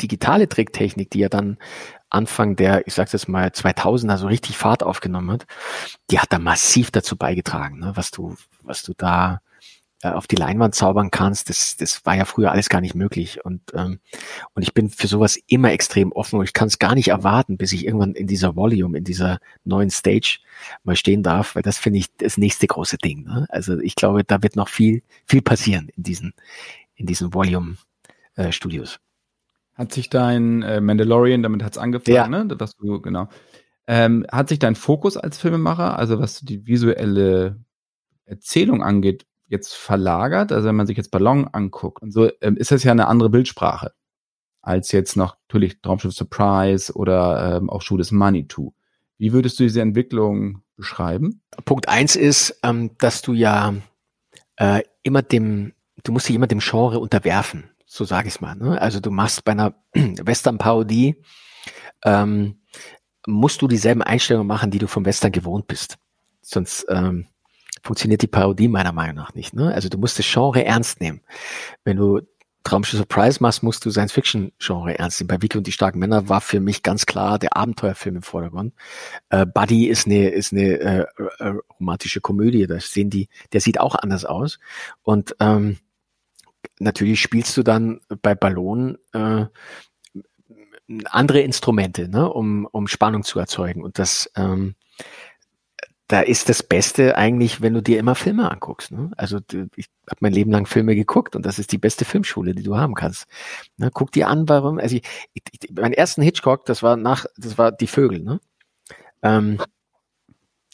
digitale 0.00 0.48
Tricktechnik, 0.48 1.10
die 1.10 1.20
ja 1.20 1.28
dann 1.28 1.58
Anfang 2.10 2.56
der, 2.56 2.86
ich 2.86 2.94
sag's 2.94 3.12
jetzt 3.12 3.28
mal, 3.28 3.48
2000er 3.48 4.16
so 4.16 4.26
richtig 4.26 4.56
Fahrt 4.56 4.82
aufgenommen 4.82 5.30
hat, 5.30 5.46
die 6.10 6.18
hat 6.18 6.32
da 6.32 6.38
massiv 6.38 6.90
dazu 6.90 7.16
beigetragen, 7.16 7.78
ne? 7.78 7.92
was 7.94 8.10
du, 8.10 8.36
was 8.62 8.82
du 8.82 8.92
da 8.96 9.40
äh, 10.04 10.10
auf 10.10 10.26
die 10.26 10.36
Leinwand 10.36 10.74
zaubern 10.74 11.10
kannst, 11.10 11.48
das, 11.48 11.78
das 11.78 12.04
war 12.04 12.14
ja 12.14 12.26
früher 12.26 12.52
alles 12.52 12.68
gar 12.68 12.82
nicht 12.82 12.94
möglich. 12.94 13.42
Und, 13.42 13.62
ähm, 13.72 14.00
und 14.52 14.62
ich 14.62 14.74
bin 14.74 14.90
für 14.90 15.06
sowas 15.06 15.38
immer 15.46 15.72
extrem 15.72 16.12
offen 16.12 16.38
und 16.38 16.44
ich 16.44 16.52
kann 16.52 16.68
es 16.68 16.78
gar 16.78 16.94
nicht 16.94 17.08
erwarten, 17.08 17.56
bis 17.56 17.72
ich 17.72 17.86
irgendwann 17.86 18.12
in 18.12 18.26
dieser 18.26 18.54
Volume, 18.54 18.98
in 18.98 19.04
dieser 19.04 19.38
neuen 19.64 19.88
Stage 19.88 20.40
mal 20.82 20.94
stehen 20.94 21.22
darf, 21.22 21.54
weil 21.54 21.62
das 21.62 21.78
finde 21.78 22.00
ich 22.00 22.14
das 22.18 22.36
nächste 22.36 22.66
große 22.66 22.98
Ding. 22.98 23.24
Ne? 23.24 23.46
Also 23.48 23.78
ich 23.78 23.94
glaube, 23.94 24.24
da 24.24 24.42
wird 24.42 24.56
noch 24.56 24.68
viel, 24.68 25.02
viel 25.24 25.40
passieren 25.40 25.88
in 25.96 26.02
diesen, 26.02 26.34
in 26.96 27.06
diesen 27.06 27.32
Volume-Studios. 27.32 28.96
Äh, 28.96 29.78
hat 29.78 29.92
sich 29.92 30.10
dein 30.10 30.62
äh, 30.62 30.82
Mandalorian, 30.82 31.42
damit 31.42 31.64
hat's 31.64 31.78
angefangen, 31.78 32.14
ja. 32.14 32.28
ne? 32.28 32.54
Was 32.58 32.76
du, 32.76 33.00
genau. 33.00 33.28
Ähm, 33.86 34.26
hat 34.30 34.50
sich 34.50 34.58
dein 34.58 34.74
Fokus 34.74 35.16
als 35.16 35.38
Filmemacher, 35.38 35.98
also 35.98 36.18
was 36.18 36.40
die 36.40 36.66
visuelle 36.66 37.58
Erzählung 38.26 38.82
angeht, 38.82 39.24
jetzt 39.54 39.74
verlagert? 39.74 40.52
Also 40.52 40.68
wenn 40.68 40.76
man 40.76 40.86
sich 40.86 40.96
jetzt 40.96 41.10
Ballon 41.10 41.48
anguckt 41.48 42.02
und 42.02 42.12
so, 42.12 42.30
ähm, 42.40 42.56
ist 42.56 42.70
das 42.70 42.84
ja 42.84 42.92
eine 42.92 43.08
andere 43.08 43.30
Bildsprache 43.30 43.92
als 44.60 44.92
jetzt 44.92 45.16
noch 45.16 45.36
natürlich 45.48 45.82
Traumschiff 45.82 46.14
Surprise 46.14 46.92
oder 46.94 47.56
ähm, 47.56 47.68
auch 47.68 47.82
is 47.98 48.12
Money 48.12 48.48
to. 48.48 48.74
Wie 49.18 49.32
würdest 49.32 49.58
du 49.58 49.64
diese 49.64 49.82
Entwicklung 49.82 50.62
beschreiben? 50.76 51.42
Punkt 51.66 51.88
eins 51.88 52.16
ist, 52.16 52.60
ähm, 52.62 52.92
dass 52.98 53.20
du 53.20 53.34
ja 53.34 53.74
äh, 54.56 54.82
immer 55.02 55.20
dem, 55.20 55.74
du 56.02 56.12
musst 56.12 56.28
dich 56.28 56.36
immer 56.36 56.46
dem 56.46 56.60
Genre 56.60 56.98
unterwerfen 56.98 57.74
so 57.94 58.04
sage 58.04 58.28
ich 58.28 58.40
mal. 58.40 58.56
Ne? 58.56 58.80
Also 58.80 58.98
du 58.98 59.10
machst 59.10 59.44
bei 59.44 59.52
einer 59.52 59.74
Western-Parodie, 59.94 61.22
ähm, 62.04 62.60
musst 63.26 63.62
du 63.62 63.68
dieselben 63.68 64.02
Einstellungen 64.02 64.48
machen, 64.48 64.70
die 64.70 64.78
du 64.78 64.88
vom 64.88 65.04
Western 65.04 65.32
gewohnt 65.32 65.68
bist. 65.68 65.96
Sonst 66.42 66.86
ähm, 66.88 67.26
funktioniert 67.84 68.22
die 68.22 68.26
Parodie 68.26 68.68
meiner 68.68 68.92
Meinung 68.92 69.16
nach 69.16 69.34
nicht. 69.34 69.54
Ne? 69.54 69.72
Also 69.72 69.88
du 69.88 69.98
musst 69.98 70.18
das 70.18 70.26
Genre 70.26 70.64
ernst 70.64 71.00
nehmen. 71.00 71.20
Wenn 71.84 71.98
du 71.98 72.22
Traumschiff 72.64 72.98
Surprise 72.98 73.42
machst, 73.42 73.62
musst 73.62 73.84
du 73.84 73.90
Science-Fiction-Genre 73.90 74.98
ernst 74.98 75.20
nehmen. 75.20 75.28
Bei 75.28 75.42
Vicky 75.42 75.58
und 75.58 75.66
die 75.66 75.72
starken 75.72 75.98
Männer 75.98 76.30
war 76.30 76.40
für 76.40 76.60
mich 76.60 76.82
ganz 76.82 77.04
klar 77.04 77.38
der 77.38 77.56
Abenteuerfilm 77.58 78.16
im 78.16 78.22
Vordergrund. 78.22 78.72
Äh, 79.28 79.44
Buddy 79.44 79.86
ist 79.86 80.06
eine, 80.06 80.30
ist 80.30 80.52
eine 80.52 80.62
äh, 80.62 81.06
äh, 81.40 81.54
romantische 81.78 82.22
Komödie. 82.22 82.66
Da 82.66 82.80
sehen 82.80 83.10
die, 83.10 83.28
der 83.52 83.60
sieht 83.60 83.78
auch 83.78 83.94
anders 83.94 84.24
aus. 84.24 84.58
Und 85.02 85.36
ähm, 85.40 85.76
natürlich 86.78 87.20
spielst 87.20 87.54
du 87.58 87.62
dann 87.62 88.00
bei 88.22 88.34
Ballon 88.34 88.96
äh, 89.12 89.44
andere 91.04 91.40
Instrumente, 91.40 92.08
ne, 92.08 92.30
um, 92.32 92.66
um 92.72 92.88
Spannung 92.88 93.24
zu 93.24 93.38
erzeugen. 93.38 93.82
Und 93.82 93.98
das, 93.98 94.30
ähm, 94.36 94.74
da 96.08 96.20
ist 96.20 96.48
das 96.48 96.62
Beste 96.62 97.16
eigentlich, 97.16 97.62
wenn 97.62 97.72
du 97.72 97.82
dir 97.82 97.98
immer 97.98 98.14
Filme 98.14 98.50
anguckst. 98.50 98.92
Ne? 98.92 99.10
Also 99.16 99.38
ich 99.74 99.86
habe 100.08 100.18
mein 100.20 100.32
Leben 100.32 100.50
lang 100.50 100.66
Filme 100.66 100.94
geguckt 100.94 101.34
und 101.34 101.46
das 101.46 101.58
ist 101.58 101.72
die 101.72 101.78
beste 101.78 102.04
Filmschule, 102.04 102.54
die 102.54 102.62
du 102.62 102.76
haben 102.76 102.94
kannst. 102.94 103.26
Ne? 103.78 103.90
Guck 103.92 104.12
dir 104.12 104.28
an, 104.28 104.48
warum. 104.48 104.78
Also 104.78 104.96
ich, 104.96 105.02
ich, 105.32 105.70
mein 105.72 105.94
ersten 105.94 106.20
Hitchcock, 106.20 106.66
das 106.66 106.82
war 106.82 106.96
nach, 106.96 107.24
das 107.38 107.56
war 107.56 107.72
die 107.72 107.86
Vögel. 107.86 108.20
Ne? 108.20 108.40
Ähm, 109.22 109.58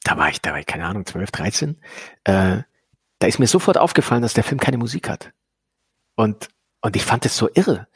da 0.02 0.16
war 0.16 0.30
ich, 0.30 0.40
da 0.40 0.50
war 0.50 0.58
ich 0.58 0.66
keine 0.66 0.86
Ahnung, 0.86 1.06
12, 1.06 1.30
13. 1.30 1.76
Äh, 2.24 2.62
da 3.20 3.26
ist 3.26 3.38
mir 3.38 3.46
sofort 3.46 3.78
aufgefallen, 3.78 4.22
dass 4.22 4.34
der 4.34 4.44
Film 4.44 4.58
keine 4.58 4.78
Musik 4.78 5.08
hat. 5.08 5.32
Und, 6.16 6.48
und 6.80 6.96
ich 6.96 7.04
fand 7.04 7.24
es 7.24 7.36
so 7.36 7.48
irre. 7.54 7.86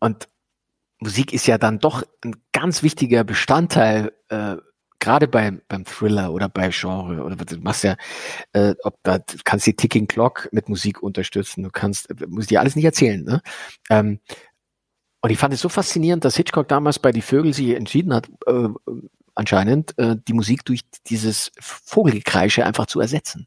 Und 0.00 0.28
Musik 0.98 1.32
ist 1.32 1.46
ja 1.46 1.56
dann 1.56 1.78
doch 1.78 2.02
ein 2.24 2.36
ganz 2.52 2.82
wichtiger 2.82 3.24
Bestandteil, 3.24 4.12
äh, 4.28 4.56
gerade 5.04 5.28
beim, 5.28 5.60
beim 5.68 5.84
Thriller 5.84 6.32
oder 6.32 6.48
bei 6.48 6.70
Genre 6.70 7.22
oder 7.22 7.36
du 7.36 7.56
machst 7.58 7.84
ja, 7.84 7.96
äh, 8.52 8.74
ob 8.82 8.98
da 9.02 9.18
kannst 9.44 9.66
die 9.66 9.76
Ticking 9.76 10.06
Clock 10.06 10.48
mit 10.52 10.68
Musik 10.68 11.02
unterstützen, 11.02 11.62
du 11.62 11.70
kannst, 11.70 12.10
äh, 12.10 12.26
muss 12.26 12.46
dir 12.46 12.60
alles 12.60 12.74
nicht 12.74 12.84
erzählen, 12.84 13.22
ne? 13.22 13.42
Ähm, 13.90 14.20
und 15.20 15.30
ich 15.30 15.38
fand 15.38 15.54
es 15.54 15.60
so 15.60 15.70
faszinierend, 15.70 16.24
dass 16.24 16.36
Hitchcock 16.36 16.68
damals 16.68 16.98
bei 16.98 17.10
Die 17.10 17.22
Vögel 17.22 17.54
sich 17.54 17.70
entschieden 17.70 18.12
hat, 18.12 18.28
äh, 18.46 18.68
anscheinend 19.34 19.96
äh, 19.98 20.16
die 20.28 20.34
Musik 20.34 20.64
durch 20.64 20.82
dieses 21.06 21.50
Vogelgekreische 21.60 22.64
einfach 22.64 22.86
zu 22.86 23.00
ersetzen. 23.00 23.46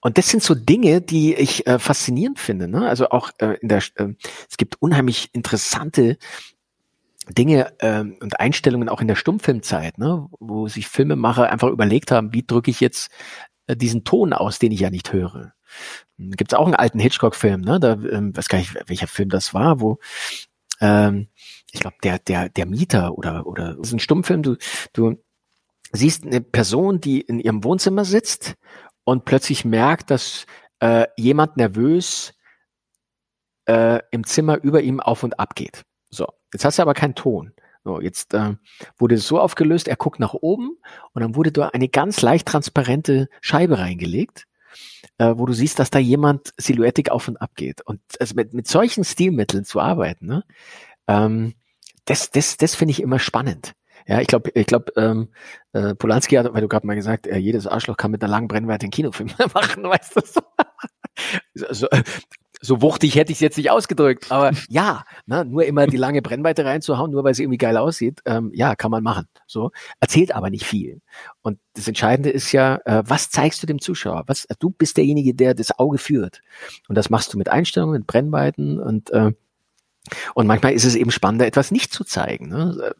Und 0.00 0.18
das 0.18 0.28
sind 0.28 0.42
so 0.42 0.54
Dinge, 0.54 1.00
die 1.00 1.34
ich 1.34 1.66
äh, 1.66 1.78
faszinierend 1.78 2.38
finde. 2.38 2.68
Ne? 2.68 2.86
Also 2.86 3.08
auch 3.08 3.30
äh, 3.38 3.56
in 3.60 3.68
der, 3.68 3.82
äh, 3.96 4.14
es 4.48 4.56
gibt 4.56 4.80
unheimlich 4.80 5.30
interessante 5.32 6.18
Dinge 7.28 7.72
äh, 7.80 8.00
und 8.00 8.40
Einstellungen 8.40 8.88
auch 8.88 9.00
in 9.00 9.08
der 9.08 9.16
Stummfilmzeit, 9.16 9.98
ne? 9.98 10.26
wo 10.38 10.68
sich 10.68 10.88
Filmemacher 10.88 11.50
einfach 11.50 11.68
überlegt 11.68 12.10
haben, 12.10 12.32
wie 12.32 12.44
drücke 12.46 12.70
ich 12.70 12.80
jetzt 12.80 13.10
äh, 13.66 13.76
diesen 13.76 14.04
Ton 14.04 14.32
aus, 14.32 14.58
den 14.58 14.72
ich 14.72 14.80
ja 14.80 14.90
nicht 14.90 15.12
höre. 15.12 15.52
Hm, 16.18 16.32
Gibt 16.32 16.52
es 16.52 16.58
auch 16.58 16.66
einen 16.66 16.74
alten 16.74 16.98
Hitchcock-Film, 16.98 17.60
ne? 17.60 17.80
Da 17.80 17.92
ähm, 17.92 18.36
weiß 18.36 18.48
gar 18.48 18.58
nicht, 18.58 18.74
welcher 18.86 19.08
Film 19.08 19.28
das 19.28 19.54
war, 19.54 19.80
wo 19.80 19.98
ähm, 20.80 21.28
ich 21.72 21.80
glaube 21.80 21.96
der 22.02 22.18
der 22.18 22.48
der 22.48 22.66
Mieter 22.66 23.16
oder 23.16 23.46
oder 23.46 23.74
das 23.74 23.88
ist 23.88 23.92
ein 23.94 23.98
Stummfilm. 23.98 24.42
Du 24.42 24.56
du 24.92 25.16
siehst 25.92 26.24
eine 26.24 26.40
Person, 26.40 27.00
die 27.00 27.20
in 27.20 27.40
ihrem 27.40 27.64
Wohnzimmer 27.64 28.04
sitzt 28.04 28.54
und 29.04 29.24
plötzlich 29.24 29.64
merkt, 29.64 30.10
dass 30.10 30.46
äh, 30.80 31.06
jemand 31.16 31.56
nervös 31.56 32.34
äh, 33.66 34.00
im 34.10 34.24
Zimmer 34.24 34.62
über 34.62 34.82
ihm 34.82 35.00
auf 35.00 35.22
und 35.22 35.38
ab 35.40 35.54
geht. 35.54 35.82
So, 36.10 36.26
jetzt 36.56 36.64
hast 36.64 36.78
du 36.78 36.82
aber 36.82 36.94
keinen 36.94 37.14
Ton. 37.14 37.52
So, 37.84 38.00
jetzt 38.00 38.34
äh, 38.34 38.54
wurde 38.98 39.14
es 39.14 39.28
so 39.28 39.38
aufgelöst, 39.38 39.86
er 39.86 39.96
guckt 39.96 40.18
nach 40.18 40.34
oben 40.34 40.76
und 41.12 41.22
dann 41.22 41.36
wurde 41.36 41.52
da 41.52 41.68
eine 41.68 41.88
ganz 41.88 42.20
leicht 42.20 42.48
transparente 42.48 43.28
Scheibe 43.40 43.78
reingelegt, 43.78 44.46
äh, 45.18 45.34
wo 45.36 45.46
du 45.46 45.52
siehst, 45.52 45.78
dass 45.78 45.90
da 45.90 46.00
jemand 46.00 46.52
silhouettig 46.56 47.12
auf 47.12 47.28
und 47.28 47.36
ab 47.36 47.52
geht. 47.54 47.82
Und 47.82 48.00
also 48.18 48.34
mit, 48.34 48.54
mit 48.54 48.66
solchen 48.66 49.04
Stilmitteln 49.04 49.64
zu 49.64 49.78
arbeiten, 49.78 50.26
ne, 50.26 50.44
ähm, 51.06 51.54
das, 52.06 52.30
das, 52.30 52.56
das 52.56 52.74
finde 52.74 52.92
ich 52.92 53.02
immer 53.02 53.20
spannend. 53.20 53.74
Ja, 54.08 54.20
ich 54.20 54.26
glaube, 54.28 54.50
ich 54.54 54.66
glaube, 54.66 54.92
ähm, 54.96 55.28
äh, 55.72 55.94
Polanski 55.94 56.36
hat, 56.36 56.52
weil 56.52 56.60
du 56.62 56.68
gerade 56.68 56.86
mal 56.86 56.94
gesagt, 56.96 57.26
äh, 57.26 57.36
jedes 57.36 57.66
Arschloch 57.66 57.96
kann 57.96 58.10
mit 58.10 58.22
einer 58.22 58.30
langen 58.30 58.48
Brennweite 58.48 58.84
einen 58.84 58.92
Kinofilm 58.92 59.30
machen, 59.54 59.84
weißt 59.84 60.16
du 60.16 60.22
so. 61.72 61.88
äh, 61.88 62.02
so 62.60 62.82
wuchtig 62.82 63.14
hätte 63.14 63.32
ich 63.32 63.36
es 63.36 63.40
jetzt 63.40 63.56
nicht 63.56 63.70
ausgedrückt, 63.70 64.30
aber 64.30 64.52
ja, 64.68 65.04
ne, 65.26 65.44
nur 65.44 65.64
immer 65.64 65.86
die 65.86 65.96
lange 65.96 66.22
Brennweite 66.22 66.64
reinzuhauen, 66.64 67.10
nur 67.10 67.24
weil 67.24 67.32
es 67.32 67.38
irgendwie 67.38 67.58
geil 67.58 67.76
aussieht, 67.76 68.20
ähm, 68.24 68.50
ja, 68.54 68.74
kann 68.74 68.90
man 68.90 69.02
machen. 69.02 69.28
So 69.46 69.70
erzählt 70.00 70.34
aber 70.34 70.50
nicht 70.50 70.64
viel. 70.64 71.00
Und 71.42 71.58
das 71.74 71.88
Entscheidende 71.88 72.30
ist 72.30 72.52
ja, 72.52 72.80
äh, 72.84 73.02
was 73.06 73.30
zeigst 73.30 73.62
du 73.62 73.66
dem 73.66 73.80
Zuschauer? 73.80 74.24
Was 74.26 74.46
du 74.58 74.70
bist 74.70 74.96
derjenige, 74.96 75.34
der 75.34 75.54
das 75.54 75.78
Auge 75.78 75.98
führt, 75.98 76.40
und 76.88 76.96
das 76.96 77.10
machst 77.10 77.32
du 77.32 77.38
mit 77.38 77.48
Einstellungen, 77.48 77.98
mit 77.98 78.06
Brennweiten 78.06 78.80
und 78.80 79.10
äh, 79.10 79.32
und 80.34 80.46
manchmal 80.46 80.72
ist 80.72 80.84
es 80.84 80.94
eben 80.94 81.10
spannender, 81.10 81.46
etwas 81.46 81.72
nicht 81.72 81.92
zu 81.92 82.04
zeigen, 82.04 82.48
ne? 82.48 82.94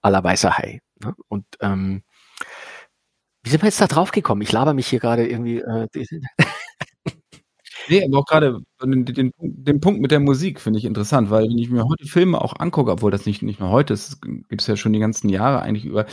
aller 0.00 0.24
weißer 0.24 0.56
Hai. 0.56 0.80
Ne? 1.04 1.14
Und 1.28 1.44
ähm, 1.60 2.02
wie 3.42 3.50
sind 3.50 3.62
wir 3.62 3.68
jetzt 3.68 3.80
da 3.80 3.86
drauf 3.86 4.10
gekommen? 4.10 4.42
Ich 4.42 4.52
laber 4.52 4.74
mich 4.74 4.88
hier 4.88 5.00
gerade 5.00 5.26
irgendwie. 5.26 5.58
Äh, 5.60 5.88
Nee, 7.88 8.04
aber 8.04 8.18
auch 8.18 8.26
gerade 8.26 8.60
den, 8.82 9.04
den, 9.04 9.32
den 9.40 9.80
Punkt 9.80 10.00
mit 10.00 10.10
der 10.10 10.20
Musik 10.20 10.60
finde 10.60 10.78
ich 10.78 10.84
interessant, 10.84 11.30
weil 11.30 11.48
wenn 11.48 11.58
ich 11.58 11.70
mir 11.70 11.84
heute 11.84 12.06
Filme 12.06 12.40
auch 12.40 12.58
angucke, 12.58 12.90
obwohl 12.90 13.10
das 13.10 13.24
nicht, 13.26 13.42
nicht 13.42 13.60
nur 13.60 13.70
heute 13.70 13.94
ist, 13.94 14.20
gibt 14.22 14.60
es 14.60 14.66
ja 14.66 14.76
schon 14.76 14.92
die 14.92 14.98
ganzen 14.98 15.28
Jahre 15.28 15.62
eigentlich 15.62 15.84
über, 15.86 16.06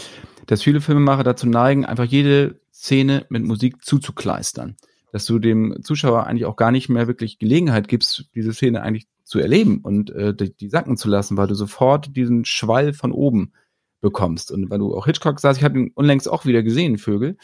dass 0.45 0.63
viele 0.63 0.81
Filmemacher 0.81 1.23
dazu 1.23 1.47
neigen, 1.47 1.85
einfach 1.85 2.05
jede 2.05 2.59
Szene 2.71 3.25
mit 3.29 3.43
Musik 3.43 3.83
zuzukleistern. 3.83 4.77
Dass 5.11 5.25
du 5.25 5.39
dem 5.39 5.77
Zuschauer 5.81 6.25
eigentlich 6.27 6.45
auch 6.45 6.57
gar 6.57 6.71
nicht 6.71 6.89
mehr 6.89 7.07
wirklich 7.07 7.39
Gelegenheit 7.39 7.87
gibst, 7.87 8.29
diese 8.35 8.53
Szene 8.53 8.81
eigentlich 8.81 9.07
zu 9.23 9.39
erleben 9.39 9.79
und 9.81 10.11
äh, 10.11 10.33
die, 10.33 10.55
die 10.55 10.69
sacken 10.69 10.97
zu 10.97 11.09
lassen, 11.09 11.37
weil 11.37 11.47
du 11.47 11.55
sofort 11.55 12.15
diesen 12.15 12.45
Schwall 12.45 12.93
von 12.93 13.11
oben 13.11 13.53
bekommst. 14.01 14.51
Und 14.51 14.69
weil 14.69 14.79
du 14.79 14.95
auch 14.95 15.05
Hitchcock 15.05 15.39
sagst, 15.39 15.59
ich 15.59 15.63
habe 15.63 15.79
ihn 15.79 15.91
unlängst 15.95 16.29
auch 16.29 16.45
wieder 16.45 16.63
gesehen, 16.63 16.97
Vögel. 16.97 17.37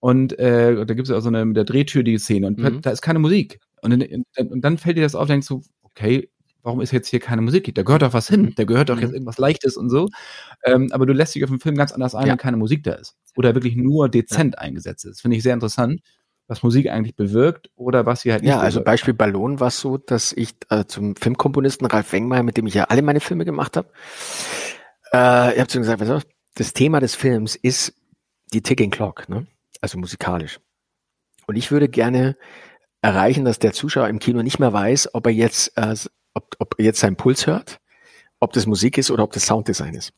Und 0.00 0.38
äh, 0.38 0.74
da 0.74 0.94
gibt 0.94 1.02
es 1.02 1.08
ja 1.10 1.16
auch 1.16 1.22
so 1.22 1.28
eine 1.28 1.44
mit 1.44 1.56
der 1.56 1.64
Drehtür 1.64 2.02
die 2.02 2.18
Szene 2.18 2.46
und 2.46 2.58
mhm. 2.58 2.80
da 2.82 2.90
ist 2.90 3.02
keine 3.02 3.18
Musik. 3.18 3.60
Und, 3.82 3.92
in, 3.92 4.24
und, 4.36 4.60
dann 4.60 4.78
fällt 4.78 4.96
dir 4.96 5.02
das 5.02 5.14
auf, 5.14 5.26
denkst 5.26 5.48
du, 5.48 5.62
okay, 5.82 6.30
warum 6.62 6.80
ist 6.80 6.92
jetzt 6.92 7.08
hier 7.08 7.20
keine 7.20 7.42
Musik? 7.42 7.74
Da 7.74 7.82
gehört 7.82 8.02
doch 8.02 8.12
was 8.12 8.28
hin, 8.28 8.52
da 8.56 8.64
gehört 8.64 8.90
doch 8.90 8.96
mhm. 8.96 9.02
jetzt 9.02 9.12
irgendwas 9.12 9.38
Leichtes 9.38 9.76
und 9.76 9.90
so. 9.90 10.08
Ähm, 10.64 10.88
aber 10.92 11.06
du 11.06 11.12
lässt 11.12 11.34
dich 11.34 11.44
auf 11.44 11.50
den 11.50 11.60
Film 11.60 11.76
ganz 11.76 11.92
anders 11.92 12.14
ein, 12.14 12.26
ja. 12.26 12.32
wenn 12.32 12.38
keine 12.38 12.56
Musik 12.56 12.84
da 12.84 12.92
ist. 12.92 13.16
Oder 13.36 13.54
wirklich 13.54 13.76
nur 13.76 14.08
dezent 14.08 14.54
ja. 14.54 14.60
eingesetzt 14.60 15.04
ist. 15.04 15.20
Finde 15.20 15.36
ich 15.36 15.42
sehr 15.42 15.54
interessant, 15.54 16.00
was 16.46 16.62
Musik 16.62 16.88
eigentlich 16.88 17.16
bewirkt 17.16 17.70
oder 17.76 18.06
was 18.06 18.22
sie 18.22 18.32
halt 18.32 18.42
nicht 18.42 18.50
Ja, 18.50 18.58
also 18.58 18.80
bewirkt. 18.80 18.86
Beispiel 18.86 19.14
Ballon 19.14 19.60
war 19.60 19.68
es 19.68 19.80
so, 19.80 19.98
dass 19.98 20.32
ich 20.32 20.54
äh, 20.70 20.84
zum 20.86 21.16
Filmkomponisten 21.16 21.86
Ralf 21.86 22.12
Wengmeier, 22.12 22.42
mit 22.42 22.56
dem 22.56 22.66
ich 22.66 22.74
ja 22.74 22.84
alle 22.84 23.02
meine 23.02 23.20
Filme 23.20 23.44
gemacht 23.44 23.76
habe, 23.76 23.88
äh, 25.12 25.54
ich 25.54 25.60
habe 25.60 25.68
zu 25.68 25.78
ihm 25.78 25.82
gesagt, 25.82 26.00
weißt 26.00 26.10
du, 26.10 26.20
das 26.54 26.72
Thema 26.72 27.00
des 27.00 27.14
Films 27.14 27.56
ist 27.56 27.94
die 28.52 28.62
Ticking 28.62 28.90
Clock, 28.90 29.28
ne? 29.28 29.46
Also 29.80 29.98
musikalisch. 29.98 30.60
Und 31.46 31.56
ich 31.56 31.70
würde 31.70 31.88
gerne 31.88 32.36
erreichen, 33.00 33.44
dass 33.44 33.58
der 33.58 33.72
Zuschauer 33.72 34.08
im 34.08 34.18
Kino 34.18 34.42
nicht 34.42 34.58
mehr 34.58 34.72
weiß, 34.72 35.14
ob 35.14 35.26
er 35.26 35.32
jetzt, 35.32 35.76
äh, 35.76 35.94
ob, 36.34 36.56
ob 36.58 36.74
er 36.78 36.84
jetzt 36.84 37.00
seinen 37.00 37.16
Puls 37.16 37.46
hört, 37.46 37.80
ob 38.40 38.52
das 38.52 38.66
Musik 38.66 38.98
ist 38.98 39.10
oder 39.10 39.24
ob 39.24 39.32
das 39.32 39.46
Sounddesign 39.46 39.94
ist. 39.94 40.12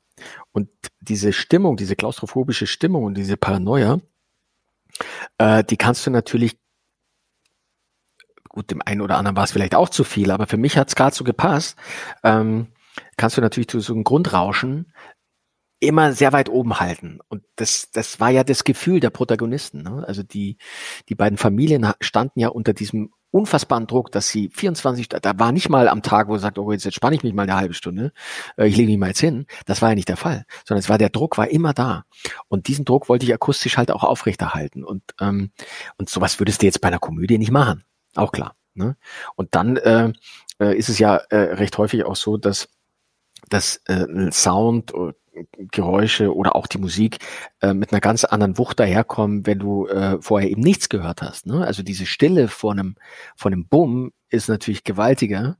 Und 0.52 0.68
diese 1.00 1.32
Stimmung, 1.32 1.76
diese 1.76 1.96
klaustrophobische 1.96 2.66
Stimmung 2.66 3.04
und 3.04 3.14
diese 3.14 3.36
Paranoia, 3.36 4.00
äh, 5.38 5.64
die 5.64 5.76
kannst 5.76 6.06
du 6.06 6.10
natürlich 6.10 6.58
gut, 8.48 8.70
dem 8.70 8.82
einen 8.84 9.00
oder 9.00 9.16
anderen 9.16 9.36
war 9.36 9.44
es 9.44 9.52
vielleicht 9.52 9.74
auch 9.74 9.88
zu 9.88 10.04
viel, 10.04 10.30
aber 10.30 10.46
für 10.46 10.56
mich 10.56 10.76
hat 10.76 10.88
es 10.88 10.96
gerade 10.96 11.14
so 11.14 11.24
gepasst. 11.24 11.78
Ähm, 12.24 12.66
kannst 13.16 13.36
du 13.36 13.40
natürlich 13.40 13.68
zu 13.68 13.80
so 13.80 13.94
einem 13.94 14.04
Grundrauschen 14.04 14.92
immer 15.80 16.12
sehr 16.12 16.32
weit 16.32 16.48
oben 16.48 16.78
halten. 16.78 17.18
Und 17.28 17.42
das, 17.56 17.90
das 17.90 18.20
war 18.20 18.30
ja 18.30 18.44
das 18.44 18.64
Gefühl 18.64 19.00
der 19.00 19.10
Protagonisten. 19.10 19.82
Ne? 19.82 20.04
Also 20.06 20.22
die, 20.22 20.58
die 21.08 21.14
beiden 21.14 21.38
Familien 21.38 21.90
standen 22.00 22.38
ja 22.38 22.48
unter 22.48 22.74
diesem 22.74 23.10
unfassbaren 23.30 23.86
Druck, 23.86 24.10
dass 24.12 24.28
sie 24.28 24.50
24, 24.50 25.08
da 25.08 25.38
war 25.38 25.52
nicht 25.52 25.68
mal 25.68 25.88
am 25.88 26.02
Tag, 26.02 26.28
wo 26.28 26.34
er 26.34 26.40
sagt, 26.40 26.58
oh, 26.58 26.72
jetzt, 26.72 26.84
jetzt 26.84 26.94
spanne 26.94 27.16
ich 27.16 27.22
mich 27.22 27.32
mal 27.32 27.44
eine 27.44 27.56
halbe 27.56 27.74
Stunde, 27.74 28.12
äh, 28.56 28.66
ich 28.66 28.76
lege 28.76 28.90
mich 28.90 28.98
mal 28.98 29.08
jetzt 29.08 29.20
hin. 29.20 29.46
Das 29.66 29.82
war 29.82 29.90
ja 29.90 29.94
nicht 29.94 30.08
der 30.08 30.16
Fall, 30.16 30.44
sondern 30.66 30.80
es 30.80 30.88
war 30.88 30.98
der 30.98 31.10
Druck 31.10 31.38
war 31.38 31.48
immer 31.48 31.72
da. 31.72 32.04
Und 32.48 32.68
diesen 32.68 32.84
Druck 32.84 33.08
wollte 33.08 33.24
ich 33.24 33.32
akustisch 33.32 33.76
halt 33.76 33.90
auch 33.90 34.04
aufrechterhalten. 34.04 34.84
Und, 34.84 35.02
ähm, 35.20 35.52
und 35.96 36.10
sowas 36.10 36.40
würdest 36.40 36.62
du 36.62 36.66
jetzt 36.66 36.80
bei 36.80 36.88
einer 36.88 36.98
Komödie 36.98 37.38
nicht 37.38 37.52
machen. 37.52 37.84
Auch 38.16 38.32
klar. 38.32 38.56
Ne? 38.74 38.96
Und 39.36 39.54
dann 39.54 39.76
äh, 39.76 40.12
äh 40.58 40.76
ist 40.76 40.88
es 40.88 40.98
ja 40.98 41.16
äh, 41.16 41.36
recht 41.54 41.78
häufig 41.78 42.04
auch 42.04 42.16
so, 42.16 42.36
dass 42.36 42.68
dass 43.48 43.80
äh, 43.86 44.30
Sound 44.30 44.92
Geräusche 45.70 46.34
oder 46.34 46.56
auch 46.56 46.66
die 46.66 46.78
Musik 46.78 47.18
äh, 47.60 47.74
mit 47.74 47.92
einer 47.92 48.00
ganz 48.00 48.24
anderen 48.24 48.58
Wucht 48.58 48.80
daherkommen, 48.80 49.46
wenn 49.46 49.58
du 49.58 49.86
äh, 49.86 50.18
vorher 50.20 50.50
eben 50.50 50.62
nichts 50.62 50.88
gehört 50.88 51.22
hast. 51.22 51.46
Ne? 51.46 51.64
Also 51.64 51.82
diese 51.82 52.06
Stille 52.06 52.48
vor 52.48 52.72
einem, 52.72 52.96
vor 53.36 53.50
einem 53.50 53.66
Bumm 53.66 54.12
ist 54.28 54.48
natürlich 54.48 54.84
gewaltiger. 54.84 55.56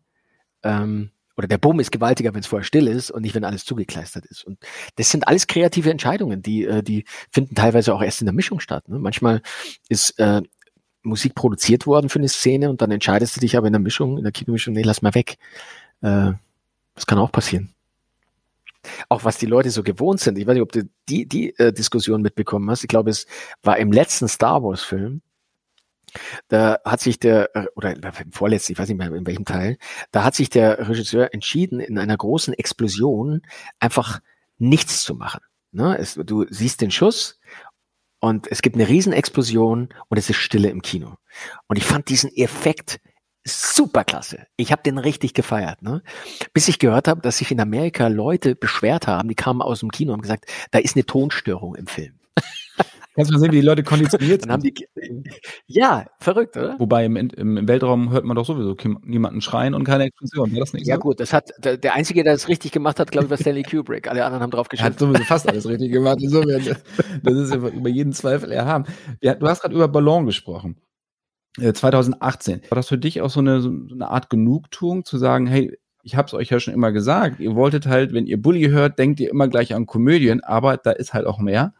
Ähm, 0.62 1.10
oder 1.36 1.48
der 1.48 1.58
Bumm 1.58 1.80
ist 1.80 1.92
gewaltiger, 1.92 2.34
wenn 2.34 2.40
es 2.40 2.46
vorher 2.46 2.64
still 2.64 2.86
ist 2.86 3.10
und 3.10 3.22
nicht, 3.22 3.34
wenn 3.34 3.44
alles 3.44 3.64
zugekleistert 3.64 4.26
ist. 4.26 4.44
Und 4.44 4.58
das 4.96 5.10
sind 5.10 5.26
alles 5.26 5.46
kreative 5.46 5.90
Entscheidungen, 5.90 6.42
die, 6.42 6.64
äh, 6.64 6.82
die 6.82 7.04
finden 7.30 7.54
teilweise 7.54 7.94
auch 7.94 8.02
erst 8.02 8.20
in 8.20 8.26
der 8.26 8.34
Mischung 8.34 8.60
statt. 8.60 8.88
Ne? 8.88 8.98
Manchmal 8.98 9.40
ist 9.88 10.18
äh, 10.18 10.42
Musik 11.02 11.34
produziert 11.34 11.86
worden 11.86 12.10
für 12.10 12.18
eine 12.18 12.28
Szene 12.28 12.68
und 12.68 12.82
dann 12.82 12.90
entscheidest 12.90 13.36
du 13.36 13.40
dich 13.40 13.56
aber 13.56 13.68
in 13.68 13.72
der 13.72 13.80
Mischung, 13.80 14.18
in 14.18 14.24
der 14.24 14.32
Kinomischung, 14.32 14.74
nee, 14.74 14.82
lass 14.82 15.00
mal 15.00 15.14
weg. 15.14 15.38
Äh, 16.02 16.32
das 16.94 17.06
kann 17.06 17.18
auch 17.18 17.32
passieren 17.32 17.72
auch 19.08 19.24
was 19.24 19.38
die 19.38 19.46
Leute 19.46 19.70
so 19.70 19.82
gewohnt 19.82 20.20
sind. 20.20 20.38
Ich 20.38 20.46
weiß 20.46 20.54
nicht, 20.54 20.62
ob 20.62 20.72
du 20.72 20.88
die, 21.08 21.26
die 21.26 21.56
äh, 21.58 21.72
Diskussion 21.72 22.22
mitbekommen 22.22 22.70
hast. 22.70 22.82
Ich 22.82 22.88
glaube, 22.88 23.10
es 23.10 23.26
war 23.62 23.78
im 23.78 23.92
letzten 23.92 24.28
Star 24.28 24.62
Wars 24.62 24.82
Film. 24.82 25.22
Da 26.48 26.78
hat 26.84 27.00
sich 27.00 27.18
der, 27.20 27.54
äh, 27.54 27.66
oder 27.76 27.94
im 27.94 28.32
vorletzten, 28.32 28.72
ich 28.72 28.78
weiß 28.78 28.88
nicht 28.88 28.98
mehr 28.98 29.12
in 29.12 29.26
welchem 29.26 29.44
Teil, 29.44 29.78
da 30.10 30.24
hat 30.24 30.34
sich 30.34 30.50
der 30.50 30.88
Regisseur 30.88 31.32
entschieden, 31.32 31.80
in 31.80 31.98
einer 31.98 32.16
großen 32.16 32.54
Explosion 32.54 33.42
einfach 33.78 34.20
nichts 34.58 35.02
zu 35.02 35.14
machen. 35.14 35.40
Ne? 35.72 35.96
Es, 35.98 36.14
du 36.14 36.46
siehst 36.50 36.80
den 36.80 36.90
Schuss 36.90 37.38
und 38.18 38.50
es 38.50 38.62
gibt 38.62 38.76
eine 38.76 38.88
Riesenexplosion 38.88 39.88
und 40.08 40.16
es 40.16 40.28
ist 40.28 40.36
Stille 40.36 40.68
im 40.68 40.82
Kino. 40.82 41.14
Und 41.68 41.76
ich 41.76 41.84
fand 41.84 42.08
diesen 42.08 42.34
Effekt 42.34 43.00
superklasse. 43.44 44.46
Ich 44.56 44.72
habe 44.72 44.82
den 44.82 44.98
richtig 44.98 45.34
gefeiert, 45.34 45.82
ne? 45.82 46.02
Bis 46.52 46.68
ich 46.68 46.78
gehört 46.78 47.08
habe, 47.08 47.20
dass 47.20 47.38
sich 47.38 47.50
in 47.50 47.60
Amerika 47.60 48.08
Leute 48.08 48.54
beschwert 48.54 49.06
haben, 49.06 49.28
die 49.28 49.34
kamen 49.34 49.62
aus 49.62 49.80
dem 49.80 49.90
Kino 49.90 50.12
und 50.12 50.18
haben 50.18 50.22
gesagt, 50.22 50.46
da 50.70 50.78
ist 50.78 50.96
eine 50.96 51.06
Tonstörung 51.06 51.74
im 51.74 51.86
Film. 51.86 52.20
Kannst 53.14 53.30
du 53.30 53.34
mal 53.34 53.40
sehen, 53.40 53.52
wie 53.52 53.60
die 53.60 53.66
Leute 53.66 53.82
konditioniert 53.82 54.42
sind. 54.42 54.50
Dann 54.50 54.52
haben 54.52 54.62
die, 54.62 54.74
ja, 55.66 56.06
verrückt, 56.20 56.56
oder? 56.56 56.76
Wobei 56.78 57.04
im, 57.04 57.16
im, 57.16 57.66
Weltraum 57.66 58.10
hört 58.12 58.24
man 58.24 58.36
doch 58.36 58.46
sowieso 58.46 58.76
niemanden 59.02 59.40
schreien 59.40 59.74
und 59.74 59.82
keine 59.84 60.04
Explosion. 60.04 60.52
War 60.52 60.60
das 60.60 60.72
nicht 60.72 60.86
ja, 60.86 60.94
so? 60.94 61.00
gut, 61.00 61.18
das 61.20 61.32
hat, 61.32 61.50
der, 61.58 61.76
der 61.76 61.94
Einzige, 61.94 62.22
der 62.22 62.34
das 62.34 62.46
richtig 62.48 62.70
gemacht 62.70 63.00
hat, 63.00 63.10
glaube 63.10 63.26
ich, 63.26 63.30
war 63.30 63.36
Stanley 63.36 63.64
Kubrick. 63.64 64.08
Alle 64.08 64.24
anderen 64.24 64.42
haben 64.44 64.50
drauf 64.52 64.68
geschaut. 64.68 64.86
Hat 64.86 64.98
sowieso 64.98 65.24
fast 65.24 65.48
alles 65.48 65.68
richtig 65.68 65.90
gemacht. 65.90 66.18
Das 67.22 67.34
ist 67.34 67.54
über 67.54 67.88
jeden 67.88 68.12
Zweifel 68.12 68.52
erhaben. 68.52 68.84
Ja, 69.20 69.34
du 69.34 69.48
hast 69.48 69.60
gerade 69.60 69.74
über 69.74 69.88
Ballon 69.88 70.26
gesprochen. 70.26 70.76
2018. 71.56 72.62
Äh, 72.62 72.70
war 72.70 72.76
das 72.76 72.88
für 72.88 72.98
dich 72.98 73.20
auch 73.20 73.30
so 73.30 73.40
eine, 73.40 73.60
so 73.60 73.70
eine 73.70 74.08
Art 74.08 74.30
Genugtuung 74.30 75.04
zu 75.04 75.18
sagen, 75.18 75.46
hey, 75.46 75.76
ich 76.02 76.16
habe 76.16 76.26
es 76.26 76.34
euch 76.34 76.50
ja 76.50 76.60
schon 76.60 76.74
immer 76.74 76.92
gesagt, 76.92 77.40
ihr 77.40 77.54
wolltet 77.54 77.86
halt, 77.86 78.12
wenn 78.12 78.26
ihr 78.26 78.40
Bully 78.40 78.68
hört, 78.68 78.98
denkt 78.98 79.20
ihr 79.20 79.30
immer 79.30 79.48
gleich 79.48 79.74
an 79.74 79.86
Komödien, 79.86 80.42
aber 80.42 80.76
da 80.76 80.92
ist 80.92 81.12
halt 81.12 81.26
auch 81.26 81.38
mehr. 81.38 81.74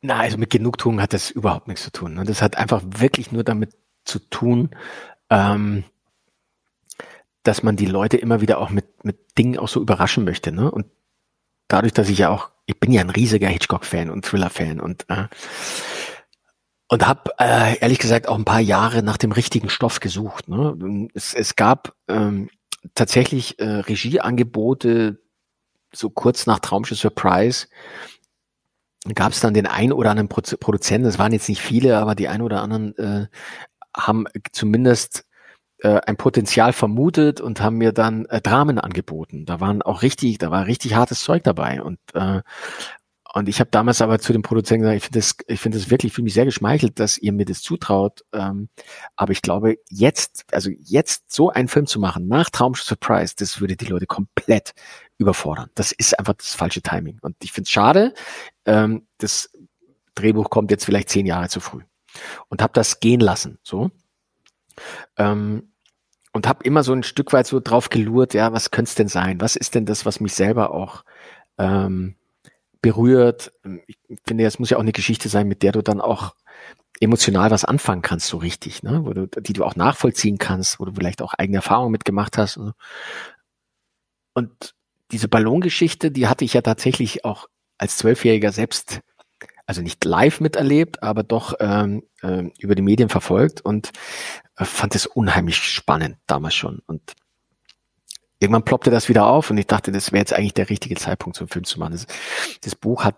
Na, 0.00 0.18
also 0.18 0.36
mit 0.36 0.50
Genugtuung 0.50 1.00
hat 1.00 1.12
das 1.12 1.30
überhaupt 1.30 1.68
nichts 1.68 1.84
zu 1.84 1.92
tun. 1.92 2.14
Ne? 2.14 2.24
Das 2.24 2.42
hat 2.42 2.56
einfach 2.56 2.82
wirklich 2.84 3.30
nur 3.30 3.44
damit 3.44 3.70
zu 4.04 4.18
tun, 4.18 4.70
ähm, 5.30 5.84
dass 7.44 7.62
man 7.62 7.76
die 7.76 7.86
Leute 7.86 8.16
immer 8.16 8.40
wieder 8.40 8.58
auch 8.58 8.70
mit, 8.70 9.04
mit 9.04 9.38
Dingen 9.38 9.58
auch 9.58 9.68
so 9.68 9.80
überraschen 9.80 10.24
möchte. 10.24 10.50
Ne? 10.50 10.70
Und 10.70 10.86
dadurch, 11.68 11.92
dass 11.92 12.08
ich 12.08 12.18
ja 12.18 12.30
auch, 12.30 12.50
ich 12.66 12.78
bin 12.80 12.92
ja 12.92 13.00
ein 13.00 13.10
riesiger 13.10 13.48
Hitchcock-Fan 13.48 14.10
und 14.10 14.24
Thriller-Fan 14.24 14.80
und 14.80 15.08
äh, 15.08 15.26
und 16.92 17.08
habe 17.08 17.30
äh, 17.38 17.78
ehrlich 17.78 17.98
gesagt 17.98 18.28
auch 18.28 18.36
ein 18.36 18.44
paar 18.44 18.60
Jahre 18.60 19.02
nach 19.02 19.16
dem 19.16 19.32
richtigen 19.32 19.70
Stoff 19.70 20.00
gesucht. 20.00 20.46
Ne? 20.48 21.08
Es, 21.14 21.32
es 21.32 21.56
gab 21.56 21.94
ähm, 22.06 22.50
tatsächlich 22.94 23.58
äh, 23.58 23.64
Regieangebote 23.64 25.18
so 25.90 26.10
kurz 26.10 26.44
nach 26.46 26.58
Traumschiff 26.58 26.98
Surprise 26.98 27.68
gab 29.14 29.32
es 29.32 29.40
dann 29.40 29.54
den 29.54 29.66
ein 29.66 29.90
oder 29.90 30.10
anderen 30.10 30.28
Produ 30.28 30.58
Produzenten, 30.58 31.08
es 31.08 31.18
waren 31.18 31.32
jetzt 31.32 31.48
nicht 31.48 31.62
viele, 31.62 31.96
aber 31.96 32.14
die 32.14 32.28
ein 32.28 32.42
oder 32.42 32.60
anderen 32.60 32.94
äh, 32.98 33.26
haben 33.96 34.26
zumindest 34.52 35.24
äh, 35.78 35.98
ein 36.06 36.18
Potenzial 36.18 36.74
vermutet 36.74 37.40
und 37.40 37.62
haben 37.62 37.78
mir 37.78 37.92
dann 37.92 38.26
äh, 38.26 38.42
Dramen 38.42 38.78
angeboten. 38.78 39.46
Da 39.46 39.60
waren 39.60 39.80
auch 39.80 40.02
richtig, 40.02 40.36
da 40.36 40.50
war 40.50 40.66
richtig 40.66 40.94
hartes 40.94 41.22
Zeug 41.22 41.42
dabei 41.42 41.82
und 41.82 41.98
äh, 42.12 42.42
und 43.34 43.48
ich 43.48 43.60
habe 43.60 43.70
damals 43.70 44.02
aber 44.02 44.18
zu 44.18 44.34
dem 44.34 44.42
Produzenten 44.42 44.82
gesagt, 44.82 44.96
ich 44.98 45.04
finde 45.04 45.18
das, 45.18 45.36
ich 45.46 45.60
finde 45.60 45.78
das 45.78 45.90
wirklich, 45.90 46.12
fühle 46.12 46.24
mich 46.24 46.34
sehr 46.34 46.44
geschmeichelt, 46.44 47.00
dass 47.00 47.16
ihr 47.16 47.32
mir 47.32 47.46
das 47.46 47.62
zutraut. 47.62 48.24
Ähm, 48.32 48.68
aber 49.16 49.32
ich 49.32 49.40
glaube, 49.40 49.78
jetzt, 49.88 50.44
also 50.52 50.70
jetzt 50.78 51.32
so 51.32 51.50
einen 51.50 51.68
Film 51.68 51.86
zu 51.86 51.98
machen, 51.98 52.28
nach 52.28 52.50
Traum 52.50 52.74
Surprise, 52.74 53.34
das 53.36 53.60
würde 53.60 53.76
die 53.76 53.86
Leute 53.86 54.06
komplett 54.06 54.74
überfordern. 55.16 55.70
Das 55.74 55.92
ist 55.92 56.18
einfach 56.18 56.34
das 56.34 56.54
falsche 56.54 56.82
Timing. 56.82 57.18
Und 57.22 57.36
ich 57.42 57.52
finde 57.52 57.66
es 57.66 57.70
schade, 57.70 58.12
ähm, 58.66 59.06
das 59.16 59.50
Drehbuch 60.14 60.50
kommt 60.50 60.70
jetzt 60.70 60.84
vielleicht 60.84 61.08
zehn 61.08 61.24
Jahre 61.24 61.48
zu 61.48 61.60
früh. 61.60 61.80
Und 62.50 62.60
habe 62.60 62.74
das 62.74 63.00
gehen 63.00 63.20
lassen. 63.20 63.58
So. 63.62 63.90
Ähm, 65.16 65.72
und 66.34 66.46
habe 66.46 66.64
immer 66.64 66.82
so 66.82 66.92
ein 66.92 67.02
Stück 67.02 67.32
weit 67.32 67.46
so 67.46 67.60
drauf 67.60 67.88
gelurrt, 67.88 68.34
ja, 68.34 68.52
was 68.52 68.70
könnte 68.70 68.90
es 68.90 68.94
denn 68.94 69.08
sein? 69.08 69.40
Was 69.40 69.56
ist 69.56 69.74
denn 69.74 69.86
das, 69.86 70.04
was 70.04 70.20
mich 70.20 70.34
selber 70.34 70.72
auch 70.72 71.04
ähm, 71.56 72.16
berührt? 72.82 73.52
Ich 73.86 73.96
finde, 74.26 74.44
es 74.44 74.58
muss 74.58 74.70
ja 74.70 74.76
auch 74.76 74.82
eine 74.82 74.92
Geschichte 74.92 75.28
sein, 75.28 75.48
mit 75.48 75.62
der 75.62 75.72
du 75.72 75.82
dann 75.82 76.00
auch 76.00 76.34
emotional 77.00 77.50
was 77.50 77.64
anfangen 77.64 78.02
kannst, 78.02 78.26
so 78.28 78.36
richtig, 78.36 78.82
ne? 78.82 79.04
Wo 79.04 79.12
du, 79.12 79.26
die 79.26 79.52
du 79.52 79.64
auch 79.64 79.76
nachvollziehen 79.76 80.38
kannst, 80.38 80.78
wo 80.78 80.84
du 80.84 80.92
vielleicht 80.92 81.22
auch 81.22 81.34
eigene 81.34 81.58
Erfahrungen 81.58 81.90
mitgemacht 81.90 82.38
hast. 82.38 82.58
Und, 82.58 82.74
und 84.34 84.74
diese 85.10 85.28
Ballongeschichte, 85.28 86.10
die 86.10 86.28
hatte 86.28 86.44
ich 86.44 86.54
ja 86.54 86.62
tatsächlich 86.62 87.24
auch 87.24 87.48
als 87.78 87.96
Zwölfjähriger 87.96 88.52
selbst, 88.52 89.00
also 89.66 89.82
nicht 89.82 90.04
live 90.04 90.40
miterlebt, 90.40 91.02
aber 91.02 91.22
doch 91.22 91.54
ähm, 91.60 92.04
äh, 92.22 92.50
über 92.58 92.74
die 92.74 92.82
Medien 92.82 93.08
verfolgt 93.08 93.60
und 93.60 93.90
äh, 94.56 94.64
fand 94.64 94.94
es 94.94 95.06
unheimlich 95.06 95.56
spannend 95.56 96.18
damals 96.26 96.54
schon. 96.54 96.80
Und 96.86 97.14
irgendwann 98.42 98.64
ploppte 98.64 98.90
das 98.90 99.08
wieder 99.08 99.26
auf 99.26 99.50
und 99.50 99.58
ich 99.58 99.66
dachte, 99.66 99.92
das 99.92 100.12
wäre 100.12 100.20
jetzt 100.20 100.32
eigentlich 100.32 100.54
der 100.54 100.68
richtige 100.68 100.96
Zeitpunkt 100.96 101.36
zum 101.36 101.48
Film 101.48 101.64
zu 101.64 101.78
machen. 101.78 101.92
Das, 101.92 102.06
das 102.60 102.74
Buch 102.74 103.04
hat 103.04 103.16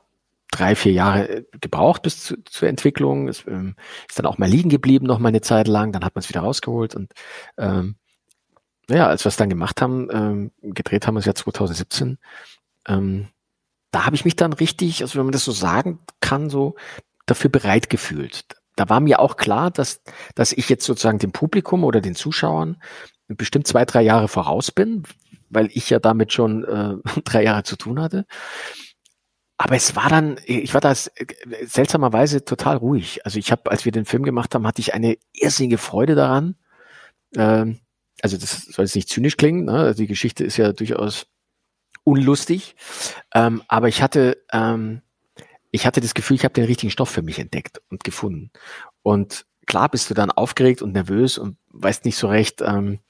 drei, 0.51 0.77
vier 0.77 0.93
Jahre 0.93 1.29
äh, 1.29 1.45
gebraucht 1.61 2.03
bis 2.03 2.23
zu, 2.23 2.43
zur 2.45 2.69
Entwicklung. 2.69 3.29
Es 3.29 3.45
ähm, 3.47 3.75
ist 4.09 4.19
dann 4.19 4.27
auch 4.27 4.39
mal 4.39 4.49
liegen 4.49 4.71
geblieben, 4.71 5.07
noch 5.07 5.19
mal 5.19 5.29
eine 5.29 5.41
Zeit 5.41 5.67
lang. 5.67 5.93
Dann 5.93 6.05
hat 6.05 6.15
man 6.15 6.21
es 6.21 6.29
wieder 6.29 6.41
rausgeholt 6.41 6.95
und 6.95 7.13
ähm, 7.59 7.97
ja, 8.89 9.09
als 9.09 9.25
wir 9.25 9.29
es 9.29 9.37
dann 9.37 9.49
gemacht 9.49 9.81
haben, 9.81 10.09
ähm, 10.13 10.53
gedreht 10.61 11.07
haben 11.07 11.15
wir 11.15 11.21
es 11.21 11.25
ja 11.25 11.35
2017, 11.35 12.19
ähm, 12.87 13.29
da 13.91 14.07
habe 14.07 14.17
ich 14.17 14.25
mich 14.25 14.37
dann 14.37 14.53
richtig, 14.53 15.03
also 15.03 15.19
wenn 15.19 15.27
man 15.27 15.33
das 15.33 15.45
so 15.45 15.53
sagen 15.53 16.01
kann, 16.21 16.51
so 16.51 16.75
dafür 17.27 17.49
bereit 17.49 17.89
gefühlt. 17.89 18.45
Da 18.77 18.89
war 18.89 19.01
mir 19.01 19.21
auch 19.21 19.37
klar, 19.37 19.71
dass, 19.71 20.03
dass 20.35 20.53
ich 20.53 20.69
jetzt 20.69 20.85
sozusagen 20.85 21.19
dem 21.19 21.33
Publikum 21.33 21.85
oder 21.85 22.01
den 22.01 22.17
Zuschauern 22.17 22.83
bestimmt 23.29 23.67
zwei, 23.67 23.85
drei 23.85 24.03
Jahre 24.03 24.29
voraus 24.29 24.71
bin, 24.71 25.05
weil 25.49 25.69
ich 25.73 25.91
ja 25.91 25.99
damit 25.99 26.33
schon 26.33 26.65
äh, 26.65 26.95
drei 27.25 27.45
Jahre 27.45 27.63
zu 27.63 27.77
tun 27.77 28.01
hatte. 28.01 28.27
Aber 29.57 29.77
es 29.77 29.95
war 29.95 30.09
dann, 30.09 30.37
ich 30.45 30.75
war 30.75 30.81
da 30.81 30.93
seltsamerweise 30.95 32.45
total 32.45 32.77
ruhig. 32.77 33.25
Also 33.25 33.39
ich 33.39 33.53
habe, 33.53 33.71
als 33.71 33.85
wir 33.85 33.93
den 33.93 34.05
Film 34.05 34.25
gemacht 34.25 34.55
haben, 34.55 34.67
hatte 34.67 34.81
ich 34.81 34.95
eine 34.95 35.17
irrsinnige 35.33 35.79
Freude 35.79 36.17
daran. 36.17 36.57
Ähm, 37.37 37.81
also 38.21 38.37
das 38.37 38.63
soll 38.67 38.85
jetzt 38.85 38.97
nicht 38.97 39.09
zynisch 39.09 39.37
klingen, 39.37 39.65
ne? 39.65 39.79
Also 39.79 40.03
die 40.03 40.07
Geschichte 40.07 40.45
ist 40.45 40.57
ja 40.57 40.73
durchaus 40.73 41.27
unlustig, 42.05 42.77
ähm, 43.35 43.63
aber 43.69 43.89
ich 43.89 44.03
hatte, 44.03 44.43
ähm, 44.53 45.03
ich 45.71 45.87
hatte 45.87 46.01
das 46.01 46.15
Gefühl, 46.15 46.37
ich 46.37 46.45
habe 46.45 46.55
den 46.55 46.65
richtigen 46.65 46.91
Stoff 46.91 47.11
für 47.11 47.23
mich 47.23 47.39
entdeckt 47.39 47.81
und 47.91 48.05
gefunden. 48.05 48.51
Und 49.03 49.47
klar 49.67 49.89
bist 49.89 50.11
du 50.11 50.15
dann 50.15 50.31
aufgeregt 50.31 50.83
und 50.83 50.93
nervös 50.93 51.39
und 51.39 51.57
weißt 51.71 52.05
nicht 52.05 52.17
so 52.17 52.29
recht, 52.29 52.61
ähm, 52.61 53.01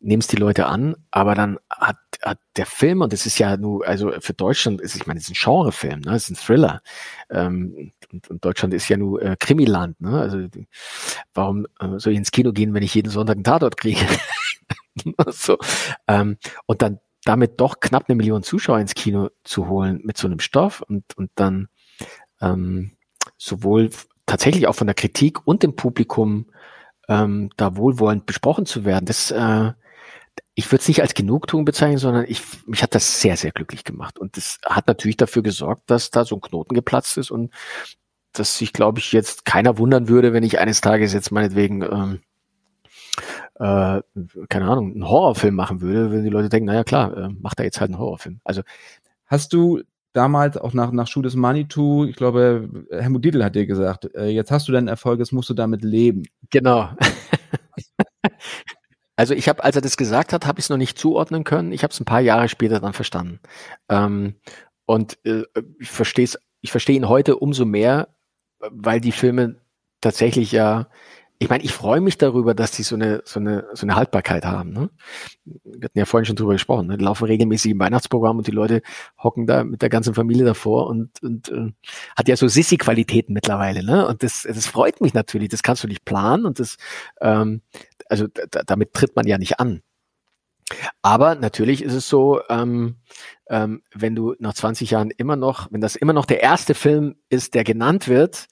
nimmst 0.00 0.32
die 0.32 0.36
Leute 0.36 0.66
an, 0.66 0.96
aber 1.10 1.34
dann 1.34 1.58
hat, 1.70 1.96
hat 2.22 2.38
der 2.56 2.66
Film, 2.66 3.00
und 3.00 3.12
das 3.12 3.26
ist 3.26 3.38
ja 3.38 3.56
nur, 3.56 3.86
also 3.86 4.12
für 4.20 4.34
Deutschland 4.34 4.80
ist, 4.80 4.96
ich 4.96 5.06
meine, 5.06 5.18
es 5.18 5.28
ist 5.28 5.36
ein 5.36 5.40
Genrefilm, 5.42 6.00
ne? 6.00 6.14
es 6.14 6.24
ist 6.24 6.30
ein 6.30 6.46
Thriller. 6.46 6.82
Ähm, 7.30 7.92
und, 8.12 8.30
und 8.30 8.44
Deutschland 8.44 8.74
ist 8.74 8.88
ja 8.88 8.96
nur 8.96 9.22
äh, 9.22 9.36
Krimiland, 9.38 10.00
ne? 10.00 10.20
Also 10.20 10.46
warum 11.34 11.66
äh, 11.80 11.98
soll 11.98 12.12
ich 12.12 12.18
ins 12.18 12.30
Kino 12.30 12.52
gehen, 12.52 12.74
wenn 12.74 12.82
ich 12.82 12.94
jeden 12.94 13.10
Sonntag 13.10 13.36
einen 13.36 13.44
Tatort 13.44 13.76
kriege? 13.76 14.00
so, 15.28 15.58
ähm, 16.06 16.36
und 16.66 16.82
dann 16.82 17.00
damit 17.24 17.60
doch 17.60 17.80
knapp 17.80 18.04
eine 18.08 18.16
Million 18.16 18.42
Zuschauer 18.42 18.80
ins 18.80 18.94
Kino 18.94 19.30
zu 19.42 19.68
holen 19.68 20.00
mit 20.04 20.18
so 20.18 20.26
einem 20.28 20.40
Stoff 20.40 20.82
und, 20.82 21.04
und 21.16 21.30
dann 21.34 21.68
ähm, 22.40 22.92
sowohl 23.38 23.90
tatsächlich 24.26 24.66
auch 24.66 24.74
von 24.74 24.86
der 24.86 24.94
Kritik 24.94 25.46
und 25.46 25.62
dem 25.62 25.74
Publikum 25.76 26.46
ähm, 27.08 27.50
da 27.56 27.76
wohlwollend 27.76 28.26
besprochen 28.26 28.66
zu 28.66 28.84
werden, 28.84 29.06
das 29.06 29.30
äh, 29.30 29.72
ich 30.54 30.70
würde 30.70 30.82
es 30.82 30.88
nicht 30.88 31.02
als 31.02 31.14
Genugtuung 31.14 31.64
bezeichnen, 31.64 31.98
sondern 31.98 32.24
ich, 32.28 32.42
mich 32.66 32.82
hat 32.82 32.94
das 32.94 33.20
sehr, 33.20 33.36
sehr 33.36 33.50
glücklich 33.50 33.84
gemacht. 33.84 34.18
Und 34.18 34.36
das 34.36 34.58
hat 34.64 34.86
natürlich 34.86 35.16
dafür 35.16 35.42
gesorgt, 35.42 35.90
dass 35.90 36.10
da 36.10 36.24
so 36.24 36.36
ein 36.36 36.40
Knoten 36.40 36.74
geplatzt 36.74 37.18
ist 37.18 37.30
und 37.30 37.52
dass 38.32 38.58
sich, 38.58 38.72
glaube 38.72 38.98
ich, 39.00 39.12
jetzt 39.12 39.44
keiner 39.44 39.78
wundern 39.78 40.08
würde, 40.08 40.32
wenn 40.32 40.42
ich 40.42 40.58
eines 40.58 40.80
Tages 40.80 41.12
jetzt 41.12 41.30
meinetwegen, 41.30 41.82
ähm, 41.82 42.20
äh, 43.56 44.00
keine 44.48 44.68
Ahnung, 44.68 44.92
einen 44.92 45.08
Horrorfilm 45.08 45.54
machen 45.54 45.80
würde, 45.80 46.10
wenn 46.10 46.24
die 46.24 46.30
Leute 46.30 46.48
denken, 46.48 46.66
naja 46.66 46.84
klar, 46.84 47.16
äh, 47.16 47.28
macht 47.28 47.60
er 47.60 47.64
jetzt 47.64 47.80
halt 47.80 47.90
einen 47.90 47.98
Horrorfilm. 47.98 48.40
Also 48.44 48.62
hast 49.26 49.52
du 49.52 49.82
damals 50.12 50.56
auch 50.56 50.72
nach, 50.72 50.92
nach 50.92 51.08
Schuh 51.08 51.22
des 51.22 51.36
Manitou, 51.36 52.04
ich 52.04 52.16
glaube, 52.16 52.86
Helmut 52.90 53.24
Dietl 53.24 53.44
hat 53.44 53.54
dir 53.56 53.66
gesagt, 53.66 54.12
äh, 54.14 54.28
jetzt 54.28 54.50
hast 54.50 54.68
du 54.68 54.72
deinen 54.72 54.88
Erfolg, 54.88 55.18
jetzt 55.18 55.32
musst 55.32 55.50
du 55.50 55.54
damit 55.54 55.82
leben. 55.82 56.24
Genau. 56.50 56.90
also 59.16 59.34
ich 59.34 59.48
habe, 59.48 59.62
als 59.62 59.76
er 59.76 59.82
das 59.82 59.96
gesagt 59.96 60.32
hat, 60.32 60.46
habe 60.46 60.58
ich 60.58 60.66
es 60.66 60.70
noch 60.70 60.76
nicht 60.76 60.98
zuordnen 60.98 61.44
können. 61.44 61.72
Ich 61.72 61.82
habe 61.82 61.92
es 61.92 62.00
ein 62.00 62.04
paar 62.04 62.20
Jahre 62.20 62.48
später 62.48 62.80
dann 62.80 62.92
verstanden. 62.92 63.40
Ähm, 63.88 64.34
und 64.86 65.18
äh, 65.24 65.44
ich 65.78 65.90
verstehe 65.90 66.28
ich 66.60 66.70
verstehe 66.70 66.96
ihn 66.96 67.08
heute 67.08 67.36
umso 67.36 67.64
mehr, 67.64 68.08
weil 68.58 69.00
die 69.00 69.12
Filme 69.12 69.56
tatsächlich 70.00 70.52
ja 70.52 70.88
ich 71.38 71.50
meine, 71.50 71.64
ich 71.64 71.72
freue 71.72 72.00
mich 72.00 72.16
darüber, 72.16 72.54
dass 72.54 72.70
die 72.70 72.84
so 72.84 72.94
eine, 72.94 73.20
so 73.24 73.40
eine, 73.40 73.66
so 73.72 73.84
eine 73.84 73.96
Haltbarkeit 73.96 74.44
haben. 74.44 74.72
Ne? 74.72 74.88
Wir 75.44 75.86
hatten 75.86 75.98
ja 75.98 76.04
vorhin 76.04 76.24
schon 76.24 76.36
drüber 76.36 76.52
gesprochen. 76.52 76.86
Ne? 76.86 76.96
Die 76.96 77.04
laufen 77.04 77.24
regelmäßig 77.24 77.72
im 77.72 77.80
Weihnachtsprogramm 77.80 78.38
und 78.38 78.46
die 78.46 78.52
Leute 78.52 78.82
hocken 79.22 79.46
da 79.46 79.64
mit 79.64 79.82
der 79.82 79.88
ganzen 79.88 80.14
Familie 80.14 80.44
davor 80.44 80.86
und, 80.86 81.22
und 81.22 81.48
äh, 81.50 81.72
hat 82.16 82.28
ja 82.28 82.36
so 82.36 82.46
Sissi-Qualitäten 82.46 83.34
mittlerweile. 83.34 83.84
Ne? 83.84 84.06
Und 84.06 84.22
das, 84.22 84.44
das 84.48 84.66
freut 84.66 85.00
mich 85.00 85.12
natürlich. 85.12 85.48
Das 85.48 85.64
kannst 85.64 85.82
du 85.82 85.88
nicht 85.88 86.04
planen 86.04 86.46
und 86.46 86.60
das, 86.60 86.76
ähm, 87.20 87.62
also 88.08 88.26
damit 88.66 88.92
tritt 88.92 89.16
man 89.16 89.26
ja 89.26 89.38
nicht 89.38 89.60
an. 89.60 89.82
Aber 91.02 91.34
natürlich 91.34 91.82
ist 91.82 91.92
es 91.92 92.08
so, 92.08 92.40
ähm, 92.48 92.96
ähm, 93.48 93.82
wenn 93.94 94.14
du 94.14 94.34
nach 94.38 94.54
20 94.54 94.90
Jahren 94.90 95.10
immer 95.10 95.36
noch, 95.36 95.68
wenn 95.70 95.80
das 95.80 95.96
immer 95.96 96.12
noch 96.12 96.24
der 96.24 96.42
erste 96.42 96.74
Film 96.74 97.16
ist, 97.28 97.54
der 97.54 97.64
genannt 97.64 98.08
wird, 98.08 98.46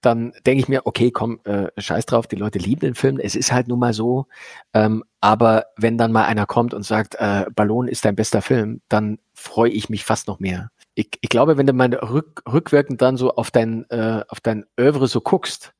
dann 0.00 0.32
denke 0.46 0.60
ich 0.62 0.68
mir, 0.68 0.86
okay, 0.86 1.10
komm, 1.10 1.40
äh, 1.44 1.68
scheiß 1.76 2.06
drauf, 2.06 2.26
die 2.26 2.36
Leute 2.36 2.58
lieben 2.58 2.80
den 2.80 2.94
Film, 2.94 3.18
es 3.18 3.34
ist 3.34 3.52
halt 3.52 3.68
nun 3.68 3.78
mal 3.78 3.92
so. 3.92 4.26
Ähm, 4.72 5.04
aber 5.20 5.66
wenn 5.76 5.98
dann 5.98 6.12
mal 6.12 6.24
einer 6.24 6.46
kommt 6.46 6.72
und 6.72 6.84
sagt, 6.84 7.16
äh, 7.16 7.44
Ballon 7.54 7.88
ist 7.88 8.04
dein 8.04 8.16
bester 8.16 8.40
Film, 8.40 8.80
dann 8.88 9.18
freue 9.34 9.70
ich 9.70 9.90
mich 9.90 10.04
fast 10.04 10.26
noch 10.28 10.40
mehr. 10.40 10.70
Ich, 10.94 11.10
ich 11.20 11.28
glaube, 11.28 11.58
wenn 11.58 11.66
du 11.66 11.72
mal 11.72 11.92
rück, 11.94 12.42
rückwirkend 12.50 13.02
dann 13.02 13.16
so 13.16 13.34
auf 13.34 13.50
dein, 13.50 13.88
äh, 13.90 14.22
auf 14.28 14.40
dein 14.40 14.64
Övre 14.78 15.06
so 15.06 15.20
guckst, 15.20 15.74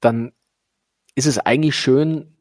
dann 0.00 0.32
ist 1.14 1.26
es 1.26 1.38
eigentlich 1.38 1.76
schön, 1.76 2.37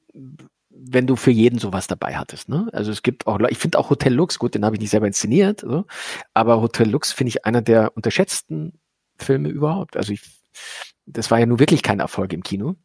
wenn 0.69 1.07
du 1.07 1.15
für 1.15 1.31
jeden 1.31 1.59
sowas 1.59 1.87
dabei 1.87 2.17
hattest. 2.17 2.49
Ne? 2.49 2.69
Also 2.71 2.91
es 2.91 3.01
gibt 3.01 3.25
auch, 3.25 3.39
ich 3.49 3.57
finde 3.57 3.79
auch 3.79 3.89
Hotel 3.89 4.13
Lux, 4.13 4.37
gut, 4.37 4.53
den 4.53 4.63
habe 4.63 4.75
ich 4.75 4.81
nicht 4.81 4.91
selber 4.91 5.07
inszeniert, 5.07 5.61
so, 5.61 5.85
aber 6.33 6.61
Hotel 6.61 6.89
Lux 6.89 7.11
finde 7.11 7.29
ich 7.29 7.45
einer 7.45 7.61
der 7.61 7.95
unterschätzten 7.95 8.79
Filme 9.17 9.49
überhaupt. 9.49 9.97
Also 9.97 10.13
ich 10.13 10.21
das 11.07 11.31
war 11.31 11.39
ja 11.39 11.45
nun 11.45 11.59
wirklich 11.59 11.83
kein 11.83 11.99
Erfolg 11.99 12.33
im 12.33 12.43
Kino. 12.43 12.75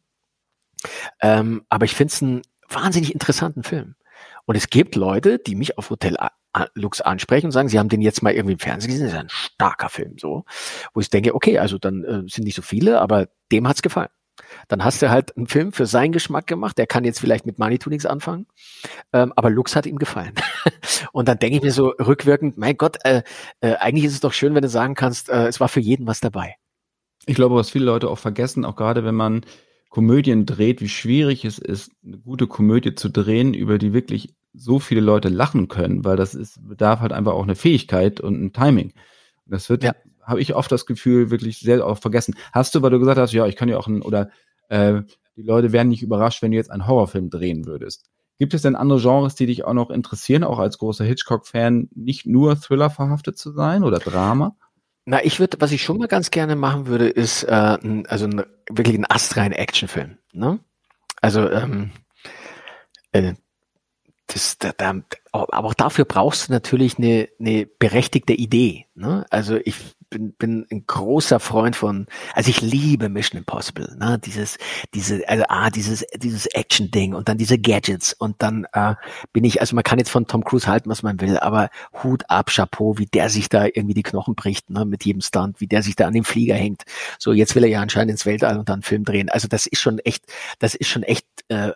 Ähm, 1.21 1.63
aber 1.69 1.85
ich 1.85 1.93
finde 1.93 2.13
es 2.13 2.21
einen 2.21 2.41
wahnsinnig 2.69 3.13
interessanten 3.13 3.63
Film. 3.63 3.95
Und 4.45 4.55
es 4.55 4.69
gibt 4.69 4.95
Leute, 4.95 5.39
die 5.39 5.55
mich 5.55 5.77
auf 5.77 5.89
Hotel 5.89 6.17
Lux 6.75 7.01
ansprechen 7.01 7.47
und 7.47 7.51
sagen, 7.51 7.69
sie 7.69 7.79
haben 7.79 7.89
den 7.89 8.01
jetzt 8.01 8.21
mal 8.21 8.33
irgendwie 8.33 8.53
im 8.53 8.59
Fernsehen 8.59 8.91
gesehen, 8.91 9.05
das 9.05 9.13
ist 9.13 9.19
ein 9.19 9.29
starker 9.29 9.89
Film, 9.89 10.17
so. 10.19 10.45
Wo 10.93 10.99
ich 10.99 11.09
denke, 11.09 11.33
okay, 11.33 11.59
also 11.59 11.77
dann 11.77 12.03
äh, 12.03 12.23
sind 12.27 12.43
nicht 12.43 12.55
so 12.55 12.61
viele, 12.61 13.01
aber 13.01 13.27
dem 13.51 13.67
hat's 13.67 13.81
gefallen. 13.81 14.09
Dann 14.67 14.83
hast 14.83 15.01
du 15.01 15.09
halt 15.09 15.35
einen 15.37 15.47
Film 15.47 15.71
für 15.73 15.85
seinen 15.85 16.11
Geschmack 16.11 16.47
gemacht, 16.47 16.77
der 16.77 16.87
kann 16.87 17.03
jetzt 17.03 17.19
vielleicht 17.19 17.45
mit 17.45 17.59
Money 17.59 17.79
nichts 17.87 18.05
anfangen, 18.05 18.47
ähm, 19.11 19.33
aber 19.35 19.49
Lux 19.49 19.75
hat 19.75 19.85
ihm 19.85 19.97
gefallen. 19.97 20.33
und 21.11 21.27
dann 21.27 21.39
denke 21.39 21.57
ich 21.57 21.63
mir 21.63 21.71
so 21.71 21.89
rückwirkend, 21.89 22.57
mein 22.57 22.77
Gott, 22.77 22.97
äh, 23.03 23.23
äh, 23.61 23.75
eigentlich 23.75 24.05
ist 24.05 24.13
es 24.13 24.19
doch 24.19 24.33
schön, 24.33 24.55
wenn 24.55 24.61
du 24.61 24.69
sagen 24.69 24.95
kannst, 24.95 25.29
äh, 25.29 25.47
es 25.47 25.59
war 25.59 25.69
für 25.69 25.79
jeden 25.79 26.07
was 26.07 26.19
dabei 26.19 26.55
ich 27.25 27.35
glaube, 27.35 27.55
was 27.55 27.69
viele 27.69 27.85
Leute 27.85 28.09
auch 28.09 28.17
vergessen, 28.17 28.65
auch 28.65 28.75
gerade 28.75 29.03
wenn 29.03 29.15
man 29.15 29.41
Komödien 29.89 30.45
dreht, 30.45 30.81
wie 30.81 30.89
schwierig 30.89 31.45
es 31.45 31.59
ist, 31.59 31.91
eine 32.05 32.17
gute 32.17 32.47
Komödie 32.47 32.95
zu 32.95 33.09
drehen, 33.09 33.53
über 33.53 33.77
die 33.77 33.93
wirklich 33.93 34.35
so 34.53 34.79
viele 34.79 35.01
Leute 35.01 35.29
lachen 35.29 35.67
können, 35.67 36.03
weil 36.03 36.17
das 36.17 36.35
ist, 36.35 36.67
bedarf 36.67 36.99
halt 36.99 37.13
einfach 37.13 37.33
auch 37.33 37.43
eine 37.43 37.55
Fähigkeit 37.55 38.19
und 38.19 38.41
ein 38.41 38.53
Timing. 38.53 38.93
Das 39.45 39.69
wird, 39.69 39.83
ja. 39.83 39.93
Habe 40.25 40.41
ich 40.41 40.55
oft 40.55 40.71
das 40.71 40.85
Gefühl, 40.85 41.31
wirklich 41.31 41.59
sehr 41.59 41.85
auch 41.85 41.97
vergessen. 41.97 42.35
Hast 42.51 42.75
du, 42.75 42.81
weil 42.81 42.91
du 42.91 42.99
gesagt 42.99 43.19
hast, 43.19 43.33
ja, 43.33 43.45
ich 43.47 43.55
kann 43.55 43.69
ja 43.69 43.77
auch 43.77 43.87
ein, 43.87 44.01
oder 44.01 44.29
äh, 44.69 45.01
die 45.35 45.43
Leute 45.43 45.71
wären 45.71 45.89
nicht 45.89 46.03
überrascht, 46.03 46.41
wenn 46.41 46.51
du 46.51 46.57
jetzt 46.57 46.71
einen 46.71 46.87
Horrorfilm 46.87 47.29
drehen 47.29 47.65
würdest. 47.65 48.05
Gibt 48.39 48.53
es 48.53 48.63
denn 48.63 48.75
andere 48.75 48.99
Genres, 48.99 49.35
die 49.35 49.45
dich 49.45 49.63
auch 49.63 49.73
noch 49.73 49.89
interessieren, 49.89 50.43
auch 50.43 50.59
als 50.59 50.77
großer 50.77 51.05
Hitchcock-Fan, 51.05 51.89
nicht 51.95 52.25
nur 52.25 52.59
Thriller 52.59 52.89
verhaftet 52.89 53.37
zu 53.37 53.51
sein 53.51 53.83
oder 53.83 53.99
Drama? 53.99 54.55
Na, 55.05 55.23
ich 55.23 55.39
würde, 55.39 55.57
was 55.59 55.71
ich 55.71 55.83
schon 55.83 55.97
mal 55.97 56.07
ganz 56.07 56.31
gerne 56.31 56.55
machen 56.55 56.87
würde, 56.87 57.09
ist 57.09 57.43
äh, 57.43 57.77
ein, 57.81 58.05
also 58.07 58.25
ein, 58.25 58.43
wirklich 58.69 58.97
ein 58.97 59.05
astrein 59.09 59.51
Actionfilm. 59.51 60.17
Ne? 60.31 60.59
Also 61.21 61.49
ähm, 61.49 61.91
äh, 63.11 63.33
das, 64.27 64.57
da, 64.57 64.71
da, 64.75 64.95
aber 65.31 65.67
auch 65.67 65.73
dafür 65.73 66.05
brauchst 66.05 66.47
du 66.47 66.53
natürlich 66.53 66.97
eine, 66.97 67.29
eine 67.39 67.65
berechtigte 67.65 68.33
Idee. 68.33 68.87
Ne? 68.95 69.25
Also 69.29 69.57
ich 69.63 69.75
bin, 70.13 70.33
bin 70.33 70.65
ein 70.71 70.85
großer 70.85 71.39
Freund 71.39 71.75
von, 71.75 72.07
also 72.33 72.49
ich 72.49 72.61
liebe 72.61 73.09
Mission 73.09 73.39
Impossible, 73.39 73.95
ne? 73.97 74.19
Dieses, 74.23 74.57
diese, 74.93 75.27
also 75.27 75.43
ah, 75.49 75.69
dieses, 75.69 76.05
dieses 76.15 76.45
Action-Ding 76.45 77.13
und 77.13 77.27
dann 77.27 77.37
diese 77.37 77.57
Gadgets 77.57 78.13
und 78.13 78.41
dann 78.41 78.65
äh, 78.73 78.95
bin 79.33 79.43
ich, 79.43 79.59
also 79.61 79.75
man 79.75 79.83
kann 79.83 79.99
jetzt 79.99 80.09
von 80.09 80.27
Tom 80.27 80.43
Cruise 80.43 80.67
halten, 80.67 80.89
was 80.89 81.03
man 81.03 81.19
will, 81.19 81.37
aber 81.37 81.69
Hut 82.03 82.23
ab, 82.29 82.49
Chapeau, 82.49 82.97
wie 82.97 83.05
der 83.05 83.29
sich 83.29 83.49
da 83.49 83.65
irgendwie 83.65 83.93
die 83.93 84.03
Knochen 84.03 84.35
bricht, 84.35 84.69
ne, 84.69 84.85
mit 84.85 85.05
jedem 85.05 85.21
Stunt, 85.21 85.59
wie 85.59 85.67
der 85.67 85.83
sich 85.83 85.95
da 85.95 86.07
an 86.07 86.13
dem 86.13 86.23
Flieger 86.23 86.55
hängt. 86.55 86.83
So, 87.19 87.33
jetzt 87.33 87.55
will 87.55 87.63
er 87.63 87.69
ja 87.69 87.81
anscheinend 87.81 88.11
ins 88.11 88.25
Weltall 88.25 88.57
und 88.57 88.69
dann 88.69 88.75
einen 88.75 88.83
Film 88.83 89.03
drehen. 89.03 89.29
Also 89.29 89.47
das 89.47 89.65
ist 89.65 89.81
schon 89.81 89.99
echt, 89.99 90.25
das 90.59 90.75
ist 90.75 90.87
schon 90.87 91.03
echt 91.03 91.25
äh, 91.49 91.71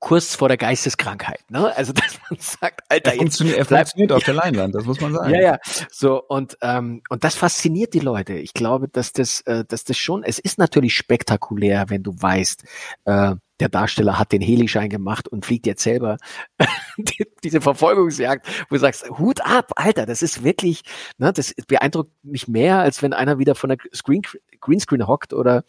kurz 0.00 0.34
vor 0.34 0.48
der 0.48 0.56
Geisteskrankheit. 0.56 1.42
Ne? 1.50 1.74
Also 1.76 1.92
dass 1.92 2.18
man 2.28 2.40
sagt, 2.40 2.82
Alter, 2.88 3.12
er 3.12 3.18
funktioniert, 3.18 3.58
er 3.58 3.64
funktioniert 3.66 4.12
auf 4.12 4.24
der 4.24 4.34
Leinwand, 4.34 4.74
das 4.74 4.84
muss 4.84 5.00
man 5.00 5.12
sagen. 5.12 5.32
Ja, 5.32 5.40
ja. 5.40 5.58
So 5.90 6.22
und 6.22 6.58
ähm, 6.62 7.02
und 7.08 7.22
das 7.22 7.36
fasziniert 7.36 7.94
die 7.94 8.00
Leute. 8.00 8.34
Ich 8.34 8.54
glaube, 8.54 8.88
dass 8.88 9.12
das, 9.12 9.42
äh, 9.42 9.64
dass 9.66 9.84
das 9.84 9.96
schon. 9.98 10.24
Es 10.24 10.38
ist 10.38 10.58
natürlich 10.58 10.96
spektakulär, 10.96 11.90
wenn 11.90 12.02
du 12.02 12.14
weißt, 12.20 12.64
äh, 13.04 13.34
der 13.60 13.68
Darsteller 13.68 14.18
hat 14.18 14.32
den 14.32 14.40
Helischein 14.40 14.88
gemacht 14.88 15.28
und 15.28 15.44
fliegt 15.44 15.66
jetzt 15.66 15.82
selber 15.82 16.16
die, 16.96 17.26
diese 17.44 17.60
Verfolgungsjagd, 17.60 18.46
wo 18.70 18.76
du 18.76 18.80
sagst, 18.80 19.08
Hut 19.10 19.44
ab, 19.44 19.72
Alter, 19.76 20.06
das 20.06 20.22
ist 20.22 20.42
wirklich, 20.42 20.82
ne, 21.18 21.30
das 21.30 21.54
beeindruckt 21.68 22.12
mich 22.22 22.48
mehr, 22.48 22.78
als 22.78 23.02
wenn 23.02 23.12
einer 23.12 23.38
wieder 23.38 23.54
von 23.54 23.68
der 23.68 23.78
Screen, 23.94 24.22
Greenscreen 24.60 25.06
hockt 25.06 25.34
oder 25.34 25.64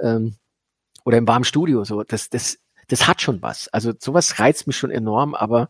ähm, 0.00 0.36
oder 1.04 1.18
im 1.18 1.28
warmen 1.28 1.44
Studio. 1.44 1.84
So, 1.84 2.02
das, 2.02 2.30
das 2.30 2.58
das 2.88 3.06
hat 3.06 3.22
schon 3.22 3.42
was. 3.42 3.68
Also 3.68 3.92
sowas 3.98 4.38
reizt 4.38 4.66
mich 4.66 4.76
schon 4.76 4.90
enorm, 4.90 5.34
aber 5.34 5.68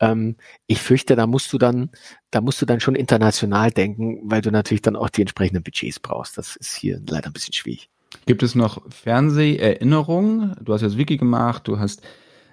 ähm, 0.00 0.36
ich 0.66 0.80
fürchte, 0.80 1.16
da 1.16 1.26
musst 1.26 1.52
du 1.52 1.58
dann, 1.58 1.90
da 2.30 2.40
musst 2.40 2.60
du 2.60 2.66
dann 2.66 2.80
schon 2.80 2.94
international 2.94 3.70
denken, 3.70 4.20
weil 4.24 4.42
du 4.42 4.50
natürlich 4.50 4.82
dann 4.82 4.96
auch 4.96 5.10
die 5.10 5.22
entsprechenden 5.22 5.62
Budgets 5.62 6.00
brauchst. 6.00 6.38
Das 6.38 6.56
ist 6.56 6.74
hier 6.74 7.00
leider 7.08 7.28
ein 7.28 7.32
bisschen 7.32 7.54
schwierig. 7.54 7.88
Gibt 8.24 8.42
es 8.42 8.54
noch 8.54 8.82
Fernseherinnerungen? 8.90 10.56
Du 10.62 10.72
hast 10.72 10.82
jetzt 10.82 10.96
Wiki 10.96 11.16
gemacht, 11.16 11.66
du 11.68 11.78
hast 11.78 12.02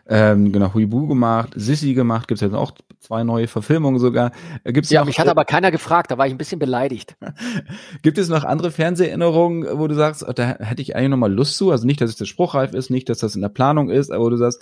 ähm, 0.06 0.52
genau, 0.52 0.74
Huibu 0.74 1.08
gemacht, 1.08 1.52
Sissy 1.56 1.94
gemacht, 1.94 2.28
gibt 2.28 2.42
es 2.42 2.42
jetzt 2.42 2.54
auch 2.54 2.72
zwei 3.00 3.24
neue 3.24 3.48
Verfilmungen 3.48 4.00
sogar. 4.00 4.32
Äh, 4.64 4.74
gibt's 4.74 4.90
ja, 4.90 5.00
noch, 5.00 5.08
mich 5.08 5.20
hat 5.20 5.30
aber 5.30 5.46
keiner 5.46 5.72
gefragt, 5.72 6.12
da 6.12 6.18
war 6.18 6.28
ich 6.28 6.34
ein 6.34 6.38
bisschen 6.38 6.60
beleidigt. 6.60 7.16
gibt 8.02 8.18
es 8.18 8.28
noch 8.28 8.44
andere 8.44 8.72
Fernseherinnerungen, 8.72 9.80
wo 9.80 9.88
du 9.88 9.96
sagst, 9.96 10.26
oh, 10.28 10.34
da 10.34 10.58
hätte 10.60 10.82
ich 10.82 10.96
eigentlich 10.96 11.10
nochmal 11.10 11.32
Lust 11.32 11.56
zu? 11.56 11.72
Also 11.72 11.86
nicht, 11.86 12.02
dass 12.02 12.10
es 12.10 12.18
der 12.18 12.26
spruchreif 12.26 12.74
ist, 12.74 12.90
nicht, 12.90 13.08
dass 13.08 13.20
das 13.20 13.36
in 13.36 13.42
der 13.42 13.50
Planung 13.50 13.90
ist, 13.90 14.12
aber 14.12 14.26
wo 14.26 14.30
du 14.30 14.38
sagst, 14.38 14.62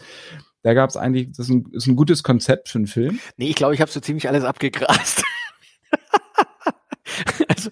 da 0.61 0.75
gab 0.75 0.91
es 0.91 0.97
eigentlich, 0.97 1.29
das 1.31 1.47
ist 1.47 1.49
ein, 1.49 1.65
ist 1.71 1.87
ein 1.87 1.95
gutes 1.95 2.21
Konzept 2.21 2.69
für 2.69 2.77
einen 2.77 2.87
Film. 2.87 3.19
Nee, 3.37 3.49
ich 3.49 3.55
glaube, 3.55 3.73
ich 3.73 3.81
habe 3.81 3.89
so 3.89 3.99
ziemlich 3.99 4.27
alles 4.27 4.43
abgegrast. 4.43 5.23
also, 7.47 7.71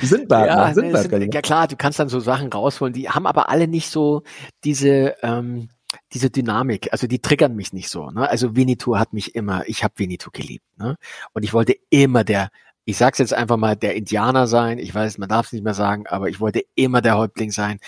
Sindbad, 0.00 0.46
ja, 0.46 0.72
Sindbad, 0.72 1.10
sind, 1.10 1.34
ja 1.34 1.42
klar, 1.42 1.68
du 1.68 1.76
kannst 1.76 1.98
dann 1.98 2.08
so 2.08 2.18
Sachen 2.18 2.50
rausholen, 2.50 2.94
die 2.94 3.10
haben 3.10 3.26
aber 3.26 3.50
alle 3.50 3.68
nicht 3.68 3.90
so 3.90 4.22
diese 4.64 5.16
ähm, 5.22 5.68
diese 6.12 6.30
Dynamik, 6.30 6.88
also 6.92 7.06
die 7.06 7.20
triggern 7.20 7.54
mich 7.54 7.72
nicht 7.72 7.88
so. 7.88 8.10
Ne? 8.10 8.28
Also 8.28 8.56
Winnetou 8.56 8.96
hat 8.96 9.12
mich 9.12 9.34
immer, 9.34 9.68
ich 9.68 9.84
habe 9.84 9.94
Winnetou 9.98 10.30
geliebt. 10.32 10.64
Ne? 10.78 10.96
Und 11.32 11.42
ich 11.42 11.52
wollte 11.52 11.76
immer 11.90 12.24
der, 12.24 12.50
ich 12.84 12.96
sag's 12.96 13.18
jetzt 13.18 13.34
einfach 13.34 13.56
mal, 13.58 13.76
der 13.76 13.94
Indianer 13.94 14.46
sein. 14.46 14.78
Ich 14.78 14.94
weiß, 14.94 15.18
man 15.18 15.28
darf 15.28 15.46
es 15.46 15.52
nicht 15.52 15.64
mehr 15.64 15.74
sagen, 15.74 16.06
aber 16.06 16.28
ich 16.28 16.40
wollte 16.40 16.62
immer 16.74 17.02
der 17.02 17.18
Häuptling 17.18 17.50
sein. 17.50 17.78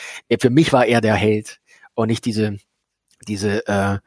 Für 0.41 0.51
mich 0.51 0.73
war 0.73 0.87
er 0.87 1.01
der 1.01 1.15
Held 1.15 1.61
und 1.95 2.09
nicht 2.09 2.25
diese 2.25 2.59
diese 3.29 3.67
äh, 3.69 3.99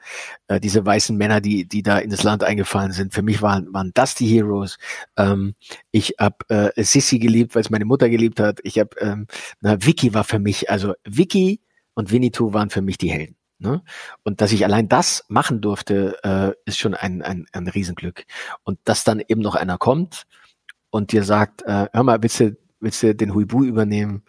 äh, 0.47 0.59
diese 0.59 0.86
weißen 0.86 1.16
Männer, 1.16 1.41
die 1.41 1.66
die 1.68 1.84
da 1.84 1.99
in 1.99 2.09
das 2.09 2.24
Land 2.24 2.43
eingefallen 2.43 2.91
sind. 2.91 3.14
Für 3.14 3.22
mich 3.22 3.41
waren 3.41 3.72
waren 3.74 3.91
das 3.93 4.16
die 4.16 4.28
Heroes. 4.28 4.78
Ähm, 5.18 5.55
ich 5.91 6.16
habe 6.20 6.38
äh, 6.49 6.84
Sissy 6.84 7.20
geliebt, 7.20 7.55
weil 7.55 7.61
es 7.61 7.70
meine 7.70 7.86
Mutter 7.86 8.09
geliebt 8.09 8.39
hat. 8.39 8.59
Ich 8.64 8.80
habe 8.80 8.97
ähm, 8.99 9.28
na 9.61 9.84
Vicky 9.86 10.14
war 10.14 10.24
für 10.24 10.39
mich, 10.39 10.70
also 10.70 10.93
Vicky 11.03 11.61
und 11.93 12.11
Winnetou 12.11 12.53
waren 12.53 12.70
für 12.70 12.82
mich 12.82 12.97
die 12.97 13.11
Helden. 13.11 13.36
Ne? 13.64 13.82
Und 14.24 14.41
dass 14.41 14.51
ich 14.51 14.66
allein 14.66 14.89
das 14.89 15.24
machen 15.30 15.61
durfte, 15.61 16.20
äh, 16.24 16.51
ist 16.66 16.78
schon 16.78 16.93
ein, 16.93 17.22
ein, 17.22 17.45
ein 17.53 17.68
Riesenglück. 17.68 18.26
Und 18.64 18.78
dass 18.84 19.05
dann 19.05 19.22
eben 19.26 19.41
noch 19.41 19.55
einer 19.55 19.78
kommt 19.78 20.26
und 20.89 21.14
dir 21.14 21.24
sagt, 21.24 21.61
äh, 21.61 21.88
hör 21.93 22.03
mal, 22.03 22.22
willst 22.22 22.41
du, 22.41 22.57
willst 22.82 23.01
du 23.01 23.16
den 23.16 23.34
Huibu 23.34 23.64
übernehmen? 23.64 24.24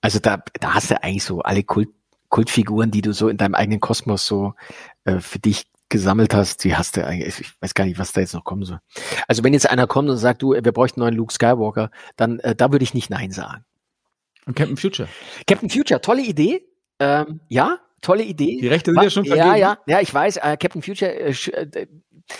Also 0.00 0.20
da, 0.20 0.42
da 0.58 0.74
hast 0.74 0.90
du 0.90 1.02
eigentlich 1.02 1.24
so 1.24 1.40
alle 1.42 1.64
Kult, 1.64 1.90
Kultfiguren, 2.30 2.90
die 2.90 3.02
du 3.02 3.12
so 3.12 3.28
in 3.28 3.36
deinem 3.36 3.54
eigenen 3.54 3.80
Kosmos 3.80 4.26
so 4.26 4.54
äh, 5.04 5.20
für 5.20 5.38
dich 5.38 5.66
gesammelt 5.90 6.32
hast, 6.32 6.64
die 6.64 6.74
hast 6.74 6.96
du 6.96 7.06
eigentlich, 7.06 7.40
ich 7.40 7.62
weiß 7.62 7.74
gar 7.74 7.84
nicht, 7.84 7.98
was 7.98 8.12
da 8.12 8.22
jetzt 8.22 8.34
noch 8.34 8.44
kommen 8.44 8.64
soll. 8.64 8.80
Also 9.26 9.44
wenn 9.44 9.52
jetzt 9.52 9.68
einer 9.68 9.86
kommt 9.86 10.08
und 10.08 10.16
sagt, 10.16 10.40
du, 10.40 10.52
wir 10.52 10.72
bräuchten 10.72 11.00
einen 11.00 11.10
neuen 11.10 11.18
Luke 11.18 11.32
Skywalker, 11.32 11.90
dann 12.16 12.38
äh, 12.40 12.54
da 12.54 12.72
würde 12.72 12.84
ich 12.84 12.94
nicht 12.94 13.10
Nein 13.10 13.32
sagen. 13.32 13.64
Und 14.46 14.56
Captain 14.56 14.78
Future. 14.78 15.08
Captain 15.46 15.68
Future, 15.68 16.00
tolle 16.00 16.22
Idee. 16.22 16.62
Ähm, 17.00 17.40
ja, 17.48 17.78
tolle 18.00 18.24
Idee. 18.24 18.58
Die 18.60 18.68
Rechte 18.68 18.92
sind 18.92 19.02
ja 19.02 19.10
schon 19.10 19.24
vergeben. 19.24 19.48
Ja, 19.48 19.56
ja, 19.56 19.78
ja, 19.86 20.00
ich 20.00 20.12
weiß, 20.12 20.38
äh, 20.38 20.56
Captain 20.56 20.82
Future 20.82 21.12
äh, 21.14 21.34
sch, 21.34 21.48
äh, 21.48 21.86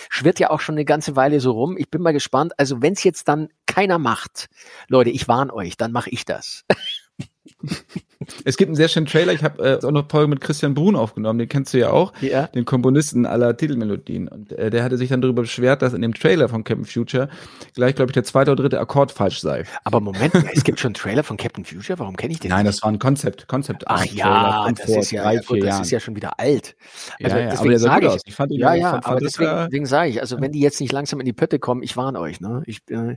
schwirrt 0.09 0.39
ja 0.39 0.49
auch 0.49 0.59
schon 0.59 0.75
eine 0.75 0.85
ganze 0.85 1.15
Weile 1.15 1.39
so 1.39 1.51
rum. 1.51 1.77
Ich 1.77 1.89
bin 1.89 2.01
mal 2.01 2.13
gespannt. 2.13 2.53
Also 2.57 2.81
wenn 2.81 2.93
es 2.93 3.03
jetzt 3.03 3.27
dann 3.27 3.49
keiner 3.65 3.99
macht, 3.99 4.49
Leute, 4.87 5.09
ich 5.09 5.27
warne 5.27 5.53
euch, 5.53 5.77
dann 5.77 5.91
mache 5.91 6.09
ich 6.09 6.25
das. 6.25 6.65
Es 8.43 8.57
gibt 8.57 8.67
einen 8.67 8.75
sehr 8.75 8.89
schönen 8.89 9.05
Trailer. 9.05 9.31
Ich 9.31 9.43
habe 9.43 9.63
äh, 9.63 9.85
auch 9.85 9.91
noch 9.91 10.09
Folge 10.09 10.27
mit 10.27 10.41
Christian 10.41 10.73
Brun 10.73 10.97
aufgenommen. 10.97 11.39
Den 11.39 11.47
kennst 11.47 11.73
du 11.73 11.77
ja 11.77 11.91
auch, 11.91 12.11
ja. 12.19 12.47
den 12.47 12.65
Komponisten 12.65 13.25
aller 13.25 13.55
Titelmelodien. 13.55 14.27
Und 14.27 14.51
äh, 14.51 14.69
der 14.69 14.83
hatte 14.83 14.97
sich 14.97 15.07
dann 15.07 15.21
darüber 15.21 15.43
beschwert, 15.43 15.81
dass 15.81 15.93
in 15.93 16.01
dem 16.01 16.13
Trailer 16.13 16.49
von 16.49 16.65
Captain 16.65 16.83
Future 16.83 17.29
gleich, 17.75 17.95
glaube 17.95 18.11
ich, 18.11 18.13
der 18.13 18.25
zweite 18.25 18.51
oder 18.51 18.63
dritte 18.63 18.81
Akkord 18.81 19.13
falsch 19.13 19.39
sei. 19.39 19.63
Aber 19.85 20.01
Moment, 20.01 20.33
es 20.53 20.65
gibt 20.65 20.81
schon 20.81 20.89
einen 20.89 20.95
Trailer 20.95 21.23
von 21.23 21.37
Captain 21.37 21.63
Future. 21.63 21.97
Warum 21.97 22.17
kenne 22.17 22.33
ich 22.33 22.41
den? 22.41 22.49
Nein, 22.49 22.65
nicht? 22.65 22.75
das 22.75 22.83
war 22.83 22.91
ein 22.91 22.99
Konzept, 22.99 23.47
Konzept. 23.47 23.85
Ach 23.87 24.03
ja, 24.03 24.69
das 24.69 24.89
ist 24.89 25.11
ja, 25.11 25.23
drei, 25.23 25.35
ja, 25.35 25.41
gut, 25.41 25.63
das 25.63 25.79
ist 25.79 25.91
ja 25.91 26.01
schon 26.01 26.17
wieder 26.17 26.37
alt. 26.39 26.75
Also 27.23 27.37
ja, 27.37 27.43
ja, 27.43 27.49
deswegen 27.51 27.77
sage 27.77 28.07
ich, 28.07 28.21
ich 28.25 28.35
fand 28.35 28.51
ihn 28.51 28.59
ja, 28.59 28.73
ja, 28.73 28.99
aber 29.01 29.21
deswegen, 29.21 29.51
deswegen 29.65 29.85
sage 29.85 30.09
ich, 30.09 30.19
also 30.19 30.41
wenn 30.41 30.51
die 30.51 30.59
jetzt 30.59 30.81
nicht 30.81 30.91
langsam 30.91 31.21
in 31.21 31.25
die 31.25 31.33
Pötte 31.33 31.57
kommen, 31.57 31.83
ich 31.83 31.95
warne 31.95 32.19
euch. 32.19 32.41
Ne? 32.41 32.63
Ich, 32.65 32.81
äh, 32.89 33.15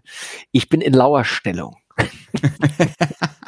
ich 0.52 0.68
bin 0.68 0.80
in 0.80 0.92
lauer 0.92 1.24
Stellung. 1.24 1.76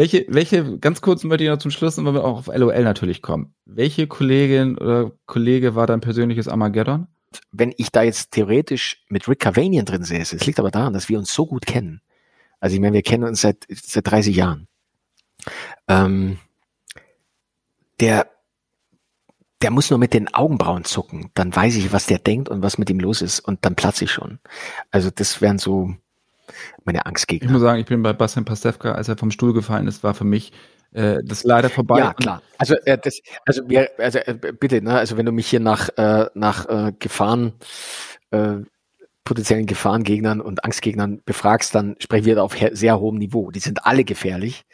Welche, 0.00 0.24
welche, 0.28 0.78
ganz 0.78 1.02
kurz 1.02 1.24
möchte 1.24 1.44
ich 1.44 1.50
noch 1.50 1.58
zum 1.58 1.70
Schluss, 1.70 2.02
weil 2.02 2.14
wir 2.14 2.24
auch 2.24 2.38
auf 2.38 2.46
LOL 2.46 2.82
natürlich 2.84 3.20
kommen. 3.20 3.52
Welche 3.66 4.06
Kollegin 4.06 4.78
oder 4.78 5.12
Kollege 5.26 5.74
war 5.74 5.86
dein 5.86 6.00
persönliches 6.00 6.48
Armageddon? 6.48 7.06
Wenn 7.52 7.74
ich 7.76 7.92
da 7.92 8.02
jetzt 8.02 8.30
theoretisch 8.30 9.04
mit 9.10 9.28
Rick 9.28 9.40
Cavanian 9.40 9.84
drin 9.84 10.02
säße, 10.02 10.36
es 10.36 10.46
liegt 10.46 10.58
aber 10.58 10.70
daran, 10.70 10.94
dass 10.94 11.10
wir 11.10 11.18
uns 11.18 11.34
so 11.34 11.44
gut 11.44 11.66
kennen. 11.66 12.00
Also 12.60 12.76
ich 12.76 12.80
meine, 12.80 12.94
wir 12.94 13.02
kennen 13.02 13.24
uns 13.24 13.42
seit, 13.42 13.66
seit 13.68 14.10
30 14.10 14.34
Jahren. 14.34 14.68
Ähm, 15.86 16.38
der, 18.00 18.26
der 19.60 19.70
muss 19.70 19.90
nur 19.90 19.98
mit 19.98 20.14
den 20.14 20.32
Augenbrauen 20.32 20.84
zucken, 20.84 21.30
dann 21.34 21.54
weiß 21.54 21.76
ich, 21.76 21.92
was 21.92 22.06
der 22.06 22.20
denkt 22.20 22.48
und 22.48 22.62
was 22.62 22.78
mit 22.78 22.88
ihm 22.88 23.00
los 23.00 23.20
ist 23.20 23.40
und 23.40 23.66
dann 23.66 23.76
platze 23.76 24.04
ich 24.04 24.12
schon. 24.12 24.38
Also 24.90 25.10
das 25.14 25.42
wären 25.42 25.58
so, 25.58 25.94
meine 26.84 27.06
Angstgegner. 27.06 27.46
Ich 27.46 27.52
muss 27.52 27.62
sagen, 27.62 27.80
ich 27.80 27.86
bin 27.86 28.02
bei 28.02 28.12
Bastian 28.12 28.44
Pastewka, 28.44 28.92
als 28.92 29.08
er 29.08 29.16
vom 29.16 29.30
Stuhl 29.30 29.52
gefallen 29.52 29.86
ist, 29.86 30.02
war 30.02 30.14
für 30.14 30.24
mich 30.24 30.52
äh, 30.92 31.18
das 31.24 31.44
leider 31.44 31.70
vorbei. 31.70 31.98
Ja, 31.98 32.14
klar. 32.14 32.42
Also 32.58 32.74
äh, 32.84 32.98
das, 32.98 33.20
also 33.46 33.68
wir, 33.68 33.90
also 33.98 34.18
äh, 34.18 34.34
bitte, 34.34 34.82
ne, 34.82 34.94
also 34.94 35.16
wenn 35.16 35.26
du 35.26 35.32
mich 35.32 35.46
hier 35.46 35.60
nach 35.60 35.88
äh, 35.96 36.26
nach 36.34 36.68
äh, 36.68 36.92
Gefahren 36.98 37.52
äh, 38.30 38.56
potenziellen 39.24 39.66
Gefahrengegnern 39.66 40.40
und 40.40 40.64
Angstgegnern 40.64 41.22
befragst, 41.24 41.74
dann 41.74 41.94
sprechen 42.00 42.24
wir 42.24 42.34
da 42.36 42.42
auf 42.42 42.56
sehr 42.72 42.98
hohem 42.98 43.18
Niveau. 43.18 43.52
Die 43.52 43.60
sind 43.60 43.86
alle 43.86 44.02
gefährlich, 44.02 44.64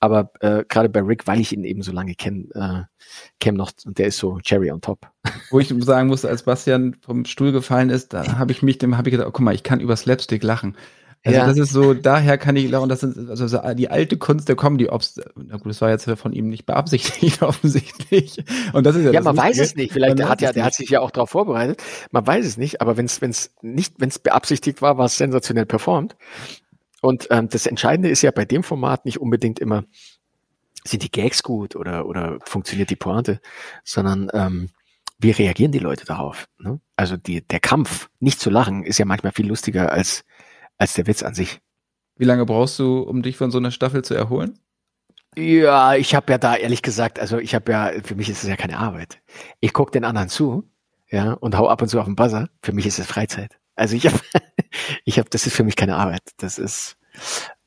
aber 0.00 0.30
gerade 0.68 0.88
bei 0.88 1.00
Rick, 1.00 1.26
weil 1.26 1.40
ich 1.40 1.52
ihn 1.52 1.64
eben 1.64 1.82
so 1.82 1.92
lange 1.92 2.14
kenne, 2.14 2.88
kenne 3.40 3.58
noch 3.58 3.72
und 3.84 3.98
der 3.98 4.06
ist 4.06 4.16
so 4.16 4.38
Cherry 4.38 4.70
on 4.70 4.80
top. 4.80 5.10
Wo 5.50 5.58
ich 5.58 5.74
sagen 5.80 6.08
musste, 6.08 6.30
als 6.30 6.44
Bastian 6.44 6.96
vom 7.04 7.26
Stuhl 7.26 7.52
gefallen 7.52 7.90
ist, 7.90 8.14
da 8.14 8.38
habe 8.38 8.52
ich 8.52 8.62
mich, 8.62 8.78
dem 8.78 8.96
habe 8.96 9.08
ich 9.08 9.12
gedacht, 9.12 9.28
oh, 9.28 9.32
guck 9.32 9.44
mal, 9.44 9.54
ich 9.54 9.64
kann 9.64 9.80
über 9.80 9.96
Slapstick 9.96 10.42
lachen. 10.42 10.76
Also 11.26 11.38
ja. 11.40 11.46
das 11.46 11.58
ist 11.58 11.70
so, 11.70 11.92
daher 11.92 12.38
kann 12.38 12.54
ich 12.54 12.72
und 12.72 12.88
das 12.88 13.00
sind 13.00 13.28
also 13.28 13.58
die 13.74 13.90
alte 13.90 14.16
Kunst 14.16 14.48
der 14.48 14.54
Comedy, 14.54 14.88
ob's, 14.88 15.20
na 15.34 15.56
gut, 15.56 15.66
das 15.66 15.80
war 15.80 15.90
jetzt 15.90 16.08
von 16.08 16.32
ihm 16.32 16.48
nicht 16.48 16.66
beabsichtigt 16.66 17.42
offensichtlich. 17.42 18.44
Und 18.72 18.86
das 18.86 18.94
ist 18.94 19.06
ja, 19.06 19.10
ja 19.10 19.20
man 19.22 19.36
weiß 19.36 19.58
es 19.58 19.74
nicht. 19.74 19.92
Vielleicht 19.92 20.20
der 20.20 20.28
hat 20.28 20.40
ja, 20.40 20.52
der 20.52 20.64
hat 20.64 20.74
sich 20.74 20.88
ja 20.88 21.00
auch 21.00 21.10
darauf 21.10 21.30
vorbereitet. 21.30 21.82
Man 22.12 22.24
weiß 22.24 22.46
es 22.46 22.58
nicht, 22.58 22.80
aber 22.80 22.96
wenn 22.96 23.06
es, 23.06 23.20
wenn 23.20 23.30
es 23.30 23.50
nicht, 23.60 23.94
wenn 23.98 24.08
es 24.08 24.20
beabsichtigt 24.20 24.82
war, 24.82 24.98
war 24.98 25.06
es 25.06 25.16
sensationell 25.16 25.66
performt. 25.66 26.16
Und 27.02 27.26
ähm, 27.30 27.48
das 27.48 27.66
Entscheidende 27.66 28.08
ist 28.08 28.22
ja 28.22 28.30
bei 28.30 28.44
dem 28.44 28.62
Format 28.62 29.04
nicht 29.04 29.20
unbedingt 29.20 29.58
immer, 29.58 29.82
sind 30.84 31.02
die 31.02 31.10
Gags 31.10 31.42
gut 31.42 31.74
oder 31.74 32.06
oder 32.06 32.38
funktioniert 32.44 32.90
die 32.90 32.96
Pointe, 32.96 33.40
sondern 33.82 34.30
ähm, 34.32 34.68
wie 35.18 35.32
reagieren 35.32 35.72
die 35.72 35.80
Leute 35.80 36.04
darauf? 36.04 36.46
Ne? 36.60 36.80
Also 36.94 37.16
die, 37.16 37.40
der 37.40 37.58
Kampf, 37.58 38.10
nicht 38.20 38.38
zu 38.38 38.48
lachen, 38.48 38.84
ist 38.84 38.98
ja 38.98 39.06
manchmal 39.06 39.32
viel 39.32 39.48
lustiger 39.48 39.90
als 39.90 40.24
als 40.78 40.94
der 40.94 41.06
Witz 41.06 41.22
an 41.22 41.34
sich. 41.34 41.60
Wie 42.16 42.24
lange 42.24 42.46
brauchst 42.46 42.78
du, 42.78 43.00
um 43.00 43.22
dich 43.22 43.36
von 43.36 43.50
so 43.50 43.58
einer 43.58 43.70
Staffel 43.70 44.02
zu 44.02 44.14
erholen? 44.14 44.58
Ja, 45.36 45.94
ich 45.94 46.14
habe 46.14 46.32
ja 46.32 46.38
da 46.38 46.56
ehrlich 46.56 46.80
gesagt, 46.80 47.18
also 47.18 47.38
ich 47.38 47.54
habe 47.54 47.70
ja, 47.70 47.92
für 48.02 48.14
mich 48.14 48.30
ist 48.30 48.42
es 48.42 48.48
ja 48.48 48.56
keine 48.56 48.78
Arbeit. 48.78 49.20
Ich 49.60 49.74
gucke 49.74 49.90
den 49.90 50.04
anderen 50.04 50.30
zu, 50.30 50.64
ja, 51.10 51.32
und 51.34 51.56
hau 51.58 51.68
ab 51.68 51.82
und 51.82 51.88
zu 51.88 52.00
auf 52.00 52.06
den 52.06 52.16
Buzzer. 52.16 52.48
Für 52.62 52.72
mich 52.72 52.86
ist 52.86 52.98
es 52.98 53.06
Freizeit. 53.06 53.58
Also 53.74 53.96
ich 53.96 54.06
habe 54.06 54.18
ich 55.04 55.18
habe, 55.18 55.28
das 55.28 55.46
ist 55.46 55.54
für 55.54 55.64
mich 55.64 55.76
keine 55.76 55.96
Arbeit. 55.96 56.22
Das 56.38 56.58
ist 56.58 56.96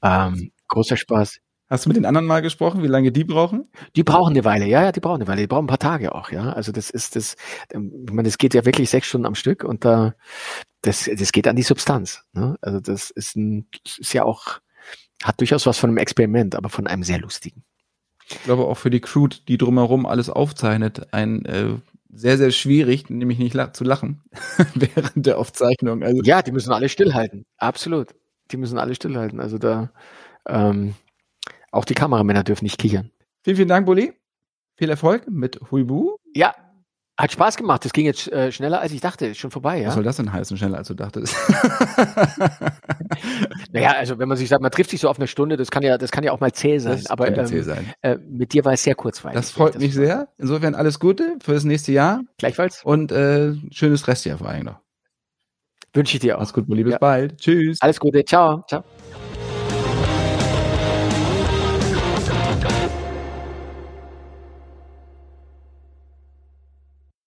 ähm, 0.02 0.52
großer 0.68 0.98
Spaß. 0.98 1.40
Hast 1.70 1.86
du 1.86 1.90
mit 1.90 1.98
den 1.98 2.06
anderen 2.06 2.26
mal 2.26 2.42
gesprochen, 2.42 2.82
wie 2.82 2.88
lange 2.88 3.12
die 3.12 3.24
brauchen? 3.24 3.70
Die 3.96 4.04
brauchen 4.04 4.32
eine 4.32 4.44
Weile, 4.44 4.66
ja, 4.66 4.84
ja, 4.84 4.92
die 4.92 5.00
brauchen 5.00 5.22
eine 5.22 5.28
Weile. 5.28 5.42
Die 5.42 5.48
brauchen 5.48 5.66
ein 5.66 5.68
paar 5.68 5.78
Tage 5.78 6.16
auch, 6.16 6.32
ja. 6.32 6.52
Also 6.54 6.72
das 6.72 6.90
ist 6.90 7.16
das, 7.16 7.36
ähm, 7.72 8.06
ich 8.08 8.14
meine, 8.14 8.28
das 8.28 8.40
geht 8.40 8.56
ja 8.56 8.66
wirklich 8.66 8.90
sechs 8.90 9.08
Stunden 9.08 9.28
am 9.28 9.36
Stück 9.36 9.64
und 9.64 9.86
da, 9.86 10.16
das, 10.82 11.10
das 11.16 11.32
geht 11.32 11.48
an 11.48 11.56
die 11.56 11.62
Substanz. 11.62 12.24
Ne? 12.34 12.58
Also 12.62 12.80
das 12.80 13.12
ist 13.12 13.36
ein, 13.36 13.68
ist 14.00 14.14
ja 14.14 14.24
auch, 14.24 14.60
hat 15.24 15.40
durchaus 15.40 15.68
was 15.68 15.78
von 15.78 15.92
einem 15.92 15.98
Experiment, 15.98 16.56
aber 16.56 16.70
von 16.70 16.88
einem 16.88 17.04
sehr 17.04 17.20
lustigen. 17.20 17.64
Ich 18.28 18.44
glaube 18.44 18.66
auch 18.66 18.78
für 18.78 18.90
die 18.90 19.02
Crew, 19.02 19.28
die 19.28 19.58
drumherum 19.58 20.08
alles 20.08 20.30
aufzeichnet, 20.30 21.14
ein 21.14 21.46
äh, 21.46 21.76
sehr, 22.12 22.40
sehr 22.40 22.50
schwierig, 22.50 23.12
nämlich 23.12 23.38
nicht 23.38 23.54
la 23.54 23.74
zu 23.74 23.84
lachen 23.84 24.24
während 24.74 25.26
der 25.28 25.38
Aufzeichnung. 25.38 26.02
Also 26.04 26.24
ja, 26.24 26.42
die 26.42 26.52
müssen 26.52 26.72
alle 26.72 26.90
stillhalten. 26.90 27.46
Absolut. 27.58 28.16
Die 28.50 28.58
müssen 28.58 28.80
alle 28.80 28.96
stillhalten. 28.96 29.40
Also 29.40 29.60
da, 29.60 29.92
ähm, 30.48 30.96
auch 31.72 31.86
die 31.86 31.94
Kameramänner 31.94 32.44
dürfen 32.44 32.66
nicht 32.66 32.78
kichern. 32.78 33.12
Vielen, 33.44 33.56
vielen 33.56 33.70
Dank, 33.70 33.86
Bulli. 33.86 34.14
Viel 34.78 34.90
Erfolg 34.90 35.30
mit 35.30 35.60
Huibu. 35.72 36.16
Ja, 36.34 36.54
hat 37.20 37.34
Spaß 37.34 37.58
gemacht. 37.58 37.84
Das 37.84 37.92
ging 37.92 38.06
jetzt 38.06 38.32
äh, 38.32 38.50
schneller, 38.50 38.80
als 38.80 38.94
ich 38.94 39.02
dachte. 39.02 39.26
Ist 39.26 39.40
schon 39.40 39.52
vorbei, 39.52 39.82
ja. 39.82 39.90
Was 39.90 39.96
soll 39.96 40.04
das 40.04 40.16
denn 40.16 40.32
heißen, 40.32 40.56
schneller 40.56 40.78
als 40.78 40.88
du 40.88 40.94
dachtest? 40.94 41.36
naja, 43.74 43.92
also 43.98 44.18
wenn 44.20 44.30
man 44.30 44.38
sich 44.38 44.48
sagt, 44.48 44.62
man 44.62 44.72
trifft 44.72 44.92
sich 44.92 45.02
so 45.02 45.10
auf 45.10 45.18
eine 45.18 45.28
Stunde, 45.28 45.58
das 45.58 45.70
kann 45.70 45.84
ja, 45.84 45.98
das 45.98 46.12
kann 46.12 46.24
ja 46.24 46.32
auch 46.32 46.40
mal 46.40 46.54
zäh 46.54 46.78
sein. 46.78 46.94
Das 46.94 47.08
aber 47.08 47.28
ähm, 47.28 47.46
zäh 47.46 47.62
sein. 47.62 47.94
Äh, 48.04 48.20
mit 48.30 48.54
dir 48.54 48.64
war 48.64 48.72
es 48.72 48.84
sehr 48.84 48.96
kurzweilig. 48.96 49.36
Das 49.36 49.52
freut 49.52 49.78
mich 49.78 49.94
sehr. 49.94 50.30
Insofern 50.38 50.76
alles 50.76 50.98
Gute 50.98 51.36
für 51.42 51.52
das 51.54 51.66
nächste 51.66 51.92
Jahr. 51.92 52.22
Gleichfalls. 52.38 52.86
Und 52.86 53.12
äh, 53.12 53.54
schönes 53.70 54.08
Restjahr 54.08 54.38
vor 54.38 54.48
allem 54.48 54.64
noch. 54.64 54.80
Wünsche 55.94 56.16
ich 56.16 56.22
dir 56.22 56.38
auch. 56.38 56.40
Mach's 56.40 56.54
gut, 56.54 56.68
Bulli. 56.68 56.86
Bis 56.86 56.94
ja. 56.94 57.00
bald. 57.00 57.38
Tschüss. 57.38 57.82
Alles 57.82 58.00
Gute. 58.00 58.24
Ciao. 58.24 58.64
Ciao. 58.66 58.86